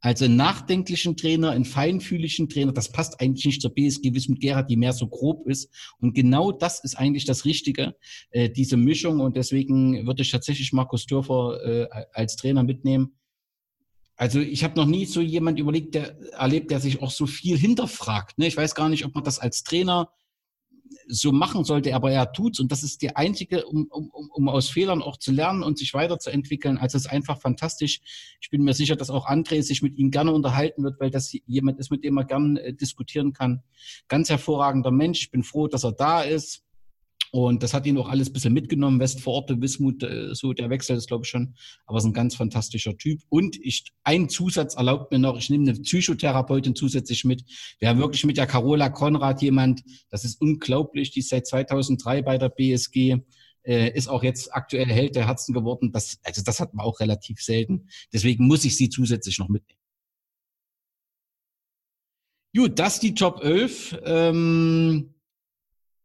Also 0.00 0.26
einen 0.26 0.36
nachdenklichen 0.36 1.16
Trainer, 1.16 1.50
einen 1.50 1.64
feinfühligen 1.64 2.48
Trainer, 2.48 2.72
das 2.72 2.92
passt 2.92 3.20
eigentlich 3.20 3.46
nicht 3.46 3.62
zur 3.62 3.74
BSG 3.74 4.14
Wismut 4.14 4.40
Gerhard, 4.40 4.70
die 4.70 4.76
mehr 4.76 4.92
so 4.92 5.08
grob 5.08 5.48
ist. 5.48 5.70
Und 5.98 6.14
genau 6.14 6.52
das 6.52 6.84
ist 6.84 6.96
eigentlich 6.96 7.24
das 7.24 7.44
Richtige, 7.44 7.96
äh, 8.30 8.48
diese 8.48 8.76
Mischung. 8.76 9.20
Und 9.20 9.36
deswegen 9.36 10.06
würde 10.06 10.22
ich 10.22 10.30
tatsächlich 10.30 10.72
Markus 10.72 11.06
Dörfer 11.06 11.58
äh, 11.64 12.04
als 12.12 12.36
Trainer 12.36 12.62
mitnehmen. 12.62 13.18
Also 14.16 14.40
ich 14.40 14.64
habe 14.64 14.76
noch 14.76 14.86
nie 14.86 15.06
so 15.06 15.20
jemand 15.20 15.60
überlegt, 15.60 15.94
der 15.94 16.18
erlebt, 16.32 16.70
der 16.72 16.80
sich 16.80 17.00
auch 17.00 17.12
so 17.12 17.26
viel 17.26 17.56
hinterfragt. 17.56 18.38
Ne? 18.38 18.48
Ich 18.48 18.56
weiß 18.56 18.74
gar 18.74 18.88
nicht, 18.88 19.04
ob 19.04 19.14
man 19.14 19.22
das 19.22 19.38
als 19.38 19.62
Trainer 19.62 20.10
so 21.06 21.32
machen 21.32 21.64
sollte, 21.64 21.94
aber 21.94 22.10
er 22.10 22.32
tut's 22.32 22.60
und 22.60 22.70
das 22.70 22.82
ist 22.82 23.02
die 23.02 23.16
einzige, 23.16 23.66
um, 23.66 23.86
um, 23.90 24.10
um 24.10 24.48
aus 24.48 24.68
Fehlern 24.68 25.02
auch 25.02 25.16
zu 25.16 25.32
lernen 25.32 25.62
und 25.62 25.78
sich 25.78 25.94
weiterzuentwickeln. 25.94 26.78
Also 26.78 26.96
es 26.96 27.06
ist 27.06 27.10
einfach 27.10 27.40
fantastisch. 27.40 28.00
Ich 28.40 28.50
bin 28.50 28.62
mir 28.62 28.74
sicher, 28.74 28.96
dass 28.96 29.10
auch 29.10 29.26
André 29.26 29.62
sich 29.62 29.82
mit 29.82 29.96
ihm 29.96 30.10
gerne 30.10 30.32
unterhalten 30.32 30.84
wird, 30.84 31.00
weil 31.00 31.10
das 31.10 31.32
jemand 31.46 31.78
ist, 31.78 31.90
mit 31.90 32.04
dem 32.04 32.16
er 32.18 32.24
gerne 32.24 32.60
äh, 32.62 32.72
diskutieren 32.74 33.32
kann. 33.32 33.62
Ganz 34.08 34.28
hervorragender 34.30 34.90
Mensch. 34.90 35.20
Ich 35.20 35.30
bin 35.30 35.42
froh, 35.42 35.68
dass 35.68 35.84
er 35.84 35.92
da 35.92 36.22
ist. 36.22 36.64
Und 37.32 37.62
das 37.62 37.74
hat 37.74 37.86
ihn 37.86 37.98
auch 37.98 38.08
alles 38.08 38.30
ein 38.30 38.32
bisschen 38.32 38.52
mitgenommen. 38.52 39.00
Westvororte, 39.00 39.60
Wismut, 39.60 40.02
äh, 40.02 40.34
so 40.34 40.52
der 40.52 40.70
Wechsel 40.70 40.96
ist, 40.96 41.08
glaube 41.08 41.24
ich, 41.24 41.30
schon. 41.30 41.54
Aber 41.86 41.98
ist 41.98 42.04
ein 42.04 42.12
ganz 42.12 42.36
fantastischer 42.36 42.96
Typ. 42.96 43.20
Und 43.28 43.56
ich, 43.62 43.92
ein 44.04 44.28
Zusatz 44.28 44.74
erlaubt 44.74 45.12
mir 45.12 45.18
noch, 45.18 45.38
ich 45.38 45.50
nehme 45.50 45.70
eine 45.70 45.80
Psychotherapeutin 45.80 46.74
zusätzlich 46.74 47.24
mit. 47.24 47.44
Wir 47.78 47.88
haben 47.88 47.98
wirklich 47.98 48.24
mit 48.24 48.36
der 48.36 48.46
Carola 48.46 48.88
Konrad 48.88 49.42
jemand, 49.42 49.82
das 50.10 50.24
ist 50.24 50.40
unglaublich, 50.40 51.10
die 51.10 51.20
ist 51.20 51.28
seit 51.28 51.46
2003 51.46 52.22
bei 52.22 52.38
der 52.38 52.48
BSG, 52.48 53.18
äh, 53.64 53.90
ist 53.94 54.08
auch 54.08 54.22
jetzt 54.22 54.54
aktuell 54.54 54.86
Held 54.86 55.14
der 55.14 55.26
Herzen 55.26 55.52
geworden. 55.52 55.92
Das, 55.92 56.18
also 56.22 56.42
das 56.42 56.60
hat 56.60 56.74
man 56.74 56.86
auch 56.86 57.00
relativ 57.00 57.40
selten. 57.40 57.88
Deswegen 58.12 58.46
muss 58.46 58.64
ich 58.64 58.76
sie 58.76 58.88
zusätzlich 58.88 59.38
noch 59.38 59.48
mitnehmen. 59.48 59.78
Gut, 62.56 62.78
das 62.78 62.98
die 62.98 63.14
Top 63.14 63.44
11. 63.44 63.98
Ähm, 64.04 65.14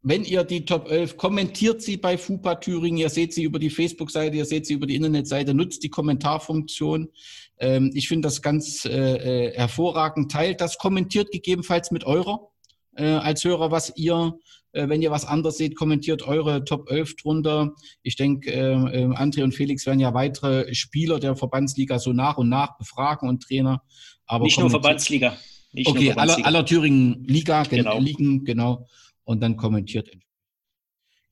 wenn 0.04 0.26
ihr 0.26 0.44
die 0.44 0.66
Top 0.66 0.92
11 0.92 1.16
kommentiert 1.16 1.82
sie 1.82 1.96
bei 1.96 2.18
FUPA 2.18 2.56
Thüringen, 2.56 2.98
ihr 2.98 3.10
seht 3.10 3.34
sie 3.34 3.44
über 3.44 3.58
die 3.58 3.70
Facebook-Seite, 3.70 4.36
ihr 4.36 4.46
seht 4.46 4.66
sie 4.66 4.74
über 4.74 4.86
die 4.86 4.96
Internetseite, 4.96 5.54
nutzt 5.54 5.82
die 5.82 5.90
Kommentarfunktion. 5.90 7.10
Ähm, 7.58 7.90
ich 7.94 8.10
finde 8.10 8.28
das 8.28 8.42
ganz 8.42 8.84
äh, 8.84 8.90
äh, 8.90 9.54
hervorragend. 9.56 10.30
Teilt 10.30 10.60
das, 10.60 10.78
kommentiert 10.78 11.32
gegebenenfalls 11.32 11.92
mit 11.92 12.04
eurer 12.04 12.50
äh, 12.96 13.06
als 13.06 13.46
Hörer, 13.46 13.72
was 13.72 13.94
ihr, 13.96 14.38
äh, 14.74 14.90
wenn 14.90 15.02
ihr 15.02 15.10
was 15.10 15.24
anderes 15.24 15.58
seht, 15.58 15.78
kommentiert 15.78 16.22
eure 16.24 16.66
Top 16.66 16.92
11 16.92 17.16
drunter. 17.16 17.72
Ich 18.02 18.18
denke, 18.18 18.52
äh, 18.52 18.74
äh, 18.74 19.06
André 19.16 19.44
und 19.44 19.54
Felix 19.54 19.86
werden 19.86 20.02
ja 20.02 20.14
weitere 20.14 20.74
Spieler 20.76 21.22
der 21.22 21.38
Verbandsliga 21.38 21.98
so 21.98 22.12
nach 22.12 22.38
und 22.38 22.50
nach 22.50 22.78
befragen 22.78 23.30
und 23.30 23.42
Trainer. 23.42 23.82
Aber 24.26 24.44
Nicht 24.44 24.60
nur 24.60 24.70
Verbandsliga. 24.70 25.38
Nicht 25.72 25.88
okay, 25.88 25.98
nur 25.98 26.14
Verbandsliga. 26.14 26.48
aller, 26.48 26.58
aller 26.58 26.66
Thüringen 26.66 27.24
Liga, 27.24 27.64
genau. 27.64 28.00
Ligen, 28.00 28.44
genau 28.44 28.86
und 29.24 29.42
dann 29.42 29.58
kommentiert. 29.58 30.10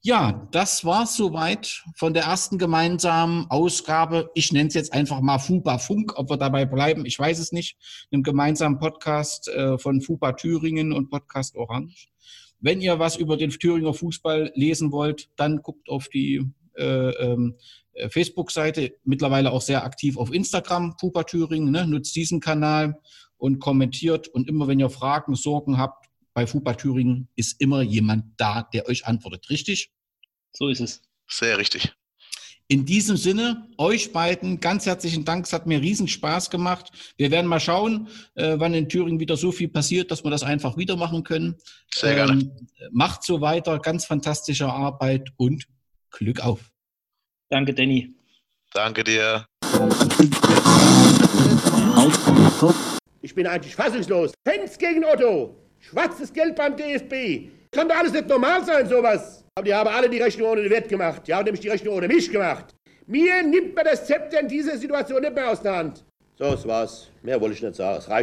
Ja, 0.04 0.48
das 0.52 0.84
war 0.84 1.06
soweit 1.06 1.84
von 1.96 2.16
der 2.16 2.24
ersten 2.24 2.58
gemeinsamen 2.58 3.46
Ausgabe. 3.50 4.32
Ich 4.34 4.52
nenne 4.52 4.68
es 4.68 4.74
jetzt 4.74 4.94
einfach 4.94 5.22
mal 5.22 5.38
FUPA 5.38 5.78
Funk, 5.78 6.18
ob 6.18 6.32
wir 6.32 6.38
dabei 6.38 6.66
bleiben, 6.66 7.06
ich 7.06 7.20
weiß 7.20 7.38
es 7.38 7.52
nicht. 7.52 7.78
Einem 8.12 8.24
gemeinsamen 8.24 8.80
Podcast 8.80 9.48
äh, 9.50 9.78
von 9.78 10.02
FUPA 10.02 10.34
Thüringen 10.34 10.92
und 10.92 11.12
Podcast 11.12 11.56
Orange. 11.56 12.08
Wenn 12.60 12.82
ihr 12.82 12.98
was 12.98 13.16
über 13.16 13.38
den 13.38 13.52
Thüringer 13.52 13.94
Fußball 13.94 14.52
lesen 14.56 14.92
wollt, 14.92 15.30
dann 15.36 15.62
guckt 15.62 15.88
auf 15.88 16.10
die 16.10 16.48
äh, 16.78 17.10
ähm, 17.12 17.58
äh, 17.94 18.10
Facebook-Seite, 18.10 18.96
mittlerweile 19.04 19.52
auch 19.52 19.62
sehr 19.62 19.84
aktiv 19.84 20.18
auf 20.18 20.34
Instagram, 20.34 20.96
FUPA 21.00 21.26
Thüringen, 21.26 21.72
ne? 21.72 21.86
nutzt 21.86 22.16
diesen 22.16 22.40
Kanal 22.40 23.00
und 23.38 23.60
kommentiert. 23.60 24.28
Und 24.30 24.50
immer 24.50 24.68
wenn 24.68 24.80
ihr 24.80 24.90
Fragen, 24.90 25.36
Sorgen 25.36 25.78
habt, 25.78 26.01
bei 26.34 26.48
Fußball 26.48 26.78
Thüringen 26.78 27.28
ist 27.36 27.60
immer 27.60 27.82
jemand 27.82 28.26
da, 28.38 28.64
der 28.74 28.88
euch 28.88 29.06
antwortet, 29.06 29.50
richtig? 29.50 29.92
So 30.54 30.68
ist 30.68 30.80
es. 30.80 31.02
Sehr 31.28 31.58
richtig. 31.58 31.94
In 32.68 32.86
diesem 32.86 33.18
Sinne, 33.18 33.68
euch 33.78 34.14
beiden 34.14 34.62
ganz 34.62 34.86
herzlichen 34.86 35.26
Dank. 35.26 35.46
Es 35.46 35.52
hat 35.52 35.68
mir 35.68 35.82
riesen 35.82 36.08
Spaß 36.08 36.50
gemacht. 36.50 36.90
Wir 37.18 37.30
werden 37.30 37.48
mal 37.48 37.60
schauen, 37.60 38.08
äh, 38.36 38.56
wann 38.60 38.74
in 38.74 38.88
Thüringen 38.88 39.20
wieder 39.20 39.36
so 39.36 39.52
viel 39.52 39.68
passiert, 39.68 40.10
dass 40.10 40.24
wir 40.24 40.32
das 40.32 40.44
einfach 40.44 40.78
wieder 40.78 40.96
machen 40.96 41.26
können. 41.26 41.58
Sehr 41.94 42.16
gerne. 42.16 42.42
Ähm, 42.42 42.52
macht 42.92 43.24
so 43.24 43.42
weiter. 43.42 43.78
Ganz 43.80 44.06
fantastische 44.06 44.68
Arbeit 44.68 45.34
und 45.36 45.68
Glück 46.12 46.40
auf. 46.40 46.72
Danke, 47.50 47.74
Danny. 47.74 48.16
Danke 48.74 49.04
dir. 49.04 49.46
Ich 53.22 53.36
bin 53.36 53.48
eigentlich 53.48 53.76
fassungslos. 53.76 54.32
Fans 54.48 54.78
gegen 54.78 55.04
Otto. 55.04 55.61
Schwarzes 55.82 56.32
Geld 56.32 56.56
beim 56.56 56.76
DFB. 56.76 57.50
Kann 57.72 57.90
doch 57.90 57.98
alles 57.98 58.14
nicht 58.14 58.28
normal 58.28 58.64
sein, 58.64 58.88
sowas. 58.88 59.44
Aber 59.56 59.66
die 59.66 59.74
haben 59.74 59.90
alle 59.90 60.10
die 60.10 60.20
Rechnung 60.20 60.50
ohne 60.50 60.62
den 60.62 60.72
Wert 60.72 60.88
gemacht. 60.88 61.24
Die 61.28 61.34
haben 61.34 61.46
nämlich 61.46 61.62
die 61.62 61.70
Rechnung 61.70 61.96
ohne 61.96 62.08
mich 62.08 62.32
gemacht. 62.32 62.76
Mir 63.08 63.44
nimmt 63.44 63.76
man 63.76 63.86
das 63.86 64.06
Zepter 64.06 64.40
in 64.40 64.48
dieser 64.48 64.78
Situation 64.78 65.22
nicht 65.22 65.34
mehr 65.34 65.50
aus 65.50 65.62
der 65.62 65.76
Hand. 65.76 66.06
So, 66.38 66.52
das 66.52 66.68
war's. 66.68 67.10
Mehr 67.24 67.42
wollte 67.42 67.56
ich 67.56 67.62
nicht 67.62 67.76
sagen. 67.76 67.98
Es 67.98 68.10
reicht. 68.10 68.20